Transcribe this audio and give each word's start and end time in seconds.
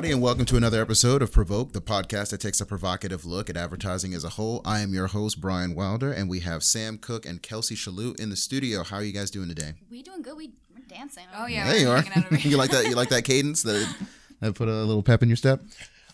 everybody, 0.00 0.14
and 0.14 0.22
welcome 0.22 0.46
to 0.46 0.56
another 0.56 0.80
episode 0.80 1.20
of 1.20 1.30
Provoke, 1.30 1.74
the 1.74 1.80
podcast 1.82 2.30
that 2.30 2.40
takes 2.40 2.58
a 2.58 2.64
provocative 2.64 3.26
look 3.26 3.50
at 3.50 3.56
advertising 3.58 4.14
as 4.14 4.24
a 4.24 4.30
whole. 4.30 4.62
I 4.64 4.80
am 4.80 4.94
your 4.94 5.08
host, 5.08 5.42
Brian 5.42 5.74
Wilder, 5.74 6.10
and 6.10 6.26
we 6.26 6.40
have 6.40 6.64
Sam 6.64 6.96
Cook 6.96 7.26
and 7.26 7.42
Kelsey 7.42 7.74
Shalhoub 7.74 8.18
in 8.18 8.30
the 8.30 8.36
studio. 8.36 8.82
How 8.82 8.96
are 8.96 9.02
you 9.02 9.12
guys 9.12 9.30
doing 9.30 9.48
today? 9.50 9.74
We 9.90 10.02
doing 10.02 10.22
good. 10.22 10.38
We 10.38 10.52
we're 10.74 10.86
dancing. 10.88 11.24
Oh 11.36 11.44
yeah, 11.44 11.68
There 11.68 11.78
you 11.80 11.88
we're 11.88 11.96
are. 11.96 12.00
hanging 12.00 12.24
out 12.24 12.32
over 12.32 12.36
you 12.48 12.56
like 12.56 12.70
that? 12.70 12.86
You 12.86 12.94
like 12.94 13.10
that 13.10 13.24
cadence? 13.24 13.62
That, 13.62 13.94
that 14.40 14.54
put 14.54 14.68
a 14.68 14.72
little 14.84 15.02
pep 15.02 15.22
in 15.22 15.28
your 15.28 15.36
step. 15.36 15.60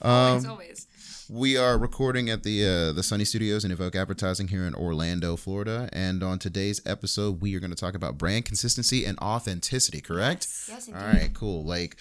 always, 0.03 0.45
Um, 0.45 0.51
always. 0.51 0.89
we 1.31 1.57
are 1.57 1.79
recording 1.79 2.29
at 2.29 2.43
the 2.43 2.67
uh, 2.67 2.93
the 2.93 3.05
Sunny 3.05 3.25
Studios 3.25 3.65
in 3.65 3.71
Evoke 3.71 3.95
Advertising 3.95 4.49
here 4.49 4.65
in 4.67 4.75
Orlando, 4.75 5.37
Florida. 5.37 5.89
And 5.93 6.25
on 6.25 6.41
today's 6.41 6.81
episode, 6.85 7.41
we 7.41 7.55
are 7.55 7.61
going 7.61 7.71
to 7.71 7.77
talk 7.77 7.95
about 7.95 8.19
brand 8.19 8.47
consistency 8.47 9.05
and 9.05 9.17
authenticity. 9.21 10.01
Correct? 10.01 10.49
Yes, 10.69 10.89
All 10.89 10.95
indeed. 11.01 11.21
right, 11.23 11.35
cool. 11.35 11.65
Like 11.65 11.97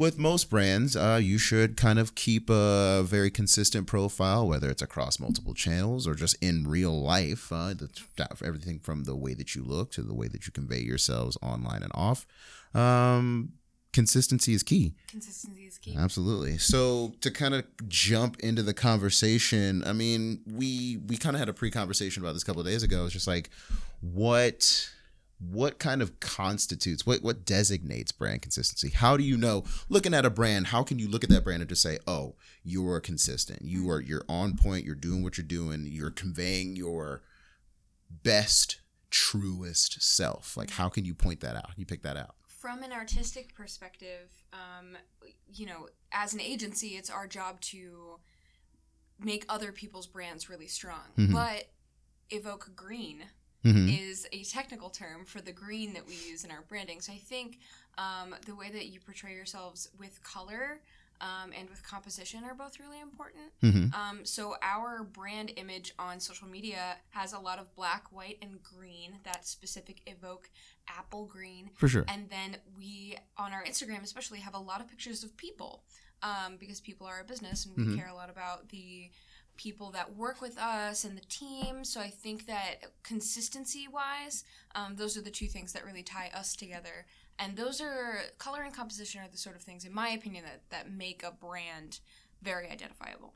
with 0.00 0.18
most 0.18 0.48
brands, 0.48 0.96
uh, 0.96 1.20
you 1.22 1.36
should 1.36 1.76
kind 1.76 1.98
of 1.98 2.14
keep 2.14 2.48
a 2.48 3.02
very 3.04 3.30
consistent 3.30 3.86
profile, 3.86 4.48
whether 4.48 4.70
it's 4.70 4.80
across 4.80 5.20
multiple 5.20 5.52
channels 5.52 6.08
or 6.08 6.14
just 6.14 6.42
in 6.42 6.66
real 6.66 7.02
life. 7.02 7.52
Uh, 7.52 7.74
everything 8.42 8.78
from 8.78 9.04
the 9.04 9.14
way 9.14 9.34
that 9.34 9.54
you 9.54 9.62
look 9.62 9.92
to 9.92 10.00
the 10.00 10.14
way 10.14 10.26
that 10.26 10.46
you 10.46 10.52
convey 10.52 10.80
yourselves 10.80 11.36
online 11.42 11.82
and 11.82 11.92
off. 11.94 12.26
Um, 12.74 13.52
consistency 13.92 14.54
is 14.54 14.62
key. 14.62 14.94
Consistency 15.06 15.64
is 15.66 15.76
key. 15.76 15.94
Absolutely. 15.98 16.56
So 16.56 17.12
to 17.20 17.30
kind 17.30 17.52
of 17.52 17.64
jump 17.86 18.40
into 18.40 18.62
the 18.62 18.72
conversation, 18.72 19.84
I 19.84 19.92
mean, 19.92 20.40
we 20.50 20.96
we 21.06 21.18
kind 21.18 21.36
of 21.36 21.40
had 21.40 21.50
a 21.50 21.52
pre-conversation 21.52 22.22
about 22.22 22.32
this 22.32 22.42
a 22.42 22.46
couple 22.46 22.62
of 22.62 22.66
days 22.66 22.82
ago. 22.82 23.04
It's 23.04 23.12
just 23.12 23.26
like 23.26 23.50
what 24.00 24.88
what 25.40 25.78
kind 25.78 26.02
of 26.02 26.20
constitutes 26.20 27.06
what 27.06 27.22
what 27.22 27.46
designates 27.46 28.12
brand 28.12 28.42
consistency? 28.42 28.90
How 28.94 29.16
do 29.16 29.22
you 29.22 29.36
know 29.38 29.64
looking 29.88 30.12
at 30.12 30.26
a 30.26 30.30
brand, 30.30 30.68
how 30.68 30.82
can 30.82 30.98
you 30.98 31.08
look 31.08 31.24
at 31.24 31.30
that 31.30 31.44
brand 31.44 31.62
and 31.62 31.68
just 31.68 31.82
say, 31.82 31.98
"Oh, 32.06 32.36
you 32.62 32.86
are 32.88 33.00
consistent. 33.00 33.62
You 33.62 33.88
are 33.90 34.00
you're 34.00 34.24
on 34.28 34.56
point, 34.56 34.84
you're 34.84 34.94
doing 34.94 35.22
what 35.22 35.38
you're 35.38 35.46
doing, 35.46 35.86
you're 35.86 36.10
conveying 36.10 36.76
your 36.76 37.22
best 38.22 38.80
truest 39.10 40.02
self." 40.02 40.56
Like 40.56 40.70
how 40.70 40.88
can 40.88 41.04
you 41.04 41.14
point 41.14 41.40
that 41.40 41.56
out? 41.56 41.70
You 41.76 41.86
pick 41.86 42.02
that 42.02 42.16
out. 42.16 42.34
From 42.46 42.82
an 42.82 42.92
artistic 42.92 43.54
perspective, 43.54 44.30
um, 44.52 44.98
you 45.50 45.64
know, 45.64 45.88
as 46.12 46.34
an 46.34 46.40
agency, 46.40 46.88
it's 46.88 47.08
our 47.08 47.26
job 47.26 47.62
to 47.62 48.18
make 49.18 49.46
other 49.48 49.72
people's 49.72 50.06
brands 50.06 50.50
really 50.50 50.66
strong. 50.66 51.12
Mhm. 51.16 51.32
But 51.32 51.72
evoke 52.30 52.76
green 52.76 53.24
Mhm. 53.64 54.10
is 54.10 54.26
a 54.32 54.42
technical 54.44 54.90
term 54.90 55.24
for 55.24 55.40
the 55.40 55.52
green 55.52 55.92
that 55.94 56.06
we 56.06 56.14
use 56.14 56.44
in 56.44 56.50
our 56.50 56.62
branding. 56.62 57.00
So 57.00 57.12
I 57.12 57.18
think 57.18 57.58
um, 57.98 58.34
the 58.46 58.54
way 58.54 58.70
that 58.70 58.86
you 58.86 59.00
portray 59.00 59.34
yourselves 59.34 59.88
with 59.98 60.22
color 60.22 60.80
um, 61.20 61.52
and 61.54 61.68
with 61.68 61.82
composition 61.82 62.44
are 62.44 62.54
both 62.54 62.80
really 62.80 62.98
important. 62.98 63.52
Mhm. 63.62 63.92
Um, 63.92 64.24
so 64.24 64.56
our 64.62 65.02
brand 65.04 65.52
image 65.56 65.92
on 65.98 66.18
social 66.18 66.48
media 66.48 66.96
has 67.10 67.34
a 67.34 67.38
lot 67.38 67.58
of 67.58 67.74
black, 67.74 68.10
white, 68.10 68.38
and 68.40 68.62
green. 68.62 69.18
That 69.24 69.46
specific 69.46 70.00
evoke 70.06 70.48
apple 70.88 71.26
green. 71.26 71.70
For 71.74 71.88
sure. 71.88 72.06
And 72.08 72.30
then 72.30 72.56
we 72.74 73.18
on 73.36 73.52
our 73.52 73.62
Instagram 73.64 74.02
especially 74.02 74.38
have 74.40 74.54
a 74.54 74.58
lot 74.58 74.80
of 74.80 74.88
pictures 74.88 75.22
of 75.22 75.36
people 75.36 75.84
um, 76.22 76.56
because 76.58 76.80
people 76.80 77.06
are 77.06 77.20
a 77.20 77.24
business 77.24 77.66
and 77.66 77.76
we 77.76 77.84
Mhm. 77.84 77.96
care 77.96 78.08
a 78.08 78.14
lot 78.14 78.30
about 78.30 78.70
the 78.70 79.10
people 79.60 79.90
that 79.90 80.16
work 80.16 80.40
with 80.40 80.56
us 80.56 81.04
and 81.04 81.18
the 81.18 81.26
team. 81.26 81.84
So 81.84 82.00
I 82.00 82.08
think 82.08 82.46
that 82.46 82.76
consistency 83.02 83.86
wise, 83.92 84.44
um, 84.74 84.96
those 84.96 85.18
are 85.18 85.20
the 85.20 85.30
two 85.30 85.48
things 85.48 85.74
that 85.74 85.84
really 85.84 86.02
tie 86.02 86.30
us 86.34 86.56
together. 86.56 87.04
And 87.38 87.56
those 87.56 87.78
are 87.78 88.20
color 88.38 88.62
and 88.62 88.74
composition 88.74 89.20
are 89.20 89.28
the 89.28 89.36
sort 89.36 89.56
of 89.56 89.62
things, 89.62 89.84
in 89.84 89.92
my 89.92 90.08
opinion, 90.10 90.44
that, 90.44 90.62
that 90.70 90.90
make 90.90 91.22
a 91.22 91.30
brand 91.30 92.00
very 92.42 92.68
identifiable. 92.68 93.32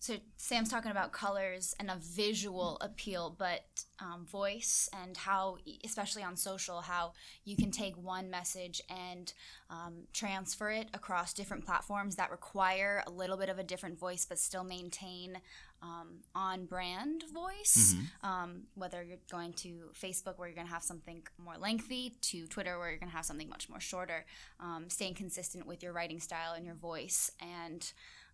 So 0.00 0.16
Sam's 0.36 0.68
talking 0.68 0.90
about 0.90 1.12
colors 1.12 1.76
and 1.78 1.88
a 1.88 1.96
visual 1.96 2.76
appeal, 2.80 3.36
but 3.38 3.84
um, 4.00 4.26
voice 4.26 4.88
and 5.00 5.16
how, 5.16 5.58
especially 5.84 6.24
on 6.24 6.36
social, 6.36 6.80
how 6.80 7.12
you 7.44 7.54
can 7.54 7.70
take 7.70 7.96
one 7.96 8.28
message 8.28 8.82
and 8.90 9.32
um, 9.70 10.08
transfer 10.12 10.70
it 10.70 10.88
across 10.92 11.32
different 11.32 11.64
platforms 11.64 12.16
that 12.16 12.32
require 12.32 13.04
a 13.06 13.10
little 13.10 13.36
bit 13.36 13.48
of 13.48 13.60
a 13.60 13.62
different 13.62 13.96
voice, 13.96 14.26
but 14.28 14.40
still 14.40 14.64
maintain 14.64 15.38
um, 15.82 16.22
on-brand 16.34 17.24
voice. 17.32 17.94
Mhm. 17.94 18.28
Um, 18.28 18.62
whether 18.74 19.02
you're 19.02 19.18
going 19.30 19.52
to 19.54 19.90
Facebook, 20.00 20.36
where 20.36 20.48
you're 20.48 20.54
going 20.56 20.66
to 20.66 20.72
have 20.72 20.82
something 20.82 21.22
more 21.38 21.56
lengthy, 21.58 22.16
to 22.22 22.46
Twitter, 22.46 22.78
where 22.78 22.90
you're 22.90 22.98
going 22.98 23.10
to 23.10 23.16
have 23.16 23.24
something 23.24 23.48
much 23.48 23.68
more 23.68 23.80
shorter. 23.80 24.24
Um, 24.60 24.88
staying 24.88 25.14
consistent 25.14 25.66
with 25.66 25.82
your 25.82 25.92
writing 25.92 26.20
style 26.20 26.54
and 26.54 26.64
your 26.64 26.76
voice 26.76 27.30
and 27.40 27.92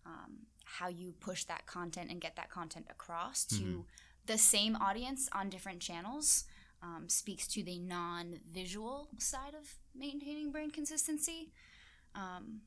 um, 0.09 0.31
how 0.77 0.87
you 0.87 1.11
push 1.19 1.43
that 1.45 1.65
content 1.65 2.09
and 2.11 2.19
get 2.21 2.35
that 2.35 2.49
content 2.49 2.85
across 2.89 3.45
to 3.45 3.55
Mhm. 3.55 3.85
the 4.25 4.37
same 4.37 4.75
audience 4.75 5.29
on 5.31 5.49
different 5.49 5.81
channels 5.81 6.45
um, 6.81 7.09
speaks 7.09 7.45
to 7.47 7.61
the 7.63 7.77
non-visual 7.79 9.09
side 9.17 9.53
of 9.53 9.65
maintaining 9.93 10.51
brand 10.51 10.73
consistency. 10.73 11.51
Um, 12.15 12.61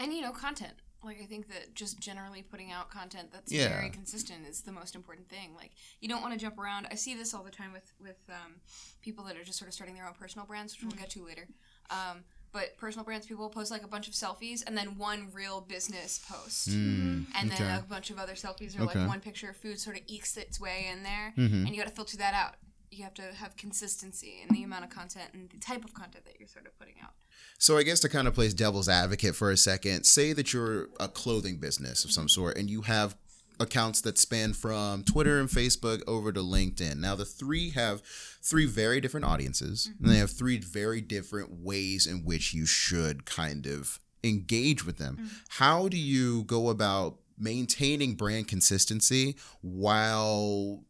And 0.00 0.12
you 0.12 0.22
know, 0.22 0.32
content. 0.32 0.74
Like 1.04 1.20
I 1.22 1.26
think 1.26 1.48
that 1.48 1.74
just 1.74 2.00
generally 2.00 2.42
putting 2.42 2.72
out 2.72 2.90
content 2.90 3.30
that's 3.32 3.52
Yeah. 3.52 3.68
very 3.68 3.90
consistent 3.90 4.46
is 4.46 4.62
the 4.62 4.72
most 4.72 4.94
important 4.96 5.28
thing. 5.28 5.54
Like 5.54 5.72
you 6.00 6.08
don't 6.08 6.20
want 6.22 6.34
to 6.34 6.40
jump 6.40 6.58
around. 6.58 6.88
I 6.90 6.96
see 6.96 7.14
this 7.14 7.32
all 7.34 7.44
the 7.44 7.50
time 7.60 7.72
with 7.72 7.92
with 8.00 8.18
um, 8.28 8.60
people 9.02 9.22
that 9.26 9.36
are 9.36 9.44
just 9.44 9.58
sort 9.58 9.68
of 9.68 9.74
starting 9.74 9.94
their 9.94 10.06
own 10.08 10.14
personal 10.14 10.46
brands, 10.46 10.74
which 10.74 10.82
we'll 10.82 10.98
get 11.00 11.10
to 11.10 11.24
later. 11.24 11.46
Um, 11.90 12.24
but 12.54 12.74
personal 12.78 13.04
brands, 13.04 13.26
people 13.26 13.50
post 13.50 13.70
like 13.70 13.82
a 13.82 13.88
bunch 13.88 14.08
of 14.08 14.14
selfies 14.14 14.62
and 14.66 14.74
then 14.78 14.96
one 14.96 15.28
real 15.34 15.60
business 15.60 16.20
post, 16.26 16.70
Mm, 16.70 17.26
and 17.34 17.52
okay. 17.52 17.62
then 17.62 17.78
a 17.78 17.82
bunch 17.82 18.08
of 18.10 18.18
other 18.18 18.32
selfies 18.34 18.78
or 18.78 18.82
Okay. 18.84 18.98
like 19.00 19.08
one 19.08 19.20
picture 19.20 19.50
of 19.50 19.56
food 19.58 19.78
sort 19.78 19.96
of 19.96 20.02
ekes 20.06 20.36
its 20.38 20.58
way 20.58 20.86
in 20.90 21.02
there, 21.02 21.34
Mhm. 21.36 21.66
and 21.66 21.68
you 21.70 21.76
got 21.76 21.88
to 21.88 21.94
filter 21.94 22.16
that 22.16 22.32
out. 22.32 22.54
You 22.90 23.02
have 23.02 23.14
to 23.14 23.34
have 23.34 23.56
consistency 23.56 24.40
in 24.48 24.54
the 24.54 24.62
amount 24.62 24.84
of 24.84 24.90
content 24.90 25.30
and 25.34 25.50
the 25.50 25.58
type 25.58 25.84
of 25.84 25.92
content 25.94 26.24
that 26.26 26.36
you're 26.38 26.48
sort 26.48 26.66
of 26.66 26.78
putting 26.78 26.94
out. 27.02 27.12
So 27.58 27.76
I 27.76 27.82
guess 27.82 27.98
to 28.00 28.08
kind 28.08 28.28
of 28.28 28.34
place 28.34 28.54
devil's 28.54 28.88
advocate 28.88 29.34
for 29.34 29.50
a 29.50 29.56
second, 29.56 30.04
say 30.04 30.32
that 30.32 30.52
you're 30.52 30.88
a 31.00 31.08
clothing 31.08 31.56
business 31.58 32.04
of 32.04 32.12
some 32.12 32.28
sort 32.28 32.56
and 32.56 32.70
you 32.70 32.82
have 32.82 33.16
accounts 33.60 34.00
that 34.02 34.18
span 34.18 34.52
from 34.52 35.04
Twitter 35.04 35.38
and 35.38 35.48
Facebook 35.48 36.02
over 36.06 36.32
to 36.32 36.40
LinkedIn. 36.40 36.96
Now 36.96 37.14
the 37.14 37.24
three 37.24 37.70
have 37.70 38.02
three 38.42 38.66
very 38.66 39.00
different 39.00 39.26
audiences 39.26 39.90
and 39.98 40.08
they 40.08 40.14
mm-hmm. 40.14 40.20
have 40.20 40.30
three 40.30 40.58
very 40.58 41.00
different 41.00 41.62
ways 41.62 42.06
in 42.06 42.24
which 42.24 42.52
you 42.52 42.66
should 42.66 43.24
kind 43.24 43.66
of 43.66 44.00
engage 44.22 44.84
with 44.84 44.98
them. 44.98 45.16
Mm-hmm. 45.16 45.26
How 45.48 45.88
do 45.88 45.96
you 45.96 46.44
go 46.44 46.68
about 46.68 47.18
maintaining 47.38 48.14
brand 48.14 48.48
consistency 48.48 49.36
while 49.60 50.84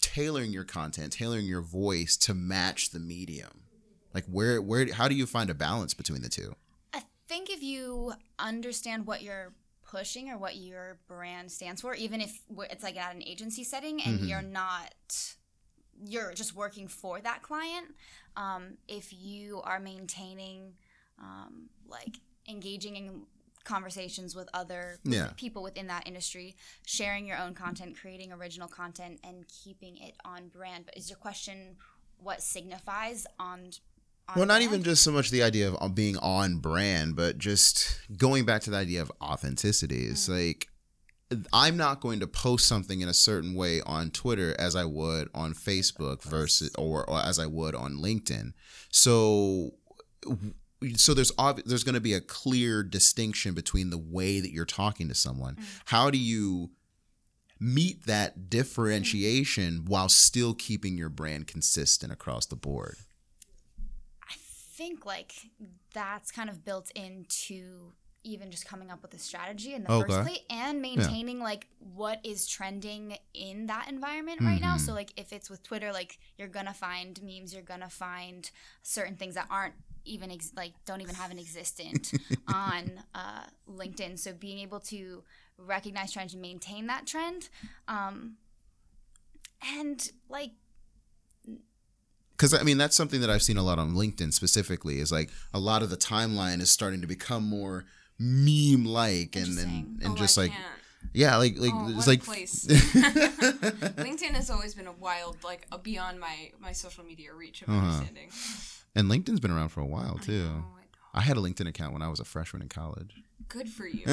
tailoring 0.00 0.52
your 0.52 0.64
content, 0.64 1.12
tailoring 1.12 1.46
your 1.46 1.62
voice 1.62 2.16
to 2.18 2.34
match 2.34 2.90
the 2.90 3.00
medium? 3.00 3.62
Like 4.14 4.24
where 4.26 4.62
where 4.62 4.92
how 4.92 5.08
do 5.08 5.14
you 5.14 5.26
find 5.26 5.50
a 5.50 5.54
balance 5.54 5.92
between 5.92 6.22
the 6.22 6.28
two? 6.28 6.54
I 6.94 7.02
think 7.28 7.50
if 7.50 7.62
you 7.62 8.14
understand 8.38 9.06
what 9.06 9.22
you're 9.22 9.52
pushing 9.86 10.28
or 10.30 10.38
what 10.38 10.56
your 10.56 10.98
brand 11.06 11.50
stands 11.50 11.80
for, 11.80 11.94
even 11.94 12.20
if 12.20 12.40
it's 12.70 12.82
like 12.82 12.96
at 12.96 13.14
an 13.14 13.22
agency 13.22 13.64
setting 13.64 14.02
and 14.02 14.20
Mhm. 14.20 14.28
you're 14.28 14.42
not, 14.42 15.34
you're 16.04 16.32
just 16.34 16.54
working 16.54 16.88
for 16.88 17.20
that 17.20 17.42
client. 17.42 17.94
Um, 18.36 18.78
if 18.88 19.12
you 19.12 19.62
are 19.62 19.80
maintaining, 19.80 20.76
um, 21.18 21.70
like 21.86 22.16
engaging 22.48 22.96
in 22.96 23.26
conversations 23.64 24.34
with 24.36 24.48
other 24.54 25.00
Yeah. 25.04 25.32
people 25.36 25.62
within 25.62 25.86
that 25.88 26.06
industry, 26.06 26.56
sharing 26.84 27.26
your 27.26 27.38
own 27.38 27.54
content, 27.54 27.96
creating 27.96 28.32
original 28.32 28.68
content, 28.68 29.18
and 29.24 29.46
keeping 29.48 29.96
it 29.96 30.14
on 30.24 30.48
brand. 30.48 30.84
But 30.84 30.96
is 30.96 31.08
your 31.10 31.18
question 31.18 31.76
what 32.18 32.42
signifies 32.42 33.26
on? 33.38 33.72
Well, 34.34 34.46
not 34.46 34.58
brand? 34.58 34.62
even 34.62 34.82
just 34.82 35.02
so 35.02 35.12
much 35.12 35.30
the 35.30 35.42
idea 35.42 35.68
of 35.68 35.76
uh, 35.80 35.88
being 35.88 36.16
on 36.18 36.56
brand, 36.56 37.16
but 37.16 37.38
just 37.38 38.00
going 38.16 38.44
back 38.44 38.62
to 38.62 38.70
the 38.70 38.76
idea 38.76 39.02
of 39.02 39.12
authenticity. 39.22 40.06
It's 40.06 40.28
like 40.28 40.68
I'm 41.52 41.76
not 41.76 42.00
going 42.00 42.20
to 42.20 42.26
post 42.26 42.66
something 42.66 43.00
in 43.00 43.08
a 43.08 43.14
certain 43.14 43.54
way 43.54 43.80
on 43.82 44.10
Twitter 44.10 44.54
as 44.58 44.76
I 44.76 44.84
would 44.84 45.28
on 45.34 45.54
Facebook 45.54 46.22
versus 46.22 46.70
or, 46.76 47.08
or 47.08 47.20
as 47.20 47.38
I 47.38 47.46
would 47.46 47.74
on 47.74 47.96
LinkedIn. 47.96 48.52
So 48.90 49.74
so 50.96 51.14
there's 51.14 51.32
ob- 51.38 51.62
there's 51.64 51.84
going 51.84 51.94
to 51.94 52.00
be 52.00 52.14
a 52.14 52.20
clear 52.20 52.82
distinction 52.82 53.54
between 53.54 53.90
the 53.90 53.98
way 53.98 54.40
that 54.40 54.52
you're 54.52 54.64
talking 54.64 55.08
to 55.08 55.14
someone. 55.14 55.56
How 55.86 56.10
do 56.10 56.18
you 56.18 56.70
meet 57.58 58.06
that 58.06 58.50
differentiation 58.50 59.84
while 59.86 60.08
still 60.08 60.54
keeping 60.54 60.96
your 60.96 61.08
brand 61.08 61.46
consistent 61.46 62.12
across 62.12 62.46
the 62.46 62.56
board? 62.56 62.96
I 64.76 64.78
think 64.78 65.06
like 65.06 65.32
that's 65.94 66.30
kind 66.30 66.50
of 66.50 66.64
built 66.64 66.90
into 66.94 67.92
even 68.24 68.50
just 68.50 68.66
coming 68.66 68.90
up 68.90 69.02
with 69.02 69.14
a 69.14 69.18
strategy 69.18 69.72
in 69.72 69.84
the 69.84 69.90
Okay. 69.90 70.12
first 70.12 70.22
place 70.22 70.40
and 70.50 70.82
maintaining 70.82 71.40
like 71.40 71.68
what 71.78 72.20
is 72.24 72.46
trending 72.46 73.16
in 73.32 73.66
that 73.68 73.88
environment 73.88 74.40
right 74.42 74.60
now. 74.60 74.76
So 74.76 74.92
like 74.92 75.12
if 75.16 75.32
it's 75.32 75.48
with 75.48 75.62
Twitter, 75.62 75.92
like 75.92 76.18
you're 76.36 76.48
gonna 76.48 76.74
find 76.74 77.18
memes, 77.22 77.54
you're 77.54 77.62
gonna 77.62 77.88
find 77.88 78.50
certain 78.82 79.16
things 79.16 79.34
that 79.36 79.46
aren't 79.50 79.74
even 80.04 80.30
ex- 80.30 80.52
like 80.56 80.72
don't 80.84 81.00
even 81.00 81.14
have 81.14 81.30
an 81.30 81.38
existent 81.38 82.12
on 82.48 83.00
uh, 83.14 83.44
LinkedIn. 83.70 84.18
So 84.18 84.32
being 84.32 84.58
able 84.58 84.80
to 84.80 85.22
recognize 85.56 86.12
trends 86.12 86.34
and 86.34 86.42
maintain 86.42 86.86
that 86.88 87.06
trend, 87.06 87.48
um, 87.88 88.36
and 89.62 90.10
like 90.28 90.50
because 92.36 92.52
I 92.54 92.62
mean 92.62 92.78
that's 92.78 92.94
something 92.96 93.20
that 93.22 93.30
I've 93.30 93.42
seen 93.42 93.56
a 93.56 93.62
lot 93.62 93.78
on 93.78 93.94
LinkedIn 93.94 94.32
specifically 94.32 94.98
is 95.00 95.10
like 95.10 95.30
a 95.54 95.58
lot 95.58 95.82
of 95.82 95.90
the 95.90 95.96
timeline 95.96 96.60
is 96.60 96.70
starting 96.70 97.00
to 97.00 97.06
become 97.06 97.44
more 97.48 97.84
meme 98.18 98.84
like 98.84 99.36
and 99.36 99.58
and, 99.58 100.02
and 100.02 100.12
Oh, 100.12 100.14
just 100.16 100.38
I 100.38 100.42
like 100.42 100.50
can't. 100.52 100.64
yeah 101.12 101.36
like 101.36 101.58
like 101.58 101.72
Oh, 101.74 101.94
it's 101.96 102.06
like 102.06 102.22
place. 102.24 102.66
LinkedIn 102.66 104.32
has 104.34 104.50
always 104.50 104.74
been 104.74 104.86
a 104.86 104.92
wild, 104.92 105.42
like 105.44 105.66
a 105.72 105.78
beyond 105.78 106.18
my 106.20 106.50
my 106.60 106.72
social 106.72 107.04
media 107.04 107.32
reach 107.34 107.62
of 107.62 107.68
Uh-huh. 107.68 107.78
understanding. 107.86 108.30
and 108.94 109.10
LinkedIn's 109.10 109.40
been 109.40 109.50
around 109.50 109.68
for 109.70 109.80
a 109.80 109.86
while 109.86 110.16
I 110.20 110.24
too. 110.24 110.44
know, 110.44 110.48
I 110.48 110.54
know. 110.54 110.62
I 111.14 111.20
had 111.22 111.36
a 111.36 111.40
LinkedIn 111.40 111.68
account 111.68 111.92
when 111.92 112.02
I 112.02 112.08
was 112.08 112.20
a 112.20 112.24
freshman 112.24 112.62
in 112.62 112.68
college. 112.68 113.14
Good 113.48 113.68
for 113.68 113.86
you. 113.86 114.04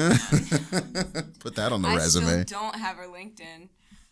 Put 1.40 1.56
that 1.56 1.70
on 1.72 1.82
the 1.82 1.88
I 1.88 1.96
resume. 1.96 2.44
still 2.46 2.60
don't 2.60 2.76
have 2.76 2.98
a 2.98 3.02
LinkedIn. 3.06 3.68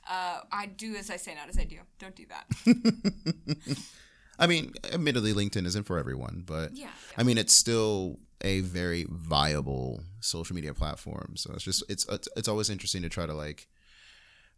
Uh, 0.09 0.41
I 0.51 0.67
do 0.67 0.97
as 0.97 1.11
I 1.11 1.17
say, 1.17 1.35
not 1.35 1.49
as 1.49 1.59
I 1.59 1.65
do. 1.65 1.79
Don't 1.99 2.15
do 2.17 2.25
that. 2.27 3.77
I 4.39 4.47
mean, 4.47 4.73
admittedly, 4.93 5.33
LinkedIn 5.33 5.67
isn't 5.67 5.85
for 5.85 5.99
everyone, 5.99 6.43
but 6.45 6.77
Yeah. 6.77 6.91
I 7.17 7.23
mean, 7.23 7.39
it's 7.39 7.55
still 7.55 8.19
a 8.41 8.61
very 8.61 9.07
viable 9.09 10.03
social 10.21 10.57
media 10.57 10.75
platform. 10.75 11.35
So 11.37 11.53
it's 11.55 11.63
just 11.63 11.85
it's 11.89 12.05
it's, 12.09 12.29
it's 12.37 12.49
always 12.49 12.69
interesting 12.71 13.03
to 13.03 13.09
try 13.09 13.27
to 13.27 13.35
like 13.35 13.69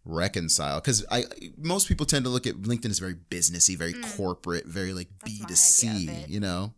reconcile 0.07 0.81
because 0.81 1.05
I 1.11 1.25
most 1.57 1.89
people 1.89 2.07
tend 2.07 2.25
to 2.25 2.31
look 2.31 2.47
at 2.47 2.55
LinkedIn 2.57 2.91
as 2.91 2.99
very 2.99 3.15
businessy, 3.15 3.77
very 3.77 3.95
corporate, 4.17 4.67
very 4.67 4.93
like 4.93 5.09
Mm. 5.09 5.25
B 5.25 5.45
to 5.49 5.57
C. 5.57 6.09
You 6.29 6.41
know, 6.41 6.75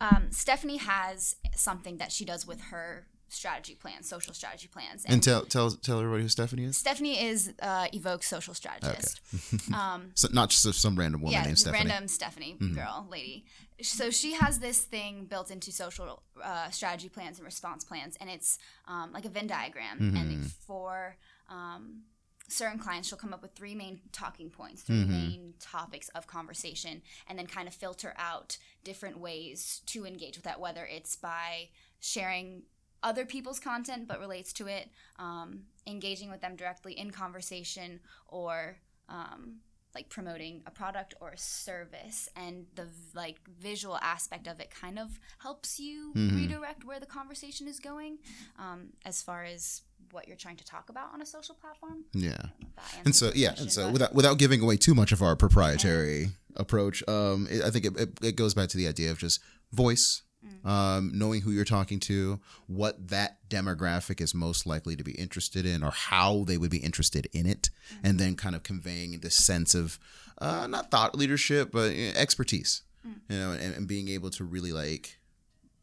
um, 0.00 0.28
Stephanie 0.30 0.76
has 0.78 1.36
something 1.54 1.98
that 1.98 2.12
she 2.12 2.24
does 2.24 2.46
with 2.46 2.60
her 2.70 3.06
strategy 3.28 3.74
plans, 3.74 4.08
social 4.08 4.34
strategy 4.34 4.68
plans, 4.68 5.04
and 5.06 5.22
tell 5.22 5.42
tell 5.42 5.70
tell 5.70 5.98
everybody 5.98 6.22
who 6.22 6.28
Stephanie 6.28 6.64
is. 6.64 6.76
Stephanie 6.76 7.22
is 7.22 7.52
uh, 7.62 7.86
Evoke's 7.94 8.26
social 8.26 8.54
strategist. 8.54 9.20
um, 9.74 10.10
So 10.14 10.28
not 10.32 10.50
just 10.50 10.72
some 10.80 10.96
random 10.96 11.20
woman 11.20 11.32
yeah, 11.34 11.44
named 11.44 11.58
Stephanie. 11.58 11.80
Mm-hmm. 11.80 11.88
random 11.90 12.08
Stephanie 12.08 12.56
girl 12.74 13.06
lady. 13.10 13.44
So 13.82 14.10
she 14.10 14.32
has 14.34 14.58
this 14.58 14.80
thing 14.80 15.26
built 15.26 15.50
into 15.50 15.70
social 15.70 16.22
uh, 16.42 16.70
strategy 16.70 17.08
plans 17.08 17.38
and 17.38 17.46
response 17.46 17.84
plans, 17.84 18.16
and 18.20 18.28
it's 18.28 18.58
um, 18.86 19.12
like 19.12 19.24
a 19.24 19.28
Venn 19.28 19.46
diagram. 19.46 19.98
Mm-hmm. 20.00 20.16
And 20.16 20.50
for 20.50 21.16
um, 21.48 22.02
certain 22.48 22.78
clients, 22.80 23.08
she'll 23.08 23.18
come 23.18 23.32
up 23.32 23.40
with 23.40 23.52
three 23.54 23.74
main 23.76 24.00
talking 24.10 24.50
points, 24.50 24.82
3 24.82 24.96
Mm-hmm. 24.96 25.10
main 25.12 25.54
topics 25.60 26.08
of 26.10 26.26
conversation, 26.26 27.02
and 27.28 27.38
then 27.38 27.46
kind 27.46 27.68
of 27.68 27.74
filter 27.74 28.14
out 28.16 28.58
different 28.82 29.18
ways 29.18 29.82
to 29.86 30.04
engage 30.04 30.36
with 30.36 30.44
that, 30.44 30.58
whether 30.58 30.84
it's 30.84 31.14
by 31.14 31.68
sharing 32.00 32.62
other 33.02 33.24
people's 33.24 33.60
content 33.60 34.06
but 34.08 34.20
relates 34.20 34.52
to 34.54 34.66
it, 34.66 34.90
um, 35.18 35.60
engaging 35.86 36.30
with 36.30 36.40
them 36.40 36.56
directly 36.56 36.92
in 36.98 37.10
conversation, 37.10 38.00
or 38.26 38.78
um, 39.08 39.56
like 39.94 40.08
promoting 40.10 40.62
a 40.66 40.70
product 40.70 41.14
or 41.20 41.30
a 41.30 41.38
service 41.38 42.28
and 42.36 42.66
the 42.74 42.86
like 43.14 43.38
visual 43.58 43.96
aspect 44.02 44.46
of 44.46 44.60
it 44.60 44.70
kind 44.70 44.98
of 44.98 45.18
helps 45.38 45.80
you 45.80 46.12
Mhm. 46.14 46.36
redirect 46.36 46.84
where 46.84 47.00
the 47.00 47.06
conversation 47.06 47.66
is 47.66 47.80
going 47.80 48.18
um, 48.58 48.90
as 49.04 49.22
far 49.22 49.44
as 49.44 49.82
what 50.12 50.28
you're 50.28 50.36
trying 50.36 50.56
to 50.56 50.64
talk 50.64 50.88
about 50.90 51.12
on 51.14 51.22
a 51.22 51.26
social 51.26 51.54
platform 51.54 52.04
Yeah. 52.12 52.28
I 52.32 52.32
don't 52.34 52.60
know 52.60 52.68
if 52.68 52.76
that 52.76 53.06
And 53.06 53.16
so 53.16 53.32
yeah, 53.34 53.48
question, 53.48 53.62
and 53.64 53.72
so 53.72 53.90
without 53.90 54.14
without 54.14 54.38
giving 54.38 54.60
away 54.60 54.76
too 54.76 54.94
much 54.94 55.10
of 55.10 55.22
our 55.22 55.34
proprietary 55.36 56.32
approach, 56.56 57.02
um, 57.08 57.46
it, 57.50 57.62
I 57.64 57.70
think 57.70 57.84
it, 57.86 57.96
it, 57.98 58.18
it 58.22 58.36
goes 58.36 58.52
back 58.54 58.68
to 58.70 58.76
the 58.76 58.86
idea 58.88 59.10
of 59.10 59.18
just 59.18 59.40
voice, 59.72 60.22
Mm. 60.44 60.68
um, 60.70 61.10
knowing 61.14 61.40
who 61.40 61.50
you're 61.50 61.64
talking 61.64 61.98
to, 62.00 62.38
what 62.68 63.08
that 63.08 63.38
demographic 63.48 64.20
is 64.20 64.34
most 64.34 64.66
likely 64.66 64.94
to 64.94 65.02
be 65.02 65.12
interested 65.12 65.66
in, 65.66 65.82
or 65.82 65.90
how 65.90 66.44
they 66.44 66.56
would 66.56 66.70
be 66.70 66.78
interested 66.78 67.28
in 67.32 67.44
it, 67.46 67.70
Mm-hmm. 67.92 68.06
and 68.06 68.18
then 68.20 68.36
kind 68.36 68.54
of 68.54 68.62
conveying 68.62 69.18
this 69.20 69.34
sense 69.34 69.74
of 69.74 69.98
uh, 70.40 70.66
not 70.68 70.90
thought 70.92 71.16
leadership, 71.16 71.70
but 71.72 71.90
uh, 71.90 72.12
expertise, 72.16 72.82
Mm. 73.06 73.14
you 73.28 73.36
know, 73.38 73.50
and, 73.52 73.74
and 73.74 73.88
being 73.88 74.08
able 74.08 74.30
to 74.30 74.44
really 74.44 74.72
like 74.72 75.18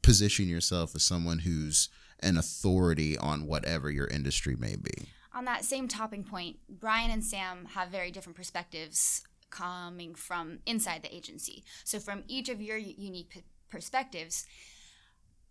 position 0.02 0.48
yourself 0.48 0.96
as 0.96 1.04
someone 1.04 1.40
who's 1.40 1.90
an 2.22 2.38
authority 2.38 3.18
on 3.18 3.46
whatever 3.48 3.90
your 3.92 4.08
industry 4.08 4.56
may 4.56 4.76
be. 4.76 5.10
on 5.34 5.44
that 5.46 5.66
same 5.66 5.88
topping 5.88 6.24
point, 6.24 6.60
Brian 6.70 7.12
and 7.12 7.24
Sam 7.24 7.66
have 7.74 7.90
very 7.90 8.10
different 8.12 8.38
perspectives 8.38 9.24
coming 9.50 10.16
from 10.16 10.60
inside 10.66 11.04
the 11.04 11.14
agency. 11.14 11.64
So, 11.84 12.00
from 12.00 12.24
each 12.28 12.48
of 12.50 12.62
your 12.62 12.78
unique 12.78 13.44
perspectives, 13.76 14.46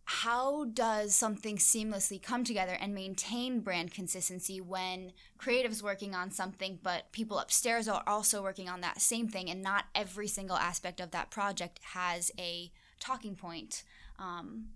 how 0.07 0.65
does 0.67 1.15
something 1.15 1.57
seamlessly 1.57 2.21
come 2.23 2.45
together 2.45 2.77
and 2.81 2.95
maintain 2.95 3.61
brand 3.61 3.91
consistency 3.93 4.61
when 4.61 5.13
creatives 5.39 5.83
working 5.83 6.15
on 6.15 6.31
something 6.31 6.79
but 6.83 7.11
people 7.13 7.39
upstairs 7.39 7.89
are 7.89 8.03
also 8.07 8.43
working 8.43 8.69
on 8.69 8.83
that 8.83 9.01
same 9.01 9.29
thing 9.29 9.49
and 9.51 9.63
not 9.63 9.85
every 9.95 10.29
single 10.29 10.57
aspect 10.57 11.01
of 11.01 11.11
that 11.11 11.31
project 11.31 11.81
has 11.95 12.31
a 12.39 12.71
talking 13.01 13.35
point 13.35 13.83
um, 14.19 14.67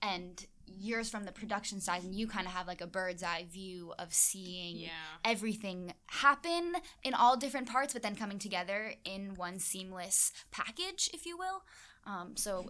and 0.00 0.46
yours 0.66 1.10
from 1.10 1.24
the 1.24 1.32
production 1.32 1.80
side 1.80 2.04
and 2.04 2.14
you 2.14 2.28
kind 2.28 2.46
of 2.46 2.52
have 2.52 2.68
like 2.68 2.80
a 2.80 2.86
bird's 2.86 3.22
eye 3.24 3.44
view 3.52 3.92
of 3.98 4.14
seeing 4.14 4.76
Yeah. 4.76 4.88
everything 5.24 5.92
happen 6.06 6.74
in 7.02 7.14
all 7.14 7.36
different 7.36 7.68
parts 7.68 7.92
but 7.92 8.02
then 8.02 8.14
coming 8.14 8.38
together 8.38 8.94
in 9.04 9.34
one 9.34 9.58
seamless 9.58 10.30
package 10.52 11.10
if 11.12 11.26
you 11.26 11.36
will 11.36 11.64
um, 12.06 12.36
so 12.36 12.66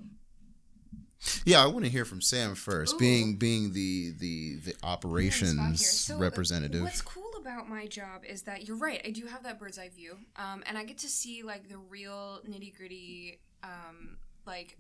Yeah, 1.44 1.62
I 1.62 1.66
want 1.66 1.84
to 1.84 1.90
hear 1.90 2.04
from 2.04 2.20
Sam 2.20 2.54
first, 2.54 2.94
Ooh. 2.94 2.98
being 2.98 3.36
being 3.36 3.72
the 3.72 4.12
the 4.18 4.56
the 4.56 4.74
operations 4.82 5.86
So, 5.86 6.16
uh, 6.16 6.18
representative. 6.18 6.82
What's 6.82 7.00
cool 7.02 7.30
about 7.40 7.68
my 7.68 7.86
job 7.86 8.24
is 8.24 8.42
that 8.42 8.66
you're 8.66 8.76
right. 8.76 9.00
I 9.04 9.10
do 9.10 9.26
have 9.26 9.42
that 9.44 9.58
bird's 9.58 9.78
eye 9.78 9.88
view, 9.88 10.16
um, 10.36 10.62
and 10.66 10.76
I 10.76 10.84
get 10.84 10.98
to 10.98 11.08
see 11.08 11.42
like 11.42 11.68
the 11.68 11.78
real 11.78 12.40
nitty 12.48 12.76
gritty, 12.76 13.40
um, 13.62 14.16
like 14.46 14.76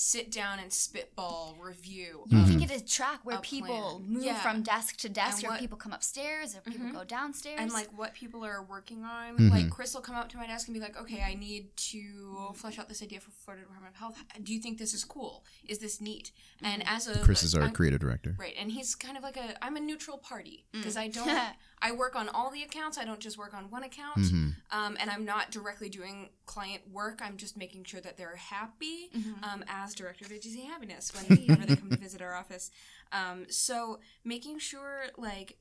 sit 0.00 0.30
down 0.30 0.60
and 0.60 0.72
spitball 0.72 1.56
review. 1.60 2.22
you 2.28 2.44
can 2.44 2.56
get 2.58 2.70
a 2.70 2.84
track 2.84 3.18
where 3.24 3.38
a 3.38 3.40
people 3.40 3.96
plan. 3.98 4.08
move 4.12 4.22
Yeah. 4.22 4.40
from 4.40 4.62
desk 4.62 4.96
to 4.98 5.08
desk 5.08 5.42
And 5.42 5.52
or 5.52 5.58
people 5.58 5.76
come 5.76 5.92
upstairs 5.92 6.54
or 6.54 6.60
people 6.60 6.86
Mhm. 6.86 6.92
go 6.92 7.02
downstairs 7.02 7.58
and 7.60 7.72
like 7.72 7.88
what 7.98 8.14
people 8.14 8.44
are 8.44 8.62
working 8.62 9.02
on. 9.02 9.36
Mhm. 9.36 9.50
Like 9.50 9.70
Chris 9.70 9.94
will 9.94 10.00
come 10.00 10.14
up 10.14 10.28
to 10.28 10.36
my 10.36 10.46
desk 10.46 10.68
and 10.68 10.74
be 10.74 10.78
like, 10.80 10.96
"Okay, 10.96 11.20
I 11.22 11.34
need 11.34 11.76
to 11.90 12.52
flesh 12.54 12.78
out 12.78 12.88
this 12.88 13.02
idea 13.02 13.18
for 13.18 13.32
Florida 13.32 13.64
Department 13.64 13.92
of 13.92 13.98
Health. 13.98 14.22
Do 14.40 14.54
you 14.54 14.60
think 14.60 14.78
this 14.78 14.94
is 14.94 15.04
cool? 15.04 15.44
Is 15.66 15.80
this 15.80 16.00
neat?" 16.00 16.30
And 16.62 16.86
as 16.86 17.08
a 17.08 17.18
Chris 17.24 17.42
is 17.42 17.56
our 17.56 17.62
I'm- 17.62 17.72
creative 17.72 17.98
director. 17.98 18.36
Right, 18.38 18.54
and 18.56 18.70
he's 18.70 18.94
kind 18.94 19.16
of 19.16 19.24
like 19.24 19.36
a 19.36 19.62
I'm 19.64 19.76
a 19.76 19.80
neutral 19.80 20.18
party 20.18 20.64
Mm. 20.72 20.78
because 20.78 20.96
I 20.96 21.08
don't 21.18 21.56
I 21.80 21.92
work 21.92 22.16
on 22.16 22.28
all 22.28 22.50
the 22.50 22.62
accounts. 22.62 22.98
I 22.98 23.04
don't 23.04 23.20
just 23.20 23.38
work 23.38 23.54
on 23.54 23.70
one 23.70 23.84
account, 23.84 24.18
hmm 24.18 24.48
um, 24.70 24.96
and 25.00 25.10
I'm 25.10 25.24
not 25.24 25.50
directly 25.50 25.88
doing 25.88 26.28
client 26.46 26.82
work. 26.90 27.20
I'm 27.22 27.36
just 27.36 27.56
making 27.56 27.84
sure 27.84 28.00
that 28.00 28.16
they're 28.16 28.36
happy 28.36 29.10
Mhm. 29.14 29.42
um, 29.42 29.64
as 29.68 29.94
director 29.94 30.24
of 30.26 30.32
agency 30.32 30.62
happiness 30.62 31.12
whenever 31.14 31.66
they 31.66 31.76
come 31.76 31.90
to 31.90 31.96
visit 31.96 32.20
our 32.20 32.34
office. 32.34 32.70
Um, 33.12 33.46
so 33.50 34.00
making 34.24 34.58
sure 34.58 35.04
like 35.16 35.58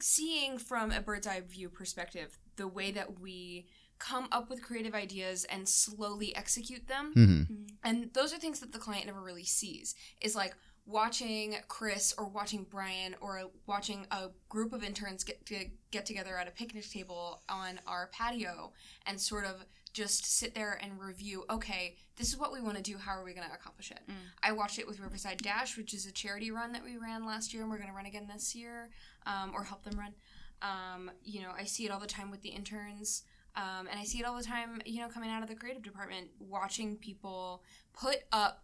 seeing 0.00 0.58
from 0.58 0.92
a 0.92 1.00
bird's 1.00 1.26
eye 1.26 1.40
view 1.40 1.68
perspective 1.68 2.38
the 2.56 2.68
way 2.68 2.90
that 2.90 3.18
we 3.20 3.66
come 3.98 4.28
up 4.30 4.48
with 4.48 4.62
creative 4.62 4.94
ideas 4.94 5.44
and 5.46 5.68
slowly 5.68 6.34
execute 6.36 6.86
them 6.86 7.12
hmm 7.14 7.42
and 7.82 8.12
those 8.12 8.32
are 8.32 8.38
things 8.38 8.60
that 8.60 8.72
the 8.72 8.78
client 8.78 9.06
never 9.06 9.20
really 9.20 9.44
sees 9.44 9.94
is 10.20 10.36
like 10.36 10.54
watching 10.88 11.54
chris 11.68 12.14
or 12.16 12.26
watching 12.26 12.66
brian 12.70 13.14
or 13.20 13.42
watching 13.66 14.06
a 14.10 14.28
group 14.48 14.72
of 14.72 14.82
interns 14.82 15.22
get 15.22 15.44
to 15.44 15.66
get 15.90 16.06
together 16.06 16.36
at 16.38 16.48
a 16.48 16.50
picnic 16.50 16.88
table 16.90 17.42
on 17.48 17.78
our 17.86 18.08
patio 18.10 18.72
and 19.06 19.20
sort 19.20 19.44
of 19.44 19.66
just 19.92 20.24
sit 20.24 20.54
there 20.54 20.78
and 20.82 20.98
review 20.98 21.44
okay 21.50 21.94
this 22.16 22.28
is 22.28 22.38
what 22.38 22.52
we 22.52 22.60
want 22.62 22.74
to 22.76 22.82
do 22.82 22.96
how 22.96 23.12
are 23.12 23.22
we 23.24 23.34
going 23.34 23.46
to 23.46 23.54
accomplish 23.54 23.90
it 23.90 24.00
Mm. 24.08 24.14
i 24.42 24.50
watched 24.52 24.78
it 24.78 24.86
with 24.86 24.98
riverside 24.98 25.38
dash 25.38 25.76
which 25.76 25.92
is 25.92 26.06
a 26.06 26.12
charity 26.12 26.50
run 26.50 26.72
that 26.72 26.82
we 26.82 26.96
ran 26.96 27.26
last 27.26 27.52
year 27.52 27.62
and 27.62 27.70
we're 27.70 27.76
going 27.78 27.90
to 27.90 27.94
run 27.94 28.06
again 28.06 28.26
this 28.32 28.54
year 28.54 28.88
um, 29.26 29.52
or 29.54 29.64
help 29.64 29.84
them 29.84 29.98
run 29.98 30.14
um, 30.62 31.10
you 31.22 31.42
know 31.42 31.50
i 31.56 31.64
see 31.64 31.84
it 31.84 31.90
all 31.90 32.00
the 32.00 32.06
time 32.06 32.30
with 32.30 32.40
the 32.40 32.48
interns 32.48 33.24
um, 33.56 33.88
and 33.90 33.98
I 33.98 34.04
see 34.04 34.20
it 34.20 34.24
all 34.24 34.36
the 34.36 34.44
time, 34.44 34.80
you 34.86 35.00
know, 35.00 35.08
coming 35.08 35.30
out 35.30 35.42
of 35.42 35.48
the 35.48 35.56
creative 35.56 35.82
department, 35.82 36.28
watching 36.38 36.94
people 36.96 37.64
put 37.92 38.18
up 38.30 38.62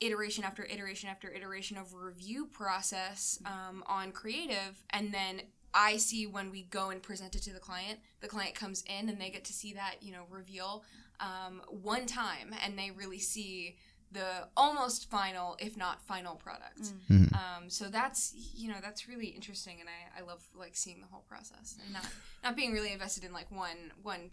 iteration 0.00 0.44
after 0.44 0.64
iteration 0.64 1.08
after 1.08 1.30
iteration 1.30 1.76
of 1.76 1.94
review 1.94 2.46
process 2.46 3.38
um, 3.46 3.82
on 3.86 4.12
creative, 4.12 4.84
and 4.90 5.12
then 5.12 5.42
I 5.74 5.98
see 5.98 6.26
when 6.26 6.50
we 6.50 6.62
go 6.62 6.90
and 6.90 7.02
present 7.02 7.34
it 7.34 7.42
to 7.42 7.52
the 7.52 7.60
client, 7.60 8.00
the 8.20 8.28
client 8.28 8.54
comes 8.54 8.82
in 8.86 9.08
and 9.08 9.20
they 9.20 9.30
get 9.30 9.44
to 9.44 9.52
see 9.52 9.74
that, 9.74 9.96
you 10.00 10.12
know, 10.12 10.24
reveal 10.30 10.84
um, 11.20 11.62
one 11.68 12.06
time, 12.06 12.54
and 12.64 12.78
they 12.78 12.90
really 12.90 13.18
see 13.18 13.76
the 14.12 14.48
almost 14.56 15.10
final, 15.10 15.56
if 15.58 15.76
not 15.76 16.00
final 16.02 16.34
product. 16.36 16.92
Mm. 17.10 17.34
Um, 17.34 17.68
so 17.68 17.86
that's 17.86 18.32
you 18.54 18.68
know 18.68 18.76
that's 18.80 19.08
really 19.08 19.26
interesting, 19.26 19.80
and 19.80 19.88
I, 19.88 20.20
I 20.20 20.24
love 20.24 20.42
like 20.54 20.76
seeing 20.76 21.00
the 21.00 21.06
whole 21.06 21.24
process 21.28 21.76
and 21.84 21.92
not 21.92 22.06
not 22.44 22.56
being 22.56 22.72
really 22.72 22.92
invested 22.92 23.24
in 23.24 23.32
like 23.32 23.50
one 23.50 23.92
one 24.02 24.30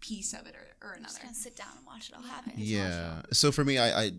piece 0.00 0.32
of 0.32 0.46
it 0.46 0.54
or, 0.54 0.88
or 0.88 0.94
I'm 0.96 1.02
just 1.02 1.16
another. 1.16 1.24
gonna 1.28 1.34
sit 1.34 1.56
down 1.56 1.68
and 1.76 1.86
watch 1.86 2.08
it 2.08 2.14
all 2.16 2.22
happen. 2.22 2.52
Yeah. 2.56 3.22
So 3.32 3.50
for 3.52 3.64
me, 3.64 3.78
I, 3.78 4.04
I 4.04 4.10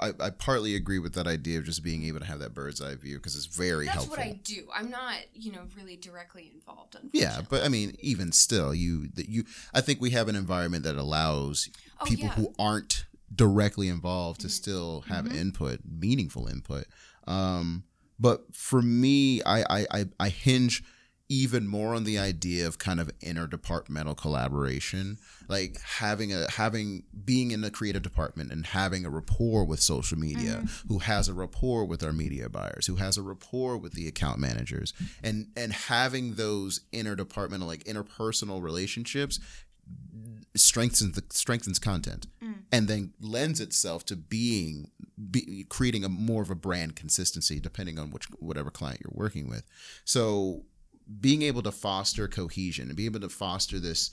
I 0.00 0.12
I 0.20 0.30
partly 0.30 0.74
agree 0.74 0.98
with 0.98 1.14
that 1.14 1.26
idea 1.26 1.58
of 1.58 1.64
just 1.64 1.82
being 1.84 2.04
able 2.04 2.18
to 2.20 2.26
have 2.26 2.38
that 2.40 2.54
bird's 2.54 2.80
eye 2.80 2.94
view 2.96 3.16
because 3.16 3.36
it's 3.36 3.46
very 3.46 3.86
That's 3.86 3.96
helpful. 4.04 4.16
what 4.16 4.26
I 4.26 4.40
do. 4.42 4.66
I'm 4.74 4.90
not, 4.90 5.16
you 5.34 5.52
know, 5.52 5.62
really 5.76 5.96
directly 5.96 6.50
involved. 6.54 6.96
yeah, 7.12 7.40
but 7.48 7.64
I 7.64 7.68
mean, 7.68 7.96
even 8.00 8.32
still, 8.32 8.74
you 8.74 9.08
that 9.14 9.28
you 9.28 9.44
I 9.74 9.80
think 9.80 10.00
we 10.00 10.10
have 10.10 10.28
an 10.28 10.36
environment 10.36 10.84
that 10.84 10.96
allows 10.96 11.68
Oh, 12.00 12.06
people 12.06 12.24
yeah. 12.26 12.30
Mm-hmm. 12.32 12.40
who 12.42 12.54
aren't 12.58 13.04
directly 13.34 13.88
involved 13.88 14.40
to 14.40 14.48
still 14.48 15.02
have 15.08 15.32
input, 15.34 15.80
meaningful 15.84 16.46
input. 16.48 16.86
Um, 17.26 17.84
but 18.18 18.54
for 18.54 18.82
me, 18.82 19.42
I, 19.44 19.60
I 19.62 19.86
I 19.92 20.04
I 20.18 20.28
hinge 20.30 20.82
even 21.30 21.68
more 21.68 21.94
on 21.94 22.02
the 22.02 22.18
idea 22.18 22.66
of 22.66 22.78
kind 22.78 23.00
of 23.00 23.16
interdepartmental 23.20 24.16
collaboration. 24.16 25.16
Like 25.48 25.80
having 25.80 26.34
a 26.34 26.50
having 26.50 27.04
being 27.24 27.52
in 27.52 27.60
the 27.60 27.70
creative 27.70 28.02
department 28.02 28.52
and 28.52 28.66
having 28.66 29.06
a 29.06 29.10
rapport 29.10 29.64
with 29.64 29.80
social 29.80 30.18
media 30.18 30.56
mm-hmm. 30.56 30.88
who 30.88 30.98
has 30.98 31.28
a 31.28 31.32
rapport 31.32 31.84
with 31.84 32.02
our 32.02 32.12
media 32.12 32.48
buyers 32.48 32.86
who 32.86 32.96
has 32.96 33.16
a 33.16 33.22
rapport 33.22 33.76
with 33.76 33.92
the 33.94 34.06
account 34.06 34.38
managers 34.38 34.92
and 35.22 35.48
and 35.56 35.72
having 35.72 36.34
those 36.34 36.80
interdepartmental 36.92 37.66
like 37.66 37.84
interpersonal 37.84 38.62
relationships 38.62 39.40
strengthens 40.56 41.14
the 41.14 41.22
strengthens 41.30 41.78
content 41.78 42.26
mm. 42.42 42.54
and 42.72 42.88
then 42.88 43.12
lends 43.20 43.60
itself 43.60 44.04
to 44.04 44.16
being 44.16 44.90
be, 45.30 45.64
creating 45.68 46.04
a 46.04 46.08
more 46.08 46.42
of 46.42 46.50
a 46.50 46.54
brand 46.54 46.96
consistency 46.96 47.60
depending 47.60 47.98
on 47.98 48.10
which 48.10 48.26
whatever 48.38 48.70
client 48.70 49.00
you're 49.02 49.12
working 49.14 49.48
with. 49.48 49.64
So 50.04 50.64
being 51.20 51.42
able 51.42 51.62
to 51.62 51.72
foster 51.72 52.28
cohesion 52.28 52.88
and 52.88 52.96
being 52.96 53.06
able 53.10 53.20
to 53.20 53.28
foster 53.28 53.78
this 53.80 54.10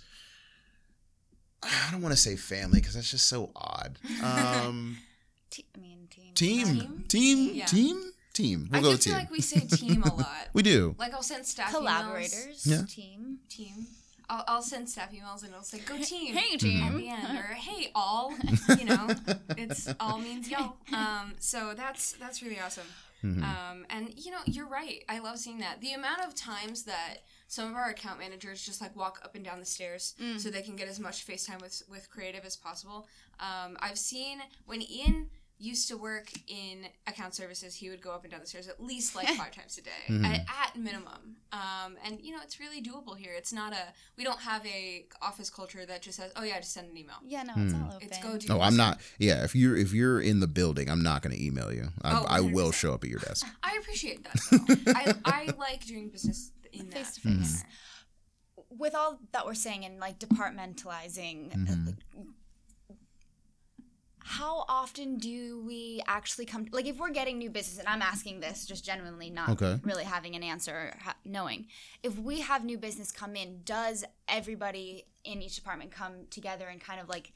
I 1.63 1.89
don't 1.91 2.01
want 2.01 2.13
to 2.13 2.19
say 2.21 2.35
family 2.35 2.79
because 2.79 2.93
that's 2.93 3.09
just 3.09 3.25
so 3.27 3.49
odd. 3.55 3.97
Um, 4.23 4.97
Te- 5.49 5.65
I 5.75 5.79
mean, 5.79 6.07
team. 6.09 6.33
team, 6.35 6.65
Team? 6.65 7.03
team, 7.07 7.55
Yeah. 7.55 7.65
team, 7.65 8.11
team. 8.33 8.67
We'll 8.71 8.79
I 8.79 8.83
go 8.83 8.89
do 8.89 8.91
with 8.91 9.03
feel 9.03 9.13
team. 9.13 9.19
like 9.21 9.31
we 9.31 9.41
say 9.41 9.59
team 9.61 10.03
a 10.03 10.13
lot. 10.15 10.49
we 10.53 10.61
do. 10.61 10.95
Like 10.99 11.13
I'll 11.13 11.23
send 11.23 11.45
staff 11.47 11.69
emails. 11.69 11.77
Collaborators. 11.77 12.65
Yeah. 12.65 12.81
Team. 12.87 13.39
Team. 13.49 13.87
I'll, 14.29 14.43
I'll 14.47 14.61
send 14.61 14.87
staff 14.89 15.11
emails 15.11 15.41
and 15.43 15.51
it'll 15.51 15.63
say 15.63 15.79
go 15.79 15.97
team. 15.97 16.35
Hey, 16.35 16.57
team. 16.57 16.83
At 16.83 16.95
the 16.95 17.09
end, 17.09 17.37
or 17.39 17.53
hey 17.55 17.91
all, 17.95 18.33
you 18.77 18.85
know, 18.85 19.07
it's 19.57 19.87
all 19.99 20.19
means 20.19 20.49
y'all. 20.51 20.75
Um, 20.93 21.33
so 21.39 21.73
that's 21.75 22.11
that's 22.13 22.43
really 22.43 22.59
awesome. 22.59 22.83
Mhm. 23.23 23.43
Um, 23.43 23.85
and 23.89 24.13
you 24.17 24.31
know, 24.31 24.41
you're 24.45 24.67
right. 24.67 25.03
I 25.09 25.19
love 25.19 25.39
seeing 25.39 25.59
that. 25.59 25.81
The 25.81 25.93
amount 25.93 26.21
of 26.21 26.35
times 26.35 26.83
that 26.83 27.23
some 27.47 27.69
of 27.69 27.75
our 27.75 27.89
account 27.89 28.19
managers 28.19 28.63
just 28.65 28.81
like 28.81 28.95
walk 28.95 29.19
up 29.23 29.33
and 29.35 29.43
down 29.43 29.59
the 29.59 29.65
stairs 29.65 30.13
Mm. 30.19 30.39
so 30.39 30.49
they 30.49 30.61
can 30.61 30.75
get 30.75 30.87
as 30.87 30.99
much 30.99 31.25
FaceTime 31.25 31.61
with 31.61 31.81
with 31.89 32.09
creative 32.09 32.45
as 32.45 32.55
possible. 32.55 33.07
Um, 33.39 33.77
I've 33.79 33.97
seen 33.99 34.41
when 34.65 34.81
Ian 34.81 35.29
used 35.59 35.87
to 35.87 35.97
work 35.97 36.29
in 36.47 36.85
account 37.07 37.33
services, 37.33 37.73
he 37.75 37.89
would 37.89 38.01
go 38.01 38.11
up 38.11 38.23
and 38.23 38.31
down 38.31 38.41
the 38.41 38.45
stairs 38.47 38.67
at 38.67 38.79
least 38.83 39.15
like 39.15 39.27
five 39.37 39.51
times 39.51 39.77
a 39.77 39.81
day, 39.81 40.03
Mhm. 40.07 40.23
at, 40.25 40.41
at 40.41 40.75
minimum. 40.77 41.37
Um, 41.51 41.97
and 42.05 42.21
you 42.21 42.31
know, 42.35 42.41
it's 42.43 42.59
really 42.59 42.81
doable 42.81 43.17
here. 43.17 43.33
It's 43.35 43.51
not 43.51 43.73
a 43.73 43.93
we 44.17 44.23
don't 44.23 44.39
have 44.41 44.63
a 44.65 45.07
office 45.21 45.49
culture 45.49 45.83
that 45.85 46.01
just 46.03 46.17
says, 46.17 46.31
oh 46.35 46.43
yeah, 46.43 46.59
just 46.59 46.73
send 46.73 46.89
an 46.91 46.97
email. 46.97 47.15
Yeah, 47.25 47.41
no, 47.43 47.53
it's 47.57 47.73
Hmm. 47.73 47.83
all 47.83 47.93
open. 47.95 48.07
It's 48.07 48.19
go 48.19 48.37
do. 48.37 48.47
Oh, 48.53 48.61
I'm 48.61 48.77
not. 48.77 49.01
Yeah, 49.17 49.43
if 49.43 49.55
you're 49.55 49.75
if 49.75 49.93
you're 49.93 50.21
in 50.21 50.39
the 50.41 50.47
building, 50.47 50.89
I'm 50.89 51.01
not 51.01 51.21
going 51.23 51.35
to 51.35 51.43
email 51.43 51.73
you. 51.73 51.89
I, 52.03 52.11
Oh, 52.19 52.25
I 52.27 52.41
will 52.41 52.71
show 52.71 52.93
up 52.93 53.03
at 53.03 53.09
your 53.09 53.19
desk. 53.19 53.45
I 53.63 53.77
appreciate 53.81 54.23
that. 54.25 54.93
I 54.95 55.15
I 55.25 55.49
like 55.57 55.85
doing 55.85 56.09
business 56.09 56.51
in 56.71 56.89
that 56.89 56.97
Face 56.99 57.15
to 57.15 57.21
face. 57.21 57.63
With 58.69 58.93
all 58.93 59.19
that 59.31 59.45
we're 59.45 59.53
saying 59.55 59.85
and 59.85 59.99
like 59.99 60.19
departmentalizing, 60.19 61.51
Mhm. 61.53 61.97
How 64.29 64.65
often 64.67 65.17
do 65.17 65.63
we 65.65 66.01
actually 66.05 66.45
come 66.45 66.65
like 66.71 66.85
if 66.85 66.97
we're 66.99 67.09
getting 67.11 67.37
new 67.37 67.49
business 67.49 67.79
and 67.79 67.87
i'm 67.87 68.01
asking 68.01 68.41
this 68.41 68.65
just 68.65 68.83
genuinely 68.83 69.29
not 69.29 69.47
Okay. 69.49 69.79
really 69.83 70.03
having 70.03 70.35
an 70.35 70.43
answer 70.43 70.73
or 70.75 70.93
ha- 71.01 71.15
knowing 71.23 71.65
if 72.03 72.17
we 72.19 72.41
have 72.41 72.65
new 72.65 72.77
business 72.77 73.09
come 73.11 73.35
in 73.37 73.61
does 73.63 74.03
everybody 74.27 75.05
in 75.23 75.41
each 75.41 75.55
department 75.55 75.91
come 75.91 76.13
together 76.29 76.67
and 76.67 76.81
kind 76.81 76.99
of 76.99 77.07
like 77.07 77.31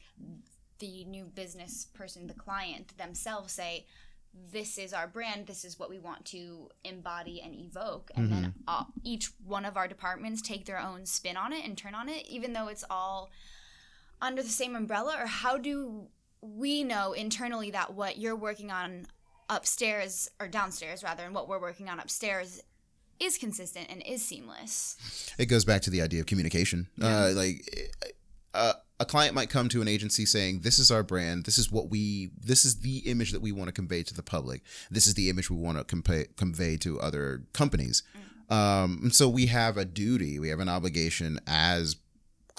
the 0.80 1.06
new 1.06 1.24
business 1.26 1.86
person 1.94 2.28
the 2.28 2.34
client 2.34 2.98
themselves 2.98 3.54
say 3.54 3.86
this 4.52 4.78
is 4.78 4.92
our 4.94 5.08
brand 5.08 5.48
this 5.48 5.64
is 5.64 5.80
what 5.80 5.90
we 5.90 6.00
want 6.00 6.26
to 6.26 6.68
embody 6.84 7.42
and 7.42 7.54
evoke 7.56 8.12
and 8.16 8.32
then 8.32 8.54
uh, 8.68 8.84
each 9.04 9.30
one 9.46 9.64
of 9.66 9.78
our 9.78 9.88
departments 9.88 10.42
take 10.42 10.66
their 10.66 10.80
own 10.80 11.06
spin 11.06 11.38
on 11.38 11.54
it 11.54 11.64
and 11.66 11.78
turn 11.78 11.96
on 11.96 12.10
it 12.10 12.26
even 12.28 12.52
though 12.54 12.68
it's 12.68 12.84
all 12.90 13.30
under 14.22 14.42
the 14.44 14.50
same 14.50 14.76
umbrella 14.76 15.16
or 15.20 15.26
how 15.26 15.58
do 15.58 16.08
we 16.42 16.84
know 16.84 17.14
internally 17.14 17.72
that 17.72 17.94
what 17.94 18.18
you're 18.18 18.36
working 18.36 18.72
on 18.72 19.06
upstairs 19.50 20.30
or 20.40 20.48
downstairs 20.48 21.04
rather 21.04 21.24
and 21.24 21.36
what 21.36 21.48
we're 21.48 21.60
working 21.60 21.90
on 21.90 22.00
upstairs 22.00 22.62
is 23.20 23.38
consistent 23.38 23.88
and 23.90 24.02
is 24.06 24.24
seamless 24.24 25.34
It 25.38 25.46
goes 25.46 25.66
back 25.66 25.82
to 25.84 25.90
the 25.90 26.02
idea 26.02 26.22
of 26.22 26.26
communication. 26.26 26.88
Uh, 27.02 27.32
like 27.36 27.94
uh, 28.54 28.74
a 29.00 29.06
client 29.06 29.34
might 29.34 29.50
come 29.50 29.70
to 29.70 29.82
an 29.82 29.88
agency 29.88 30.26
saying, 30.26 30.62
"This 30.62 30.78
is 30.78 30.92
our 30.92 31.04
brand. 31.04 31.46
This 31.46 31.58
is 31.58 31.72
what 31.72 31.90
we. 31.90 32.32
This 32.40 32.66
is 32.66 32.80
the 32.80 33.00
image 33.00 33.32
that 33.32 33.42
we 33.42 33.52
want 33.52 33.68
to 33.68 33.72
convey 33.72 34.04
to 34.04 34.14
the 34.14 34.24
public. 34.24 34.62
This 34.90 35.08
is 35.08 35.14
the 35.14 35.30
image 35.30 35.50
we 35.50 35.58
want 35.58 35.78
to 35.78 35.84
convey 35.84 36.28
convey 36.36 36.78
to 36.78 37.00
other 37.00 37.44
companies." 37.54 38.04
Um, 38.50 39.10
so 39.12 39.30
we 39.30 39.46
have 39.48 39.78
a 39.78 39.86
duty. 39.86 40.38
We 40.38 40.50
have 40.50 40.60
an 40.60 40.68
obligation 40.70 41.40
as 41.48 41.96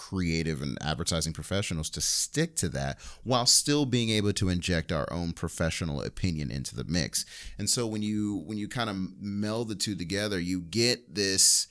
creative 0.09 0.61
and 0.61 0.77
advertising 0.83 1.33
professionals 1.33 1.89
to 1.89 2.01
stick 2.01 2.57
to 2.57 2.69
that 2.69 2.99
while 3.23 3.47
still 3.47 3.87
being 3.87 4.11
able 4.11 4.33
to 4.33 4.49
inject 4.49 4.91
our 4.91 5.11
own 5.13 5.33
professional 5.33 6.03
opinion 6.03 6.51
into 6.51 6.75
the 6.75 6.85
mix. 6.85 7.25
And 7.57 7.71
so 7.71 7.87
when 7.87 8.03
you 8.03 8.43
when 8.45 8.59
you 8.59 8.69
kind 8.69 8.91
of 8.91 8.97
meld 9.21 9.69
the 9.69 9.77
two 9.77 9.95
together, 9.95 10.41
you 10.41 10.61
get 10.61 11.15
this 11.15 11.69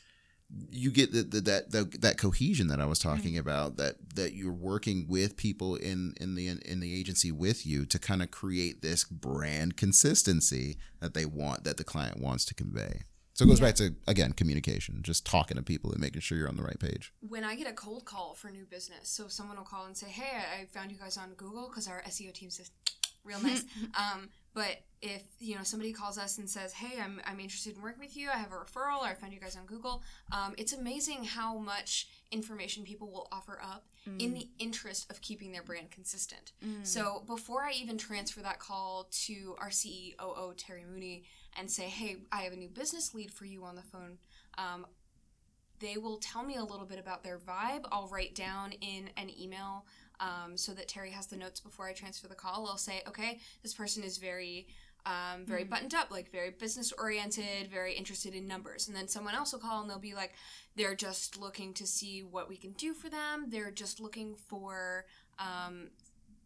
you 0.69 0.91
get 0.91 1.11
the, 1.13 1.23
the, 1.23 1.41
that 1.41 1.71
the, 1.71 1.83
that 1.99 2.17
cohesion 2.17 2.67
that 2.67 2.81
I 2.81 2.85
was 2.85 2.99
talking 2.99 3.33
mm-hmm. 3.33 3.39
about 3.39 3.77
that 3.77 3.95
that 4.15 4.33
you're 4.33 4.51
working 4.51 5.05
with 5.07 5.35
people 5.35 5.75
in 5.75 6.13
in 6.19 6.35
the 6.35 6.47
in 6.47 6.79
the 6.79 6.97
agency 6.97 7.31
with 7.31 7.65
you 7.65 7.85
to 7.85 7.99
kind 7.99 8.21
of 8.21 8.31
create 8.31 8.81
this 8.81 9.03
brand 9.03 9.75
consistency 9.75 10.77
that 11.01 11.13
they 11.13 11.25
want 11.25 11.63
that 11.65 11.77
the 11.77 11.83
client 11.83 12.19
wants 12.19 12.45
to 12.45 12.53
convey. 12.53 13.01
So 13.41 13.45
it 13.45 13.49
goes 13.49 13.59
back 13.59 13.73
to 13.75 13.95
again 14.05 14.33
communication, 14.33 14.99
just 15.01 15.25
talking 15.25 15.57
to 15.57 15.63
people 15.63 15.91
and 15.91 15.99
making 15.99 16.21
sure 16.21 16.37
you're 16.37 16.47
on 16.47 16.57
the 16.57 16.61
right 16.61 16.79
page. 16.79 17.11
when 17.27 17.43
I 17.43 17.55
get 17.55 17.67
a 17.67 17.73
cold 17.73 18.05
call 18.05 18.35
for 18.35 18.51
new 18.51 18.65
business, 18.65 19.09
so 19.09 19.27
someone 19.29 19.57
will 19.57 19.63
call 19.63 19.87
and 19.87 19.97
say, 19.97 20.09
"Hey, 20.09 20.37
I 20.37 20.61
I 20.61 20.65
found 20.65 20.91
you 20.91 20.97
guys 20.99 21.17
on 21.17 21.33
Google 21.33 21.67
because 21.67 21.87
our 21.87 22.03
SEO 22.03 22.31
team 22.35 22.51
says 22.51 22.69
real 23.23 23.41
nice." 23.41 23.65
um, 23.99 24.29
but 24.53 24.83
if 25.01 25.23
you 25.39 25.55
know 25.55 25.63
somebody 25.63 25.91
calls 25.91 26.19
us 26.19 26.37
and 26.37 26.47
says, 26.47 26.71
"Hey, 26.73 27.01
I'm 27.01 27.19
I'm 27.25 27.39
interested 27.39 27.75
in 27.75 27.81
working 27.81 28.01
with 28.01 28.15
you. 28.15 28.29
I 28.29 28.37
have 28.37 28.51
a 28.51 28.55
referral. 28.57 28.99
Or 29.01 29.07
I 29.07 29.15
found 29.15 29.33
you 29.33 29.39
guys 29.39 29.57
on 29.57 29.65
Google." 29.65 30.03
Um, 30.31 30.53
it's 30.59 30.73
amazing 30.73 31.23
how 31.23 31.57
much 31.57 32.09
information 32.29 32.83
people 32.83 33.09
will 33.11 33.27
offer 33.31 33.59
up 33.59 33.87
in 34.19 34.33
the 34.35 34.49
interest 34.59 35.09
of 35.11 35.19
keeping 35.21 35.51
their 35.51 35.63
brand 35.63 35.89
consistent. 35.89 36.53
So 36.83 37.23
before 37.25 37.63
I 37.63 37.71
even 37.71 37.97
transfer 37.97 38.41
that 38.41 38.59
call 38.59 39.07
to 39.25 39.55
our 39.59 39.69
CEO 39.69 40.53
Terry 40.57 40.85
Mooney 40.85 41.23
and 41.57 41.69
say, 41.69 41.83
"Hey, 41.83 42.17
I 42.31 42.41
have 42.41 42.53
a 42.53 42.57
new 42.57 42.69
business 42.69 43.13
lead 43.13 43.31
for 43.31 43.45
you 43.45 43.63
on 43.63 43.75
the 43.75 43.81
phone," 43.81 44.17
um, 44.57 44.85
they 45.81 45.97
will 45.97 46.17
tell 46.17 46.43
me 46.43 46.55
a 46.55 46.63
little 46.63 46.85
bit 46.85 46.99
about 46.99 47.23
their 47.23 47.37
vibe. 47.37 47.85
I'll 47.91 48.07
write 48.07 48.35
down 48.35 48.71
in 48.81 49.09
an 49.17 49.29
email 49.37 49.85
um, 50.19 50.55
so 50.55 50.73
that 50.73 50.87
Terry 50.87 51.09
has 51.11 51.25
the 51.25 51.35
notes 51.35 51.59
before 51.59 51.87
I 51.87 51.93
transfer 51.93 52.27
the 52.27 52.35
call. 52.35 52.67
I'll 52.67 52.77
say, 52.77 53.01
okay, 53.07 53.39
this 53.63 53.73
person 53.73 54.03
is 54.03 54.17
very, 54.17 54.67
um, 55.07 55.45
very 55.45 55.63
buttoned 55.63 55.95
up, 55.95 56.11
like 56.11 56.31
very 56.31 56.51
business 56.51 56.93
oriented, 56.93 57.69
very 57.71 57.95
interested 57.95 58.35
in 58.35 58.47
numbers. 58.47 58.87
And 58.87 58.95
then 58.95 59.07
someone 59.07 59.33
else 59.33 59.51
will 59.51 59.59
call 59.59 59.81
and 59.81 59.89
they'll 59.89 59.97
be 59.97 60.13
like, 60.13 60.33
they're 60.75 60.95
just 60.95 61.39
looking 61.39 61.73
to 61.73 61.87
see 61.87 62.21
what 62.21 62.47
we 62.47 62.55
can 62.55 62.73
do 62.73 62.93
for 62.93 63.09
them. 63.09 63.47
They're 63.49 63.71
just 63.71 63.99
looking 63.99 64.35
for, 64.35 65.05
um, 65.39 65.89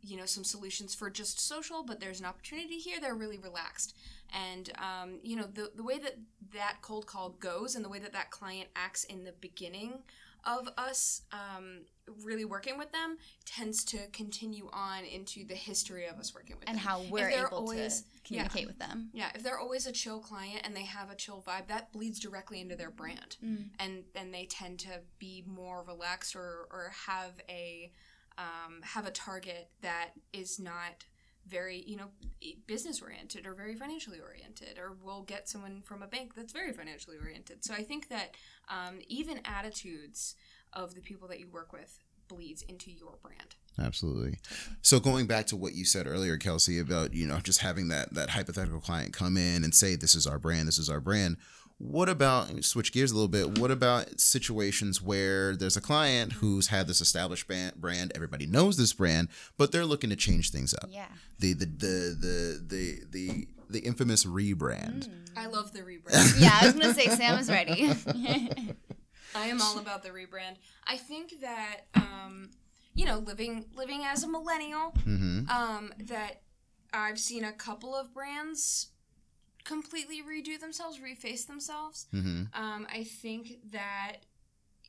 you 0.02 0.16
know, 0.16 0.26
some 0.26 0.46
solutions 0.46 0.96
for 0.96 1.10
just 1.10 1.46
social, 1.46 1.84
but 1.84 2.00
there's 2.00 2.22
an 2.22 2.26
opportunity 2.26 2.78
here. 2.78 3.02
They're 3.02 3.16
really 3.16 3.38
relaxed. 3.38 3.98
And, 4.34 4.70
um, 4.80 5.20
you 5.24 5.36
know, 5.36 5.48
the, 5.54 5.72
the 5.76 5.84
way 5.84 6.00
that 6.00 6.18
that 6.54 6.78
cold 6.82 7.06
call 7.08 7.30
goes 7.32 7.76
and 7.76 7.84
the 7.84 7.90
way 7.90 8.00
that 8.00 8.14
that 8.14 8.32
client 8.32 8.70
acts 8.76 9.04
in 9.06 9.24
the 9.24 9.34
beginning 9.40 10.04
of 10.48 10.70
us 10.78 11.24
um, 11.32 11.80
really 12.24 12.46
working 12.46 12.78
with 12.78 12.92
them 12.92 13.18
tends 13.46 13.84
to 13.84 13.98
continue 14.14 14.70
on 14.72 15.04
into 15.04 15.44
the 15.44 15.56
history 15.56 16.06
of 16.06 16.20
us 16.20 16.36
working 16.36 16.56
with 16.56 16.66
them. 16.68 16.76
and 16.76 16.78
them. 16.78 16.88
how 16.88 17.02
we're 17.10 17.30
able 17.30 17.58
always- 17.58 18.02
to 18.02 18.08
communicate 18.24 18.68
with 18.68 18.78
them 18.78 19.10
Yeah, 19.14 19.30
if 19.34 19.42
they're 19.42 19.58
always 19.58 19.88
a 19.88 19.92
chill 19.92 20.20
client 20.20 20.62
and 20.64 20.76
they 20.76 20.84
have 20.86 21.10
a 21.10 21.16
chill 21.16 21.44
vibe, 21.48 21.68
that 21.68 21.92
bleeds 21.92 22.20
directly 22.20 22.62
into 22.62 22.76
their 22.76 22.92
brand, 22.92 23.38
Mm. 23.44 23.70
and 23.80 24.04
and 24.14 24.32
they 24.34 24.46
tend 24.46 24.80
to 24.82 25.02
be 25.18 25.44
more 25.48 25.84
relaxed 25.84 26.36
or 26.36 26.68
or 26.72 26.92
have 27.08 27.34
a 27.50 27.92
um, 28.38 28.82
have 28.84 29.08
a 29.08 29.12
target 29.12 29.70
that 29.82 30.12
is 30.34 30.60
not 30.60 31.06
very 31.48 31.84
you 31.86 31.96
know 31.96 32.08
business 32.68 33.02
oriented 33.02 33.46
or 33.46 33.54
very 33.54 33.76
financially 33.76 34.20
oriented 34.20 34.80
or 34.80 34.96
we'll 35.04 35.22
get 35.22 35.48
someone 35.48 35.82
from 35.84 36.02
a 36.02 36.08
bank 36.08 36.34
that's 36.36 36.54
very 36.54 36.74
financially 36.74 37.18
oriented 37.22 37.64
so 37.64 37.74
i 37.74 37.84
think 37.84 38.10
that 38.10 38.36
um, 38.70 39.00
even 39.08 39.40
attitudes 39.46 40.36
of 40.74 40.96
the 40.96 41.02
people 41.02 41.28
that 41.28 41.40
you 41.40 41.48
work 41.48 41.72
with 41.72 42.00
bleeds 42.28 42.64
into 42.64 42.92
your 42.92 43.18
brand. 43.22 43.56
Absolutely. 43.80 44.40
So 44.82 45.00
going 45.00 45.28
back 45.28 45.48
to 45.48 45.56
what 45.56 45.76
you 45.76 45.86
said 45.86 46.08
earlier, 46.08 46.38
Kelsey, 46.38 46.80
about 46.80 47.14
you 47.14 47.28
know 47.28 47.40
just 47.40 47.60
having 47.60 47.90
that 47.90 48.14
that 48.14 48.30
hypothetical 48.30 48.80
client 48.80 49.14
come 49.14 49.38
in 49.38 49.64
and 49.64 49.76
say, 49.76 49.96
"This 49.96 50.16
is 50.16 50.26
our 50.26 50.40
brand. 50.40 50.68
This 50.68 50.80
is 50.80 50.90
our 50.90 51.02
brand." 51.02 51.38
What 51.78 52.08
about 52.08 52.64
switch 52.64 52.94
gears 52.94 53.12
a 53.12 53.16
little 53.16 53.28
bit? 53.28 53.60
What 53.60 53.70
about 53.70 54.20
situations 54.20 55.02
where 55.02 55.56
there's 55.58 55.76
a 55.76 55.82
client 55.82 56.34
who's 56.34 56.68
had 56.68 56.88
this 56.88 57.02
established 57.02 57.48
brand, 57.48 58.12
everybody 58.16 58.46
knows 58.46 58.78
this 58.78 58.94
brand, 58.94 59.28
but 59.58 59.72
they're 59.74 59.86
looking 59.86 60.10
to 60.10 60.16
change 60.16 60.52
things 60.52 60.74
up? 60.74 60.90
Yeah. 60.90 61.08
The 61.40 61.54
the 61.54 61.66
the 61.66 62.18
the 62.20 62.64
the 62.68 63.00
the, 63.12 63.48
the 63.70 63.80
infamous 63.80 64.24
rebrand. 64.26 65.10
Mm. 65.10 65.12
I 65.36 65.48
love 65.48 65.74
the 65.74 65.82
rebrand. 65.82 66.40
yeah, 66.40 66.58
I 66.62 66.66
was 66.66 66.74
gonna 66.76 66.94
say 66.94 67.08
Sam 67.08 67.38
is 67.40 67.50
ready. 67.50 67.92
I 69.36 69.48
am 69.48 69.62
all 69.62 69.78
about 69.80 70.02
the 70.04 70.10
rebrand. 70.12 70.56
I 70.88 70.96
think 70.96 71.42
that 71.42 71.82
um, 71.96 72.52
you 72.94 73.06
know, 73.06 73.18
living 73.20 73.66
living 73.76 74.04
as 74.06 74.24
a 74.24 74.30
millennial, 74.30 74.94
Mm-hmm. 75.06 75.50
um, 75.50 75.94
that 76.00 76.42
I've 76.94 77.20
seen 77.20 77.44
a 77.44 77.52
couple 77.52 77.94
of 77.94 78.14
brands 78.14 78.92
completely 79.66 80.22
redo 80.22 80.58
themselves, 80.60 81.00
reface 81.00 81.46
themselves. 81.46 82.08
Mm-hmm. 82.14 82.44
Um, 82.54 82.88
I 82.90 83.04
think 83.04 83.58
that 83.74 84.18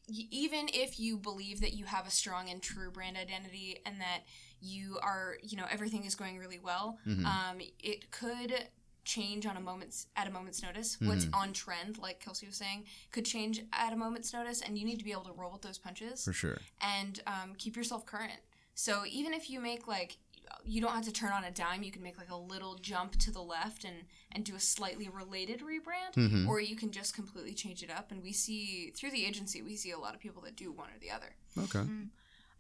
y- 0.09 0.29
even 0.31 0.69
if 0.73 1.01
you 1.01 1.17
believe 1.19 1.61
that 1.63 1.73
you 1.73 1.87
have 1.87 2.07
a 2.07 2.11
strong 2.11 2.49
and 2.49 2.63
true 2.63 2.91
brand 2.93 3.17
identity 3.17 3.81
and 3.85 4.01
that 4.01 4.21
you 4.61 4.99
are, 5.03 5.39
you 5.43 5.57
know, 5.57 5.67
everything 5.71 6.05
is 6.05 6.15
going 6.15 6.39
really 6.39 6.59
well, 6.61 6.99
Mhm. 7.07 7.25
um, 7.25 7.61
it 7.83 8.11
could 8.11 8.69
change 9.05 9.47
on 9.47 9.57
a 9.57 9.61
moment's 9.61 10.09
at 10.17 10.27
a 10.27 10.31
moment's 10.31 10.63
notice. 10.63 11.01
What's 11.01 11.27
on 11.33 11.53
trend, 11.53 11.97
like 11.99 12.19
Kelsey 12.21 12.47
was 12.47 12.57
saying, 12.57 12.87
could 13.13 13.25
change 13.25 13.61
at 13.73 13.93
a 13.93 13.97
moment's 13.97 14.33
notice, 14.33 14.61
and 14.63 14.77
you 14.79 14.85
need 14.85 14.99
to 14.99 15.05
be 15.05 15.13
able 15.13 15.25
to 15.25 15.33
roll 15.33 15.53
with 15.53 15.63
those 15.63 15.79
punches 15.79 16.25
For 16.25 16.33
sure. 16.33 16.59
and 16.81 17.21
um, 17.27 17.55
keep 17.57 17.77
yourself 17.77 18.05
current. 18.05 18.41
So 18.75 19.05
even 19.07 19.33
if 19.33 19.49
you 19.49 19.61
make 19.61 19.87
like 19.87 20.19
you 20.67 20.81
don't 20.81 20.93
have 20.93 21.05
to 21.05 21.13
turn 21.13 21.33
on 21.33 21.45
a 21.45 21.51
dime, 21.51 21.83
you 21.83 21.93
can 21.93 22.03
make 22.03 22.19
like 22.19 22.31
a 22.31 22.37
little 22.37 22.75
jump 22.77 23.13
to 23.21 23.31
the 23.31 23.43
left 23.43 23.85
and 23.85 24.05
and 24.33 24.45
do 24.45 24.55
a 24.55 24.61
slightly 24.61 25.09
related 25.09 25.61
rebrand, 25.61 26.15
Mhm. 26.15 26.49
or 26.49 26.61
you 26.61 26.77
can 26.77 26.91
just 26.91 27.15
completely 27.15 27.55
change 27.55 27.83
it 27.83 27.91
up. 27.91 28.11
And 28.11 28.23
we 28.23 28.33
see 28.33 28.91
through 28.91 29.13
the 29.13 29.25
agency, 29.25 29.63
we 29.63 29.77
see 29.77 29.93
a 29.93 29.99
lot 29.99 30.15
of 30.15 30.21
people 30.21 30.43
that 30.43 30.57
do 30.57 30.71
one 30.73 30.91
or 30.91 30.99
the 30.99 31.11
other. 31.11 31.37
Okay. 31.57 31.85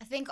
I 0.00 0.04
think 0.04 0.28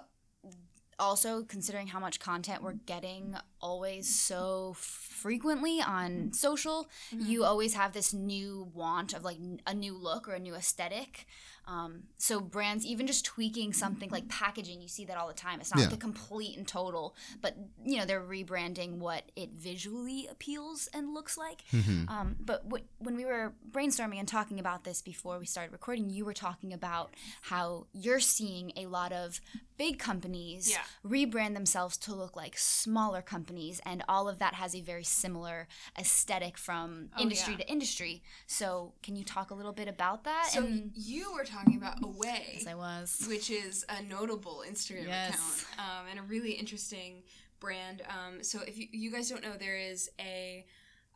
also 0.99 1.43
considering 1.43 1.88
how 1.88 1.99
much 1.99 2.21
content 2.21 2.62
we're 2.62 2.73
getting 2.75 3.37
always 3.61 4.09
so 4.14 4.75
frequently 4.76 5.81
on 5.81 6.33
social, 6.33 6.88
you 7.11 7.45
always 7.45 7.75
have 7.75 7.93
this 7.93 8.12
new 8.14 8.71
want 8.73 9.12
of 9.12 9.25
like 9.25 9.38
a 9.66 9.75
new 9.75 9.93
look 9.97 10.28
or 10.28 10.35
a 10.35 10.38
new 10.38 10.54
aesthetic. 10.54 11.26
Um, 11.66 12.04
so 12.18 12.40
brands 12.40 12.85
even 12.85 13.06
just 13.06 13.25
tweaking 13.25 13.73
something 13.73 14.11
like 14.11 14.28
packaging, 14.28 14.80
you 14.83 14.88
see 14.88 15.04
that 15.06 15.16
all 15.16 15.28
the 15.28 15.35
time. 15.35 15.61
It's 15.61 15.71
not 15.75 15.80
Yeah. 15.80 15.87
like 15.87 15.94
a 15.94 15.99
complete 15.99 16.56
and 16.59 16.66
total, 16.68 17.14
but 17.40 17.56
you 17.85 17.97
know 17.99 18.04
they're 18.04 18.23
rebranding 18.23 18.99
what 18.99 19.30
it 19.37 19.50
visually 19.52 20.26
appeals 20.30 20.88
and 20.92 21.14
looks 21.14 21.38
like. 21.38 21.64
Mhm. 21.73 22.09
Um, 22.09 22.37
but 22.40 22.64
w- 22.68 22.85
when 22.99 23.16
we 23.16 23.25
were 23.25 23.54
brainstorming 23.71 24.18
and 24.18 24.28
talking 24.28 24.61
about 24.61 24.85
this 24.85 25.00
before 25.02 25.38
we 25.38 25.47
started 25.47 25.73
recording, 25.73 26.11
you 26.11 26.25
were 26.25 26.35
talking 26.35 26.73
about 26.73 27.14
how 27.42 27.87
you're 27.92 28.21
seeing 28.21 28.73
a 28.76 28.87
lot 28.87 29.12
of 29.12 29.40
big 29.76 29.99
companies 29.99 30.71
Yeah. 30.71 30.85
rebrand 31.04 31.54
themselves 31.54 31.97
to 31.97 32.14
look 32.14 32.37
like 32.37 32.56
smaller 32.56 33.23
companies, 33.23 33.80
and 33.85 34.04
all 34.09 34.28
of 34.28 34.38
that 34.38 34.54
has 34.54 34.75
a 34.75 34.80
very 34.80 35.02
similar 35.04 35.66
aesthetic 35.99 36.56
from 36.59 37.11
Oh, 37.16 37.23
industry 37.23 37.54
yeah. 37.54 37.59
to 37.61 37.68
industry. 37.68 38.23
So, 38.47 38.92
can 39.02 39.16
you 39.16 39.25
talk 39.25 39.50
a 39.50 39.54
little 39.54 39.73
bit 39.73 39.88
about 39.88 40.25
that? 40.25 40.50
So 40.52 40.64
and 40.64 40.92
you 40.94 41.33
were 41.33 41.44
talking 41.54 41.76
about 41.76 42.02
Away, 42.02 42.50
yes, 42.54 42.66
I 42.66 42.75
was. 42.75 43.25
which 43.28 43.50
is 43.50 43.84
a 43.88 44.02
notable 44.02 44.62
Instagram 44.68 45.06
Yes. 45.06 45.34
account 45.34 45.66
um, 45.78 46.06
and 46.10 46.19
a 46.19 46.23
really 46.23 46.52
interesting 46.52 47.23
brand. 47.60 48.02
Um, 48.08 48.43
so 48.43 48.60
if 48.67 48.76
you, 48.78 48.86
you 48.90 49.10
guys 49.10 49.28
don't 49.30 49.43
know, 49.43 49.56
there 49.58 49.76
is 49.78 50.10
a 50.21 50.67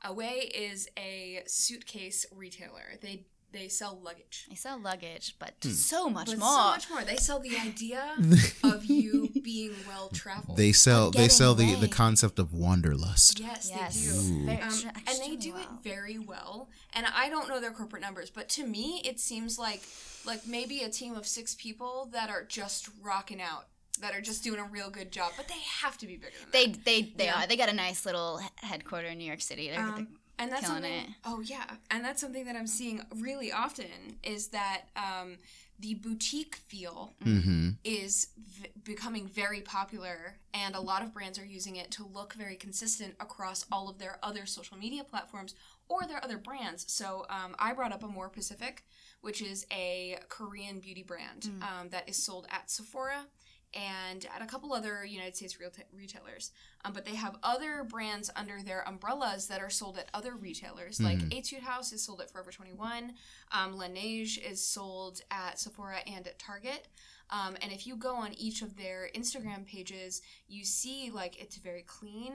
Away 0.05 0.51
is 0.55 0.89
a 0.97 1.43
suitcase 1.47 2.25
retailer. 2.35 2.99
They 3.03 3.27
they 3.53 3.69
sell 3.69 3.99
luggage. 4.03 4.47
They 4.49 4.55
sell 4.55 4.79
luggage, 4.79 5.35
but 5.39 5.55
Hmm. 5.63 5.71
so 5.71 6.09
much 6.11 6.27
But 6.27 6.39
more. 6.39 6.49
so 6.49 6.65
much 6.71 6.91
more. 6.91 7.03
They 7.05 7.17
sell 7.17 7.41
the 7.41 7.57
idea 7.59 8.15
of 8.63 8.85
you 8.85 9.29
being 9.43 9.75
well 9.87 10.09
traveled. 10.11 10.57
They 10.57 10.73
sell 10.73 11.11
they 11.11 11.19
getting 11.19 11.31
sell 11.31 11.55
the, 11.55 11.75
the 11.77 11.89
concept 11.89 12.39
of 12.39 12.53
wanderlust. 12.53 13.39
yes, 13.41 13.71
yes, 13.75 13.95
they 13.95 14.13
do. 14.13 14.45
Very 14.47 14.63
Um, 14.63 14.93
and 15.07 15.19
they 15.21 15.37
do 15.37 15.53
well. 15.55 15.63
it 15.63 15.69
very 15.83 16.19
well. 16.19 16.69
And 16.93 17.07
I 17.07 17.29
don't 17.29 17.49
know 17.49 17.61
their 17.61 17.73
corporate 17.73 18.03
numbers, 18.03 18.31
but 18.31 18.49
to 18.51 18.67
me, 18.67 19.01
it 19.05 19.19
seems 19.21 19.59
like 19.59 19.83
like 20.25 20.47
maybe 20.47 20.83
a 20.83 20.91
team 20.91 21.15
of 21.15 21.27
six 21.27 21.55
people 21.55 22.09
that 22.13 22.29
are 22.29 22.45
just 22.45 22.89
rocking 23.01 23.41
out, 23.41 23.67
that 24.01 24.15
are 24.15 24.21
just 24.21 24.45
doing 24.45 24.61
a 24.61 24.65
real 24.65 24.91
good 24.91 25.11
job. 25.11 25.33
But 25.37 25.49
they 25.49 25.61
have 25.81 25.97
to 25.99 26.07
be 26.07 26.17
bigger 26.17 26.33
than 26.43 26.51
They 26.53 26.67
that. 26.67 26.85
they 26.85 27.03
they 27.17 27.25
Yeah. 27.27 27.45
are. 27.45 27.47
They 27.47 27.57
got 27.57 27.71
a 27.71 27.73
nice 27.73 28.05
little 28.05 28.39
he- 28.39 28.49
headquarter 28.57 29.07
in 29.09 29.17
New 29.19 29.25
York 29.25 29.41
City. 29.41 29.71
They're, 29.71 29.81
Um, 29.81 30.18
and 30.39 30.51
that's 30.53 30.67
killing 30.67 30.85
it. 30.85 31.07
Oh 31.25 31.41
yeah, 31.41 31.65
and 31.91 32.05
that's 32.05 32.21
something 32.21 32.45
that 32.47 32.57
I'm 32.57 32.67
seeing 32.67 33.03
really 33.17 33.51
often 33.53 34.19
is 34.23 34.49
that 34.49 34.83
um, 34.97 35.37
the 35.81 35.95
boutique 35.95 36.57
feel 36.57 37.15
Mm-hmm. 37.25 37.71
is 37.85 38.29
v- 38.39 38.69
becoming 38.85 39.27
very 39.29 39.61
popular 39.61 40.35
and 40.55 40.75
a 40.75 40.81
lot 40.81 41.03
of 41.03 41.13
brands 41.13 41.39
are 41.39 41.45
using 41.45 41.77
it 41.77 41.91
to 41.93 42.05
look 42.07 42.33
very 42.35 42.57
consistent 42.57 43.15
across 43.21 43.65
all 43.71 43.89
of 43.89 43.99
their 43.99 44.19
other 44.23 44.47
social 44.47 44.77
media 44.79 45.05
platforms 45.05 45.55
or 45.89 46.01
their 46.07 46.23
other 46.25 46.39
brands 46.39 46.85
so 46.91 47.27
um, 47.31 47.55
i 47.59 47.73
brought 47.73 47.93
up 47.93 48.03
Amorepacific 48.03 48.79
which 49.21 49.41
is 49.43 49.67
a 49.73 50.17
korean 50.29 50.81
beauty 50.81 51.03
brand 51.03 51.51
um, 51.63 51.89
that 51.91 52.09
is 52.09 52.17
sold 52.23 52.47
at 52.51 52.71
sephora 52.71 53.27
and 53.75 54.27
at 54.35 54.41
a 54.43 54.47
couple 54.47 54.73
other 54.73 55.05
united 55.05 55.37
states 55.37 55.57
reta- 55.63 55.85
retailers 55.97 56.53
um, 56.85 56.93
but 56.93 57.05
they 57.05 57.15
have 57.15 57.37
other 57.43 57.85
brands 57.85 58.31
under 58.35 58.63
their 58.63 58.83
umbrellas 58.89 59.47
that 59.49 59.61
are 59.61 59.69
sold 59.71 59.99
at 59.99 60.09
other 60.15 60.35
retailers 60.35 61.01
like 61.01 61.19
Mhm. 61.19 61.39
etude 61.39 61.61
house 61.63 61.93
is 61.93 62.03
sold 62.03 62.21
at 62.21 62.31
forever 62.31 62.51
21 62.51 63.15
um, 63.53 63.75
laneige 63.79 64.39
is 64.39 64.67
sold 64.67 65.21
at 65.31 65.59
sephora 65.59 65.99
and 66.07 66.27
at 66.27 66.39
target 66.39 66.89
um, 67.31 67.59
and 67.61 67.73
if 67.73 67.87
you 67.87 67.95
go 67.95 68.15
on 68.15 68.33
each 68.39 68.63
of 68.63 68.79
their 68.79 69.11
Instagram 69.15 69.67
pages, 69.67 70.23
you 70.49 70.65
see 70.65 71.11
like 71.11 71.39
it's 71.39 71.59
very 71.59 71.83
clean. 71.83 72.33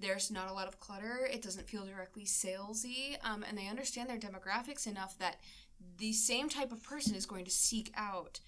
There's 0.00 0.32
not 0.32 0.48
a 0.48 0.52
lot 0.52 0.66
of 0.66 0.80
clutter. 0.80 1.28
It 1.32 1.42
doesn't 1.42 1.68
feel 1.68 1.86
directly 1.86 2.24
salesy. 2.24 3.16
Um, 3.22 3.44
and 3.48 3.56
they 3.56 3.68
understand 3.68 4.10
their 4.10 4.18
demographics 4.18 4.88
enough 4.88 5.16
that 5.18 5.36
the 5.98 6.12
same 6.12 6.48
type 6.48 6.72
of 6.72 6.82
person 6.82 7.14
is 7.14 7.24
going 7.24 7.44
to 7.44 7.52
seek 7.52 7.92
out 7.96 8.40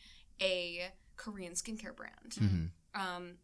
a 0.43 0.89
Korean 1.17 1.53
skincare 1.55 1.95
brand. 1.95 2.31
Mhm. 2.37 2.71
Um, 2.95 3.39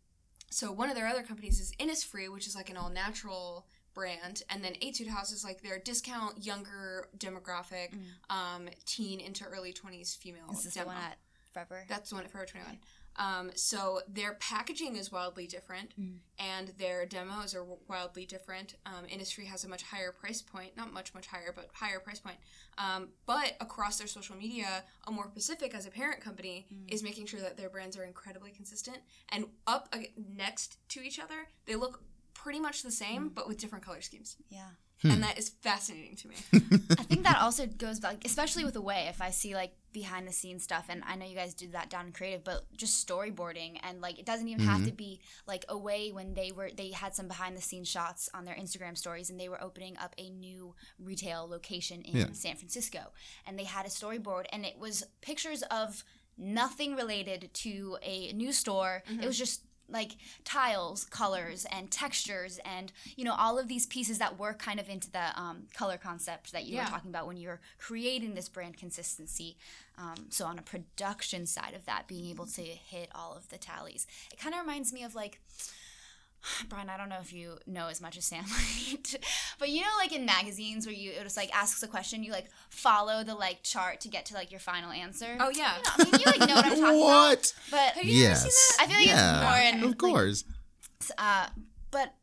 so 0.51 0.73
one 0.73 0.89
of 0.91 0.97
their 0.97 1.07
other 1.07 1.23
companies 1.23 1.61
is 1.61 1.73
Innisfree, 1.79 2.33
which 2.33 2.47
is 2.47 2.55
like 2.55 2.71
an 2.71 2.77
all 2.77 2.91
natural 2.91 3.67
brand, 3.95 4.43
and 4.49 4.65
then 4.65 4.75
Etude 4.81 5.09
House 5.09 5.33
is 5.33 5.43
like 5.45 5.63
their 5.63 5.79
discount 5.79 6.45
younger 6.45 7.09
demographic, 7.17 7.93
um, 8.29 8.69
teen 8.87 9.21
into 9.21 9.45
early 9.45 9.73
twenties 9.73 10.15
female. 10.15 10.51
Is 10.53 10.63
this 10.65 10.75
the 10.75 10.85
one 10.85 10.97
at 10.97 11.19
Forever? 11.53 11.85
That's 11.89 12.11
the 12.11 12.17
one 12.17 12.25
at 12.25 12.31
Forever 12.31 12.47
21. 12.47 12.79
Um, 13.21 13.51
so 13.55 14.01
their 14.09 14.33
packaging 14.35 14.97
is 14.97 15.13
wildly 15.13 15.47
different, 15.47 15.95
Mm. 16.01 16.21
and 16.39 16.69
their 16.79 17.05
demos 17.05 17.55
are 17.55 17.63
wildly 17.87 18.25
different. 18.25 18.75
Um, 18.87 19.05
Innisfree 19.07 19.45
has 19.47 19.63
a 19.63 19.69
much 19.69 19.83
higher 19.83 20.11
price 20.11 20.41
point, 20.41 20.75
not 20.77 20.91
much, 20.93 21.13
much 21.15 21.27
higher, 21.27 21.53
but 21.55 21.69
higher 21.75 22.01
price 22.01 22.19
point. 22.19 22.39
Um, 22.79 23.11
but 23.27 23.57
across 23.61 23.99
their 23.99 24.07
social 24.07 24.37
media, 24.37 24.85
Amorepacific 25.07 25.75
as 25.75 25.85
a 25.85 25.91
parent 25.91 26.23
company 26.23 26.67
is 26.89 27.03
making 27.03 27.27
sure 27.27 27.41
that 27.41 27.59
their 27.59 27.69
brands 27.69 27.97
are 27.99 28.05
incredibly 28.05 28.51
consistent 28.53 28.99
and 29.29 29.45
up 29.67 29.91
ag- 29.93 30.15
next 30.17 30.79
to 30.89 31.03
each 31.03 31.19
other. 31.21 31.49
They 31.67 31.77
look 31.77 32.03
pretty 32.33 32.59
much 32.59 32.83
the 32.83 32.91
same, 32.91 33.29
but 33.29 33.47
with 33.47 33.59
different 33.59 33.85
color 33.85 34.01
schemes, 34.01 34.37
yeah. 34.49 34.71
Hmm. 35.03 35.13
and 35.13 35.23
that 35.23 35.39
is 35.39 35.49
fascinating 35.49 36.17
to 36.17 36.29
me. 36.29 36.35
I 36.53 37.03
think 37.05 37.23
that 37.23 37.39
also 37.41 37.67
goes 37.67 38.01
back, 38.01 38.19
especially 38.25 38.65
with 38.65 38.77
Away. 38.77 39.07
If 39.09 39.23
I 39.23 39.31
see 39.31 39.55
like 39.55 39.73
behind 39.93 40.29
the 40.29 40.33
scenes 40.33 40.63
stuff, 40.63 40.87
and 40.91 41.03
I 41.07 41.17
know 41.17 41.25
you 41.25 41.35
guys 41.35 41.55
do 41.55 41.69
that 41.69 41.89
down 41.89 42.07
in 42.07 42.13
creative, 42.13 42.45
but 42.45 42.65
just 42.77 43.07
storyboarding 43.07 43.79
and 43.83 44.03
like 44.03 44.19
it 44.19 44.27
doesn't 44.27 44.47
even 44.49 44.65
have 44.67 44.85
to 44.85 44.89
mm-hmm. 44.89 44.97
be 44.97 45.21
like 45.47 45.65
Away 45.69 46.13
when 46.13 46.35
they 46.35 46.53
were 46.53 46.71
they 46.77 46.91
had 46.91 47.15
some 47.15 47.29
behind 47.29 47.57
the 47.57 47.63
scenes 47.63 47.89
shots 47.89 48.29
on 48.35 48.45
their 48.45 48.55
Instagram 48.55 48.97
stories, 48.97 49.31
and 49.31 49.41
they 49.41 49.49
were 49.49 49.63
opening 49.63 49.97
up 49.97 50.15
a 50.19 50.29
new 50.29 50.75
retail 50.99 51.49
location 51.49 52.03
in 52.03 52.17
Yeah. 52.17 52.27
San 52.33 52.57
Francisco, 52.57 53.13
and 53.47 53.59
they 53.59 53.65
had 53.65 53.87
a 53.87 53.91
storyboard, 53.91 54.45
and 54.53 54.67
it 54.67 54.79
was 54.79 55.05
pictures 55.23 55.63
of 55.71 56.05
nothing 56.37 56.95
related 56.95 57.51
to 57.53 57.97
a 58.03 58.33
new 58.33 58.53
store. 58.53 59.03
It 59.07 59.13
mm-hmm. 59.13 59.27
was 59.27 59.39
just 59.39 59.63
like 59.91 60.13
tiles, 60.45 61.05
colors, 61.05 61.67
and 61.71 61.91
textures, 61.91 62.59
and 62.65 62.93
you 63.17 63.25
know 63.25 63.35
all 63.37 63.59
of 63.59 63.69
these 63.69 63.87
pieces 63.87 64.19
that 64.19 64.39
were 64.39 64.55
kind 64.55 64.79
of 64.81 64.89
into 64.89 65.11
the 65.11 65.39
um, 65.41 65.65
color 65.75 65.99
concept 65.99 66.53
that 66.53 66.65
you 66.65 66.77
Yeah. 66.77 66.85
were 66.85 66.91
talking 66.91 67.11
about 67.11 67.27
when 67.27 67.37
you 67.37 67.49
were 67.49 67.61
creating 67.79 68.35
this 68.35 68.49
brand 68.49 68.77
consistency. 68.77 69.57
Um, 69.99 70.27
so 70.31 70.47
on 70.47 70.59
a 70.59 70.63
production 70.63 71.47
side 71.47 71.75
of 71.75 71.85
that, 71.87 72.07
being 72.09 72.27
able 72.31 72.47
to 72.47 72.63
hit 72.63 73.11
all 73.15 73.35
of 73.37 73.49
the 73.51 73.59
tallies, 73.59 74.07
it 74.33 74.39
kind 74.39 74.55
of 74.55 74.61
reminds 74.63 74.93
me 74.93 75.03
of 75.05 75.15
like 75.15 75.41
Brian, 76.69 76.89
I 76.89 76.97
don't 76.97 77.09
know 77.09 77.19
if 77.21 77.33
you 77.33 77.59
know 77.67 77.89
as 77.89 78.01
much 78.01 78.17
as 78.17 78.25
Sam 78.25 78.45
might, 78.51 79.17
but 79.59 79.69
you 79.69 79.81
know, 79.83 79.89
like 79.99 80.13
in 80.13 80.25
magazines 80.25 80.87
where 80.87 80.95
you 80.95 81.11
it 81.13 81.23
just 81.23 81.37
like 81.37 81.55
asks 81.55 81.83
a 81.83 81.89
question, 81.89 82.23
you 82.23 82.33
like 82.33 82.49
follow 82.71 83.23
the 83.25 83.35
like 83.35 83.63
chart 83.63 84.01
to 84.01 84.09
get 84.09 84.27
to 84.27 84.35
like 84.35 84.51
your 84.51 84.61
final 84.61 84.91
answer. 84.91 85.37
Oh 85.39 85.51
yeah. 85.55 85.75
You 85.77 85.83
know, 85.83 85.91
I 85.99 86.05
mean, 86.05 86.21
you 86.21 86.27
like 86.27 86.49
know 86.49 86.55
what 86.57 86.65
I'm 86.67 86.71
talking 86.71 86.85
about. 86.85 86.97
what? 86.99 87.53
But 87.71 87.79
Have 87.95 88.05
you 88.05 88.25
ever 88.27 88.35
seen 88.37 88.47
Yes. 88.51 88.77
I 88.81 88.87
feel 88.87 88.97
like 88.97 89.07
yeah, 89.07 89.37
it's 89.37 89.45
more 89.73 89.79
in 89.81 89.85
of 89.85 89.89
like, 89.91 89.99
course. 89.99 90.45
uh, 91.19 91.47
but 91.91 92.15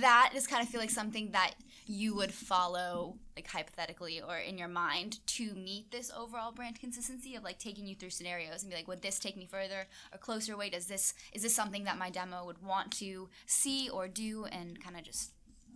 that 0.00 0.32
is 0.34 0.46
kind 0.46 0.62
of 0.62 0.68
feel 0.68 0.80
like 0.80 0.90
something 0.90 1.32
that 1.32 1.54
you 1.86 2.14
would 2.14 2.32
follow 2.32 3.16
like 3.38 3.46
hypothetically 3.46 4.20
or 4.20 4.36
in 4.36 4.58
your 4.58 4.66
mind 4.66 5.24
to 5.28 5.54
meet 5.54 5.92
this 5.92 6.10
overall 6.18 6.50
brand 6.50 6.80
consistency 6.80 7.36
of 7.36 7.44
like 7.44 7.56
taking 7.56 7.86
you 7.86 7.94
through 7.94 8.10
scenarios 8.10 8.62
and 8.64 8.70
be 8.70 8.76
like 8.76 8.88
would 8.88 9.00
this 9.00 9.20
take 9.20 9.36
me 9.36 9.46
further 9.46 9.86
or 10.12 10.18
closer 10.18 10.56
way 10.56 10.68
does 10.68 10.86
this 10.86 11.14
is 11.32 11.42
this 11.42 11.54
something 11.54 11.84
that 11.84 11.96
my 11.96 12.10
demo 12.10 12.44
would 12.44 12.60
want 12.60 12.90
to 12.90 13.28
see 13.46 13.88
or 13.90 14.08
do 14.08 14.44
and 14.46 14.82
kind 14.82 14.96
of 14.96 15.04
just 15.04 15.30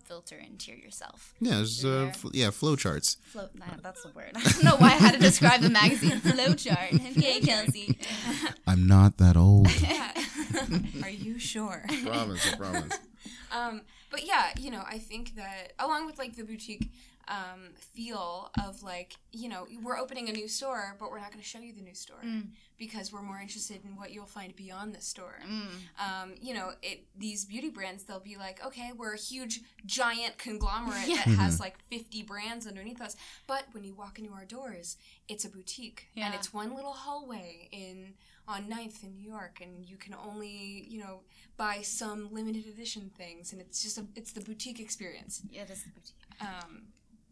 filter 0.05 0.35
and 0.45 0.59
tier 0.59 0.75
yourself 0.75 1.35
yeah, 1.39 1.61
it's, 1.61 1.85
uh, 1.85 1.89
there. 1.89 2.09
f- 2.09 2.25
yeah, 2.33 2.51
flow 2.51 2.75
charts. 2.75 3.17
float 3.27 3.51
nah, 3.55 3.67
that's 3.81 4.03
the 4.03 4.11
word 4.11 4.33
i 4.35 4.43
don't 4.43 4.65
know 4.65 4.77
why 4.79 4.89
i 4.89 4.99
had 5.07 5.15
to 5.15 5.21
describe 5.21 5.61
the 5.61 5.71
magazine 5.71 6.11
flowchart 6.21 6.95
okay 7.17 7.39
kelsey 7.39 7.97
I'm 8.67 8.87
not 8.89 9.19
that 9.19 9.37
old. 9.37 9.69
Are 11.05 11.11
you 11.11 11.39
sure? 11.39 11.85
promise, 12.05 12.53
I 12.53 12.57
promise. 12.57 12.99
Um, 13.51 13.83
but 14.11 14.25
yeah, 14.27 14.51
you 14.59 14.71
know, 14.71 14.83
I 14.87 14.99
think 14.99 15.35
that 15.37 15.73
along 15.79 16.07
with 16.07 16.19
like 16.19 16.37
the 16.37 16.45
boutique 16.45 16.91
um, 17.29 17.71
feel 17.77 18.51
of 18.65 18.83
like, 18.83 19.15
you 19.33 19.49
know, 19.49 19.67
we're 19.83 19.99
opening 19.99 20.29
a 20.29 20.33
new 20.33 20.49
store, 20.49 20.97
but 20.99 21.11
we're 21.11 21.21
not 21.21 21.31
going 21.31 21.43
to 21.43 21.49
show 21.49 21.59
you 21.61 21.73
the 21.73 21.81
new 21.83 21.95
store 21.95 22.17
Mm. 22.25 22.49
because 22.79 23.13
we're 23.13 23.23
more 23.23 23.41
interested 23.41 23.85
in 23.85 23.97
what 23.97 24.11
you'll 24.13 24.27
find 24.27 24.55
beyond 24.57 24.95
the 24.95 25.01
store. 25.01 25.39
Mm. 25.49 25.67
Um, 26.23 26.35
you 26.41 26.53
know, 26.55 26.73
it 26.83 27.05
these 27.17 27.45
beauty 27.45 27.71
brands, 27.71 28.05
they'll 28.05 28.21
be 28.21 28.37
like, 28.37 28.65
okay, 28.67 28.91
we're 28.97 29.15
a 29.15 29.19
huge, 29.19 29.61
giant 29.87 30.37
conglomerate 30.39 31.07
Yeah. 31.07 31.17
that 31.17 31.29
has 31.29 31.61
like 31.61 31.77
50 31.91 32.23
brands 32.25 32.67
underneath 32.67 33.01
us. 33.01 33.17
But 33.47 33.65
when 33.73 33.85
you 33.85 33.95
walk 33.95 34.19
into 34.19 34.33
our 34.33 34.45
doors, 34.45 34.97
it's 35.29 35.45
a 35.45 35.49
boutique 35.49 36.09
and 36.17 36.35
it's 36.35 36.53
one 36.53 36.75
little 36.75 36.93
hallway 36.93 37.69
in 37.73 38.15
on 38.49 38.65
9th 38.65 39.05
in 39.05 39.13
New 39.15 39.23
York 39.31 39.61
and 39.63 39.89
you 39.89 39.97
can 39.97 40.15
only, 40.15 40.85
you 40.89 40.99
know, 40.99 41.21
buy 41.57 41.81
some 41.83 42.29
limited 42.33 42.67
edition 42.67 43.11
things 43.17 43.53
and 43.53 43.61
it's 43.61 43.81
just 43.83 43.97
a 43.99 44.05
it's 44.17 44.33
the 44.33 44.41
boutique 44.41 44.81
experience. 44.81 45.43
yeah 45.51 45.65
this 45.65 45.79
is 45.79 45.85
the 45.85 45.91
boutique. 45.91 46.17
Um, 46.41 46.83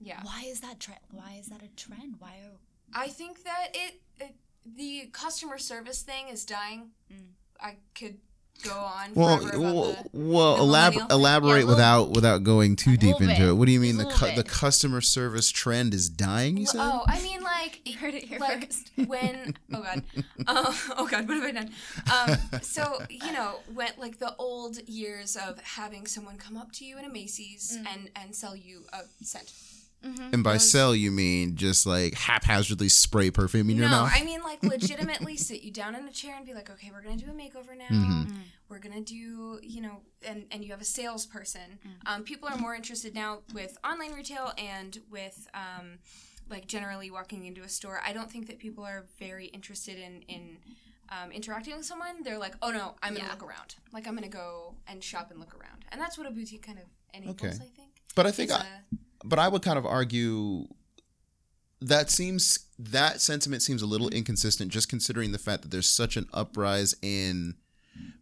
yeah. 0.00 0.20
why 0.22 0.44
is 0.46 0.60
that 0.60 0.80
trend 0.80 1.00
why 1.10 1.36
is 1.38 1.46
that 1.48 1.62
a 1.62 1.68
trend 1.76 2.16
why 2.18 2.34
are 2.44 2.58
I 2.92 3.08
think 3.08 3.44
that 3.44 3.68
it, 3.74 4.00
it 4.18 4.34
the 4.66 5.08
customer 5.12 5.58
service 5.58 6.02
thing 6.02 6.28
is 6.28 6.44
dying. 6.44 6.90
Mm. 7.12 7.18
I 7.60 7.76
could 7.94 8.16
go 8.64 8.72
on 8.74 9.14
Well, 9.14 9.38
about 9.46 9.58
well, 9.60 9.92
the 9.92 10.08
well 10.12 10.56
the 10.56 10.62
elab- 10.64 11.10
elaborate 11.10 11.48
Yeah, 11.50 11.54
a 11.54 11.54
little- 11.58 11.68
without 11.68 12.10
without 12.10 12.42
going 12.42 12.74
too 12.76 12.96
deep 12.96 13.20
little 13.20 13.30
into 13.30 13.48
it. 13.48 13.52
What 13.54 13.66
do 13.66 13.72
you 13.72 13.78
mean 13.80 13.96
the 13.96 14.06
cu- 14.06 14.34
the 14.34 14.42
customer 14.42 15.00
service 15.00 15.50
trend 15.50 15.94
is 15.94 16.08
dying? 16.10 16.56
You 16.56 16.66
said. 16.66 16.80
Oh, 16.82 17.04
I 17.06 17.22
mean, 17.22 17.42
like, 17.42 17.80
You 17.88 17.96
heard 17.96 18.14
it 18.14 18.24
here 18.24 18.40
like 18.40 18.66
first. 18.72 18.90
when 19.06 19.54
oh 19.72 19.82
god, 19.82 20.02
oh, 20.48 20.92
oh 20.98 21.06
god, 21.06 21.28
what 21.28 21.36
have 21.36 21.44
I 21.44 21.52
done? 21.52 21.70
Um, 22.12 22.60
so 22.60 22.98
you 23.08 23.32
know, 23.32 23.60
when 23.72 23.90
like 23.98 24.18
the 24.18 24.34
old 24.36 24.80
years 24.88 25.36
of 25.36 25.60
having 25.60 26.06
someone 26.08 26.36
come 26.38 26.56
up 26.56 26.72
to 26.72 26.84
you 26.84 26.98
in 26.98 27.04
a 27.04 27.08
Macy's 27.08 27.78
Mm. 27.78 27.86
and 27.94 28.10
and 28.16 28.34
sell 28.34 28.56
you 28.56 28.82
a 28.92 29.02
scent. 29.24 29.52
Mm-hmm. 30.04 30.34
And 30.34 30.42
by 30.44 30.52
those- 30.54 30.70
sell, 30.70 30.94
you 30.94 31.10
mean 31.10 31.56
just 31.56 31.86
like 31.86 32.14
haphazardly 32.14 32.88
spray 32.88 33.30
perfume 33.30 33.70
in 33.70 33.76
your 33.76 33.88
mouth? 33.88 33.98
no, 33.98 34.02
mouth? 34.04 34.12
I 34.14 34.24
mean 34.24 34.42
like 34.42 34.62
legitimately 34.62 35.36
sit 35.48 35.62
you 35.62 35.70
down 35.70 35.94
in 35.94 36.06
a 36.06 36.12
chair 36.12 36.36
and 36.36 36.46
be 36.46 36.54
like, 36.54 36.70
okay, 36.70 36.90
we're 36.92 37.02
gonna 37.02 37.16
do 37.16 37.26
a 37.30 37.34
makeover 37.34 37.76
now. 37.76 37.88
Mhm. 37.90 38.32
We're 38.68 38.78
gonna 38.78 39.00
do, 39.00 39.58
you 39.62 39.80
know, 39.80 40.00
and 40.26 40.44
and 40.50 40.62
you 40.64 40.70
have 40.70 40.80
a 40.80 40.84
salesperson. 40.84 41.78
Mm. 41.86 42.10
Um, 42.14 42.22
people 42.24 42.48
are 42.48 42.56
more 42.56 42.74
interested 42.74 43.14
now 43.14 43.40
with 43.52 43.76
online 43.84 44.12
retail 44.12 44.52
and 44.58 44.96
with 45.10 45.48
um, 45.54 45.98
like 46.48 46.66
generally 46.66 47.10
walking 47.10 47.44
into 47.46 47.62
a 47.62 47.68
store. 47.68 48.00
I 48.04 48.12
don't 48.12 48.30
think 48.30 48.46
that 48.46 48.58
people 48.58 48.84
are 48.84 49.06
very 49.18 49.46
interested 49.46 49.98
in 49.98 50.22
in 50.28 50.58
um, 51.08 51.32
interacting 51.32 51.76
with 51.76 51.84
someone. 51.86 52.22
They're 52.22 52.38
like, 52.38 52.54
oh 52.62 52.70
no, 52.70 52.94
I'm 53.02 53.14
gonna 53.14 53.24
Yeah. 53.26 53.32
look 53.32 53.42
around. 53.42 53.74
Like 53.92 54.06
I'm 54.06 54.14
gonna 54.14 54.28
go 54.28 54.74
and 54.86 55.02
shop 55.02 55.30
and 55.32 55.40
look 55.40 55.54
around, 55.54 55.84
and 55.90 56.00
that's 56.00 56.16
what 56.16 56.28
a 56.28 56.30
boutique 56.30 56.62
kind 56.64 56.78
of 56.78 56.84
enables. 57.12 57.34
Okay. 57.42 57.48
I 57.48 57.68
think. 57.76 57.90
but 58.14 58.26
I 58.26 58.30
think 58.30 58.50
It's 58.50 58.58
I, 58.60 58.62
a- 58.62 58.96
but 59.24 59.38
I 59.38 59.48
would 59.48 59.62
kind 59.62 59.78
of 59.78 59.86
argue 59.86 60.66
that 61.80 62.10
seems 62.10 62.66
that 62.78 63.20
sentiment 63.20 63.62
seems 63.62 63.82
a 63.82 63.86
little 63.86 64.08
inconsistent 64.10 64.70
just 64.70 64.88
considering 64.88 65.32
the 65.32 65.38
fact 65.38 65.62
that 65.62 65.70
there's 65.70 65.88
such 65.88 66.16
an 66.16 66.28
uprise 66.32 66.94
in 67.02 67.54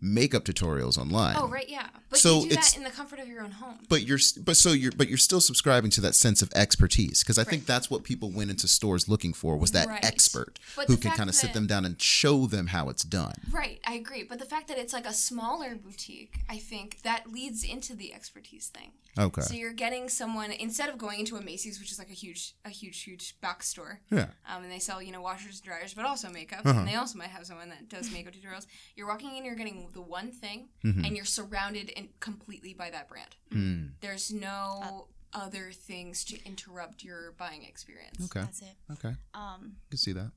makeup 0.01 0.45
tutorials 0.45 0.97
online. 0.99 1.37
oh 1.38 1.49
right, 1.49 1.69
yeah. 1.69 1.88
But 2.11 2.19
So 2.21 2.43
you 2.45 2.49
do 2.51 2.55
that 2.57 2.77
in 2.77 2.85
the 2.85 2.91
comfort 2.91 3.19
of 3.19 3.29
your 3.29 3.43
own 3.43 3.51
home. 3.51 3.79
But 3.88 4.03
you're 4.07 4.19
but 4.45 4.57
so 4.57 4.73
you're 4.73 4.93
but 4.93 5.09
you're 5.09 5.19
still 5.19 5.41
subscribing 5.41 5.91
to 5.93 6.01
that 6.03 6.14
sense 6.14 6.41
of 6.43 6.51
expertise 6.55 7.23
because 7.23 7.38
I 7.38 7.45
think 7.45 7.67
that's 7.67 7.91
what 7.91 8.03
people 8.05 8.31
went 8.31 8.51
into 8.51 8.69
stores 8.69 9.09
looking 9.09 9.33
for 9.33 9.57
was 9.57 9.73
that 9.73 9.88
Right. 9.88 10.05
expert 10.05 10.59
But 10.77 10.87
who 10.88 10.97
can 10.97 11.12
kind 11.12 11.29
of 11.29 11.35
sit 11.37 11.53
them 11.53 11.67
down 11.67 11.85
and 11.85 12.01
show 12.01 12.47
them 12.47 12.69
how 12.69 12.88
it's 12.88 13.03
done. 13.05 13.35
Right, 13.51 13.81
I 13.87 13.95
agree. 13.95 14.23
But 14.23 14.38
the 14.38 14.45
fact 14.47 14.69
that 14.69 14.79
it's 14.79 14.93
like 14.93 15.07
a 15.07 15.12
smaller 15.12 15.75
boutique, 15.77 16.38
I 16.49 16.59
think 16.59 17.03
that 17.03 17.31
leads 17.33 17.62
into 17.64 17.95
the 17.95 18.14
expertise 18.14 18.69
thing. 18.69 18.93
Okay. 19.19 19.43
So 19.43 19.55
you're 19.55 19.73
getting 19.73 20.09
someone 20.09 20.53
instead 20.53 20.88
of 20.88 20.97
going 20.97 21.19
into 21.21 21.37
a 21.37 21.43
Macy's, 21.43 21.81
which 21.81 21.91
is 21.91 21.99
like 21.99 22.11
a 22.11 22.14
huge, 22.14 22.55
a 22.64 22.69
huge, 22.71 23.03
huge 23.03 23.35
box 23.41 23.67
store, 23.69 24.01
Yeah. 24.12 24.29
um, 24.49 24.62
and 24.62 24.71
they 24.71 24.79
sell 24.79 25.03
you 25.03 25.11
know 25.11 25.21
washers 25.21 25.57
and 25.57 25.64
dryers, 25.64 25.93
but 25.93 26.05
also 26.05 26.31
makeup, 26.31 26.61
Uh-huh. 26.64 26.79
and 26.81 26.88
they 26.88 26.95
also 26.95 27.19
might 27.19 27.31
have 27.31 27.45
someone 27.45 27.69
that 27.71 27.88
does 27.88 28.11
makeup 28.12 28.33
tutorials. 28.35 28.67
You're 28.95 29.09
walking 29.09 29.37
in, 29.37 29.45
you're 29.45 29.57
getting 29.69 29.89
the 29.93 30.01
one 30.03 30.31
thing, 30.33 30.69
Mhm. 30.85 31.07
and 31.07 31.17
you're 31.17 31.25
surrounded 31.25 31.91
in, 31.91 32.09
completely 32.21 32.75
by 32.75 32.91
that 32.91 33.09
brand. 33.09 33.37
Hmm. 33.51 33.89
There's 34.01 34.31
no 34.33 35.09
other 35.33 35.73
things 35.73 36.25
to 36.25 36.43
interrupt 36.45 37.05
your 37.05 37.33
buying 37.33 37.63
experience. 37.65 38.25
Okay. 38.25 38.41
that's 38.41 38.63
it 38.63 38.77
Okay. 38.91 39.15
um 39.35 39.77
I 39.87 39.89
can 39.91 39.99
see 39.99 40.13
that. 40.13 40.33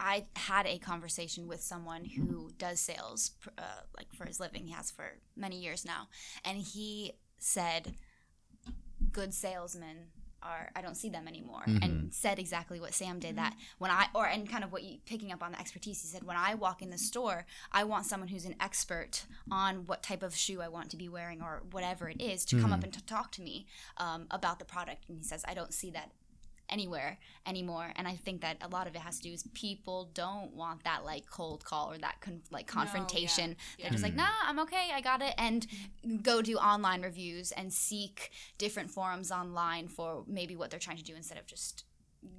I 0.00 0.26
had 0.36 0.66
a 0.66 0.78
conversation 0.78 1.46
with 1.48 1.60
someone 1.62 2.04
who 2.04 2.50
does 2.58 2.80
sales, 2.80 3.32
uh, 3.56 3.82
like 3.96 4.12
for 4.14 4.26
his 4.26 4.38
living. 4.38 4.66
He 4.66 4.72
has 4.72 4.90
for 4.92 5.18
many 5.36 5.60
years 5.60 5.84
now, 5.84 6.08
and 6.44 6.58
he 6.58 7.12
said, 7.38 7.96
"Good 9.12 9.32
salesmen 9.34 10.10
are. 10.42 10.70
I 10.74 10.82
don't 10.82 10.96
see 10.96 11.08
them 11.08 11.28
anymore." 11.28 11.62
And 11.66 11.82
mm-hmm. 11.82 12.06
said 12.10 12.38
exactly 12.38 12.80
what 12.80 12.94
Sam 12.94 13.18
did. 13.18 13.30
Mm-hmm. 13.30 13.36
That 13.36 13.56
when 13.78 13.90
I 13.90 14.06
or 14.14 14.26
and 14.26 14.48
kind 14.48 14.64
of 14.64 14.72
what 14.72 14.82
you 14.82 14.98
picking 15.06 15.32
up 15.32 15.42
on 15.42 15.52
the 15.52 15.60
expertise. 15.60 16.00
He 16.02 16.08
said, 16.08 16.22
"When 16.24 16.36
I 16.36 16.54
walk 16.54 16.82
in 16.82 16.90
the 16.90 16.98
store, 16.98 17.46
I 17.72 17.84
want 17.84 18.06
someone 18.06 18.28
who's 18.28 18.44
an 18.44 18.56
expert 18.60 19.26
on 19.50 19.86
what 19.86 20.02
type 20.02 20.22
of 20.22 20.34
shoe 20.34 20.60
I 20.60 20.68
want 20.68 20.90
to 20.90 20.96
be 20.96 21.08
wearing 21.08 21.42
or 21.42 21.62
whatever 21.70 22.08
it 22.08 22.20
is 22.20 22.44
to 22.46 22.60
come 22.60 22.72
up 22.72 22.80
mm-hmm. 22.80 22.84
and 22.84 22.92
to 22.94 23.04
talk 23.04 23.32
to 23.32 23.42
me 23.42 23.66
um, 23.96 24.26
about 24.30 24.58
the 24.58 24.64
product." 24.64 25.08
And 25.08 25.18
he 25.18 25.24
says, 25.24 25.44
"I 25.46 25.54
don't 25.54 25.74
see 25.74 25.90
that." 25.90 26.10
Anywhere 26.70 27.18
anymore 27.46 27.92
and 27.96 28.06
i 28.06 28.14
think 28.14 28.40
that 28.40 28.56
a 28.60 28.68
lot 28.68 28.86
of 28.86 28.94
it 28.94 29.00
has 29.00 29.16
to 29.16 29.22
do 29.22 29.32
is 29.32 29.42
people 29.54 30.10
don't 30.14 30.54
want 30.54 30.82
that 30.84 31.04
like 31.04 31.24
cold 31.30 31.64
call 31.64 31.90
or 31.92 31.98
that 31.98 32.20
con- 32.20 32.42
like 32.50 32.72
No, 32.74 32.80
yeah, 32.80 32.86
confrontation 32.86 33.56
yeah. 33.78 33.84
they're 33.84 33.92
just 33.92 34.02
like 34.02 34.14
mm. 34.14 34.18
nah 34.18 34.28
i'm 34.46 34.58
okay 34.60 34.90
i 34.94 35.00
got 35.00 35.22
it 35.22 35.34
and 35.38 35.66
go 36.22 36.42
do 36.42 36.56
online 36.56 37.02
reviews 37.02 37.52
and 37.52 37.72
seek 37.72 38.30
different 38.58 38.90
forums 38.90 39.30
online 39.30 39.88
for 39.88 40.24
maybe 40.26 40.56
what 40.56 40.70
they're 40.70 40.80
trying 40.80 40.98
to 40.98 41.04
do 41.04 41.14
instead 41.14 41.38
of 41.38 41.46
just 41.46 41.84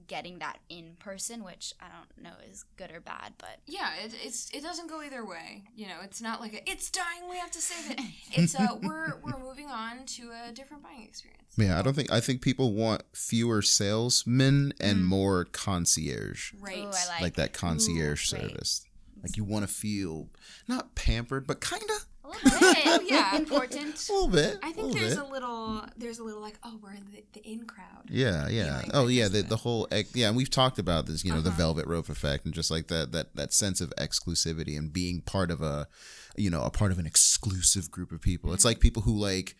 getting 0.07 0.39
that 0.39 0.57
in 0.69 0.95
person 0.99 1.43
which 1.43 1.73
i 1.79 1.85
don't 1.85 2.23
know 2.23 2.33
is 2.51 2.65
good 2.77 2.91
or 2.91 2.99
bad 2.99 3.31
but 3.37 3.59
Yeah, 3.67 3.89
it, 4.03 4.13
it's 4.23 4.49
it 4.53 4.61
doesn't 4.61 4.89
go 4.89 5.01
either 5.01 5.25
way. 5.25 5.63
You 5.75 5.87
know, 5.87 5.97
it's 6.03 6.21
not 6.21 6.41
like 6.41 6.53
a, 6.53 6.69
it's 6.69 6.89
dying. 6.91 7.29
We 7.29 7.37
have 7.37 7.51
to 7.51 7.61
save 7.61 7.91
it. 7.91 7.99
It's 8.33 8.55
uh, 8.55 8.77
we're 8.81 9.15
we're 9.23 9.39
moving 9.39 9.67
on 9.67 10.05
to 10.05 10.31
a 10.47 10.51
different 10.51 10.83
buying 10.83 11.03
experience. 11.03 11.43
Yeah, 11.57 11.79
I 11.79 11.81
don't 11.83 11.93
think 11.95 12.11
I 12.11 12.19
think 12.19 12.41
people 12.41 12.73
want 12.73 13.03
fewer 13.13 13.61
salesmen 13.61 14.73
and 14.81 14.99
Mm. 14.99 15.03
more 15.05 15.45
concierge. 15.45 16.53
Right. 16.59 16.77
Ooh, 16.85 16.87
I 16.87 17.07
like, 17.07 17.21
Like 17.21 17.35
that 17.35 17.53
concierge 17.53 18.33
Ooh, 18.33 18.35
right. 18.35 18.49
service. 18.49 18.85
Like 19.23 19.37
you 19.37 19.43
want 19.43 19.67
to 19.67 19.73
feel 19.73 20.29
not 20.67 20.95
pampered, 20.95 21.45
but 21.47 21.59
kind 21.61 21.83
of 21.83 22.05
a 22.31 22.43
little 22.45 22.73
bit 22.73 23.01
Yeah. 23.09 23.35
important 23.35 24.09
a 24.09 24.13
little 24.13 24.27
bit. 24.27 24.59
I 24.63 24.71
think 24.71 24.87
little 24.87 24.93
there's 24.93 25.15
bit. 25.15 25.23
a 25.25 25.27
little 25.27 25.85
there's 25.97 26.19
a 26.19 26.23
little 26.23 26.41
like 26.41 26.57
oh 26.63 26.79
we're 26.81 26.93
in 26.93 27.05
the, 27.11 27.23
the 27.33 27.41
in 27.47 27.65
crowd. 27.65 27.85
Yeah, 28.09 28.47
yeah. 28.49 28.81
Oh, 28.93 29.07
yeah. 29.07 29.27
The, 29.27 29.41
the 29.43 29.57
whole 29.57 29.87
ex- 29.91 30.15
yeah, 30.15 30.27
and 30.29 30.37
we've 30.37 30.49
talked 30.49 30.79
about 30.79 31.05
this. 31.05 31.23
You 31.23 31.31
know, 31.31 31.41
the 31.41 31.49
Uh-huh. 31.49 31.57
velvet 31.57 31.87
rope 31.87 32.09
effect, 32.09 32.45
and 32.45 32.53
just 32.53 32.71
like 32.71 32.87
that 32.87 33.11
that 33.11 33.35
that 33.35 33.53
sense 33.53 33.81
of 33.81 33.93
exclusivity 33.97 34.77
and 34.77 34.91
being 34.91 35.21
part 35.21 35.51
of 35.51 35.61
a, 35.61 35.87
you 36.35 36.49
know, 36.49 36.63
a 36.63 36.69
part 36.71 36.91
of 36.91 36.99
an 36.99 37.05
exclusive 37.05 37.91
group 37.91 38.11
of 38.11 38.21
people. 38.21 38.47
Mm-hmm. 38.49 38.55
It's 38.55 38.65
like 38.65 38.79
people 38.79 39.03
who 39.03 39.15
like 39.17 39.55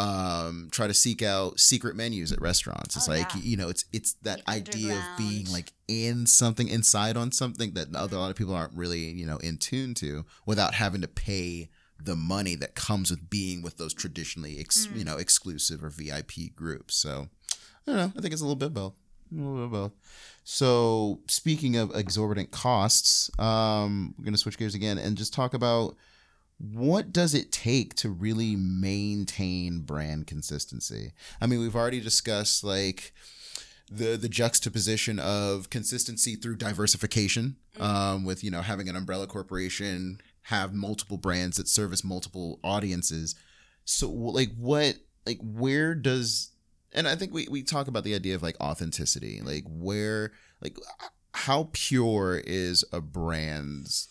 um 0.00 0.68
try 0.72 0.88
to 0.88 0.94
seek 0.94 1.22
out 1.22 1.60
secret 1.60 1.94
menus 1.94 2.32
at 2.32 2.40
restaurants 2.40 2.96
it's 2.96 3.08
Oh, 3.08 3.12
like 3.12 3.32
yeah. 3.32 3.40
you 3.44 3.56
know 3.56 3.68
it's 3.68 3.84
it's 3.92 4.14
that 4.22 4.44
The 4.44 4.50
idea 4.50 4.96
of 4.96 5.04
being 5.16 5.46
like 5.52 5.72
in 5.86 6.26
something 6.26 6.66
inside 6.66 7.16
on 7.16 7.30
something 7.30 7.74
that 7.74 7.94
other, 7.94 8.16
a 8.16 8.18
lot 8.18 8.30
of 8.30 8.36
people 8.36 8.56
aren't 8.56 8.74
really 8.74 9.04
you 9.12 9.24
know 9.24 9.36
in 9.36 9.56
tune 9.56 9.94
to 9.94 10.24
without 10.46 10.74
having 10.74 11.00
to 11.02 11.06
pay 11.08 11.70
the 12.02 12.16
money 12.16 12.54
that 12.54 12.74
comes 12.74 13.10
with 13.10 13.30
being 13.30 13.62
with 13.62 13.76
those 13.78 13.94
traditionally 13.94 14.58
ex, 14.58 14.86
Mm. 14.86 14.96
you 14.98 15.04
know 15.04 15.16
exclusive 15.16 15.82
or 15.84 15.90
vip 15.90 16.32
groups 16.56 16.94
so 16.96 17.28
I 17.86 17.90
don't 17.92 17.96
know. 17.96 18.12
I 18.16 18.20
think 18.20 18.32
it's 18.32 18.40
a 18.42 18.44
little 18.46 18.56
bit 18.56 18.72
both. 18.72 18.94
A 19.30 19.34
little 19.34 19.66
bit 19.66 19.72
both. 19.72 19.92
So 20.42 21.20
speaking 21.28 21.76
of 21.76 21.94
exorbitant 21.94 22.50
costs, 22.50 23.30
um, 23.38 24.14
we're 24.18 24.24
gonna 24.24 24.38
switch 24.38 24.56
gears 24.58 24.74
again 24.74 24.96
and 24.98 25.16
just 25.18 25.34
talk 25.34 25.52
about 25.54 25.96
what 26.58 27.12
does 27.12 27.34
it 27.34 27.50
take 27.52 27.94
to 27.96 28.08
really 28.08 28.56
maintain 28.56 29.80
brand 29.80 30.26
consistency? 30.26 31.12
I 31.40 31.46
mean, 31.46 31.60
we've 31.60 31.74
already 31.76 32.00
discussed 32.00 32.64
like 32.64 33.12
the 33.90 34.16
the 34.16 34.28
juxtaposition 34.28 35.18
of 35.18 35.68
consistency 35.68 36.36
through 36.36 36.56
diversification, 36.56 37.56
um, 37.78 38.24
with 38.24 38.42
you 38.42 38.50
know 38.50 38.62
having 38.62 38.88
an 38.88 38.96
umbrella 38.96 39.26
corporation 39.26 40.20
have 40.48 40.72
multiple 40.74 41.16
brands 41.16 41.56
that 41.56 41.68
service 41.68 42.04
multiple 42.04 42.60
audiences. 42.62 43.34
So, 43.84 44.10
like, 44.10 44.50
what, 44.56 44.96
like, 45.26 45.38
where 45.42 45.94
does, 45.94 46.50
and 46.92 47.06
I 47.08 47.16
think 47.16 47.32
we 47.32 47.48
we 47.50 47.62
talk 47.62 47.88
about 47.88 48.04
the 48.04 48.14
idea 48.14 48.34
of 48.34 48.42
like 48.42 48.56
authenticity, 48.60 49.40
like 49.42 49.64
where, 49.66 50.32
like, 50.62 50.76
how 51.32 51.68
pure 51.72 52.40
is 52.44 52.84
a 52.92 53.00
brand's 53.00 54.08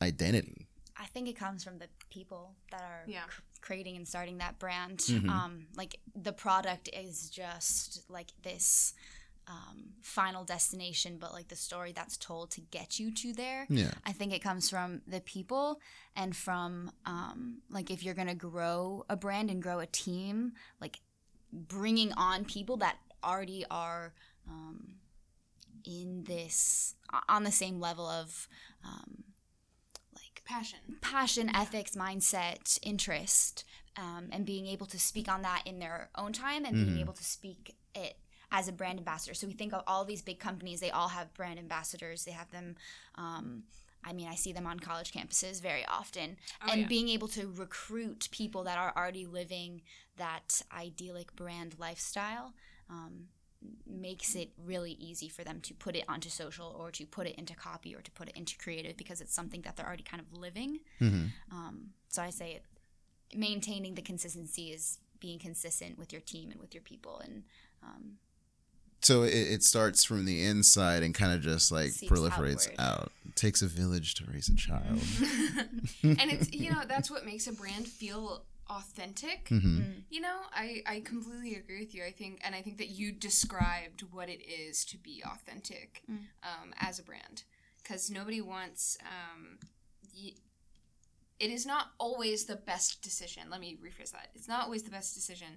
identity? 0.00 0.68
I 0.96 1.06
think 1.06 1.28
it 1.28 1.36
comes 1.36 1.64
from 1.64 1.78
the 1.78 1.88
people 2.10 2.54
that 2.70 2.82
are 2.82 3.04
Yeah. 3.08 3.24
cr- 3.26 3.40
creating 3.60 3.96
and 3.96 4.06
starting 4.06 4.38
that 4.38 4.58
brand. 4.58 4.98
Mhm. 5.00 5.28
Um, 5.28 5.66
like 5.76 6.00
the 6.14 6.32
product 6.32 6.88
is 6.92 7.28
just 7.30 8.08
like 8.08 8.28
this 8.42 8.94
um, 9.48 9.94
final 10.00 10.44
destination, 10.44 11.16
but 11.18 11.32
like 11.32 11.48
the 11.48 11.56
story 11.56 11.92
that's 11.92 12.16
told 12.16 12.50
to 12.52 12.60
get 12.60 12.98
you 13.00 13.12
to 13.12 13.32
there. 13.32 13.66
Yeah. 13.68 13.90
I 14.06 14.12
think 14.12 14.32
it 14.32 14.40
comes 14.40 14.70
from 14.70 15.02
the 15.06 15.20
people 15.20 15.80
and 16.14 16.34
from 16.36 16.92
um, 17.06 17.58
like 17.68 17.90
if 17.90 18.02
you're 18.04 18.14
gonna 18.14 18.34
grow 18.34 19.04
a 19.08 19.16
brand 19.16 19.50
and 19.50 19.60
grow 19.62 19.80
a 19.80 19.86
team, 19.86 20.52
like 20.80 21.00
bringing 21.52 22.12
on 22.12 22.44
people 22.44 22.76
that 22.78 22.96
already 23.24 23.64
are 23.70 24.12
um, 24.48 24.94
in 25.84 26.24
this 26.24 26.94
on 27.28 27.42
the 27.44 27.52
same 27.52 27.80
level 27.80 28.06
of 28.06 28.48
um, 28.84 29.24
like 30.14 30.42
Passion. 30.44 30.78
passion, 31.00 31.50
ethics, 31.54 31.92
mindset, 31.96 32.78
interest, 32.82 33.64
um, 33.96 34.28
and 34.30 34.46
being 34.46 34.66
able 34.66 34.86
to 34.86 34.98
speak 34.98 35.28
on 35.28 35.42
that 35.42 35.62
in 35.66 35.78
their 35.78 36.10
own 36.16 36.32
time 36.32 36.64
and 36.64 36.76
Mhm. 36.76 36.86
being 36.86 36.98
able 37.00 37.12
to 37.12 37.24
speak 37.24 37.74
it 37.94 38.16
as 38.52 38.68
a 38.68 38.72
brand 38.72 38.98
ambassador. 38.98 39.34
So 39.34 39.48
we 39.48 39.54
think 39.54 39.72
of 39.72 39.82
all 39.88 40.04
these 40.04 40.22
big 40.22 40.38
companies; 40.38 40.78
they 40.78 40.90
all 40.92 41.08
have 41.08 41.34
brand 41.34 41.58
ambassadors. 41.58 42.24
They 42.24 42.30
have 42.32 42.50
them. 42.52 42.76
Um, 43.16 43.64
I 44.04 44.12
mean, 44.12 44.28
I 44.28 44.34
see 44.34 44.52
them 44.52 44.66
on 44.66 44.80
college 44.80 45.12
campuses 45.12 45.60
very 45.62 45.84
often, 45.86 46.36
Oh, 46.60 46.72
and 46.72 46.82
yeah. 46.82 46.86
being 46.88 47.08
able 47.08 47.28
to 47.28 47.48
recruit 47.56 48.28
people 48.32 48.64
that 48.64 48.76
are 48.78 48.92
already 48.96 49.26
living 49.26 49.82
that 50.16 50.62
idyllic 50.76 51.34
brand 51.34 51.76
lifestyle. 51.78 52.52
Um, 52.88 53.28
makes 53.86 54.34
it 54.34 54.50
really 54.66 54.92
easy 54.94 55.28
for 55.28 55.44
them 55.44 55.60
to 55.60 55.72
put 55.72 55.94
it 55.94 56.04
onto 56.08 56.28
social 56.28 56.74
or 56.76 56.90
to 56.90 57.06
put 57.06 57.28
it 57.28 57.36
into 57.36 57.54
copy 57.54 57.94
or 57.94 58.00
to 58.00 58.10
put 58.10 58.28
it 58.28 58.36
into 58.36 58.58
creative 58.58 58.96
because 58.96 59.20
it's 59.20 59.32
something 59.32 59.62
that 59.62 59.76
they're 59.76 59.86
already 59.86 60.02
kind 60.02 60.20
of 60.20 60.36
living. 60.36 60.80
Mm-hmm. 61.00 61.26
Um, 61.56 61.90
so 62.08 62.22
I 62.22 62.30
say 62.30 62.54
it, 62.54 62.64
maintaining 63.38 63.94
the 63.94 64.02
consistency 64.02 64.72
is 64.72 64.98
being 65.20 65.38
consistent 65.38 65.96
with 65.96 66.12
your 66.12 66.20
team 66.20 66.50
and 66.50 66.60
with 66.60 66.74
your 66.74 66.82
people 66.82 67.20
and 67.24 67.44
um, 67.84 68.14
So 69.02 69.22
it, 69.24 69.34
it 69.34 69.62
starts 69.64 70.04
from 70.04 70.24
the 70.24 70.44
inside 70.44 71.02
and 71.02 71.14
kind 71.14 71.32
of 71.32 71.40
just 71.40 71.72
like 71.72 71.90
Seeps 71.90 72.12
proliferates 72.12 72.68
outward. 72.68 72.80
out. 72.80 73.12
It 73.26 73.36
takes 73.36 73.60
a 73.62 73.66
village 73.66 74.14
to 74.16 74.24
raise 74.32 74.48
a 74.48 74.54
child. 74.54 74.98
and 76.02 76.30
it's 76.30 76.52
you 76.52 76.70
know 76.70 76.82
that's 76.86 77.10
what 77.10 77.26
makes 77.26 77.46
a 77.46 77.52
brand 77.52 77.86
feel 77.88 78.44
authentic. 78.70 79.48
hmm 79.48 79.80
You 80.08 80.20
know, 80.20 80.38
I, 80.54 80.82
I 80.86 81.00
completely 81.00 81.56
agree 81.56 81.80
with 81.80 81.94
you. 81.94 82.04
I 82.04 82.12
think, 82.12 82.40
and 82.44 82.54
I 82.54 82.62
think 82.62 82.78
that 82.78 82.88
you 82.90 83.12
described 83.12 84.02
what 84.12 84.28
it 84.28 84.40
is 84.48 84.84
to 84.86 84.96
be 84.98 85.22
authentic 85.26 86.02
Mm. 86.10 86.18
um, 86.44 86.72
as 86.78 86.98
a 86.98 87.02
brand, 87.02 87.44
because 87.82 88.10
nobody 88.10 88.40
wants. 88.40 88.98
Um, 89.02 89.58
y- 90.16 90.32
it 91.44 91.50
is 91.50 91.64
not 91.66 91.84
always 91.98 92.44
the 92.46 92.56
best 92.72 93.02
decision. 93.02 93.42
Let 93.50 93.60
me 93.60 93.76
rephrase 93.86 94.12
that. 94.12 94.28
It's 94.36 94.48
not 94.48 94.62
always 94.64 94.82
the 94.84 94.90
best 94.98 95.14
decision 95.14 95.52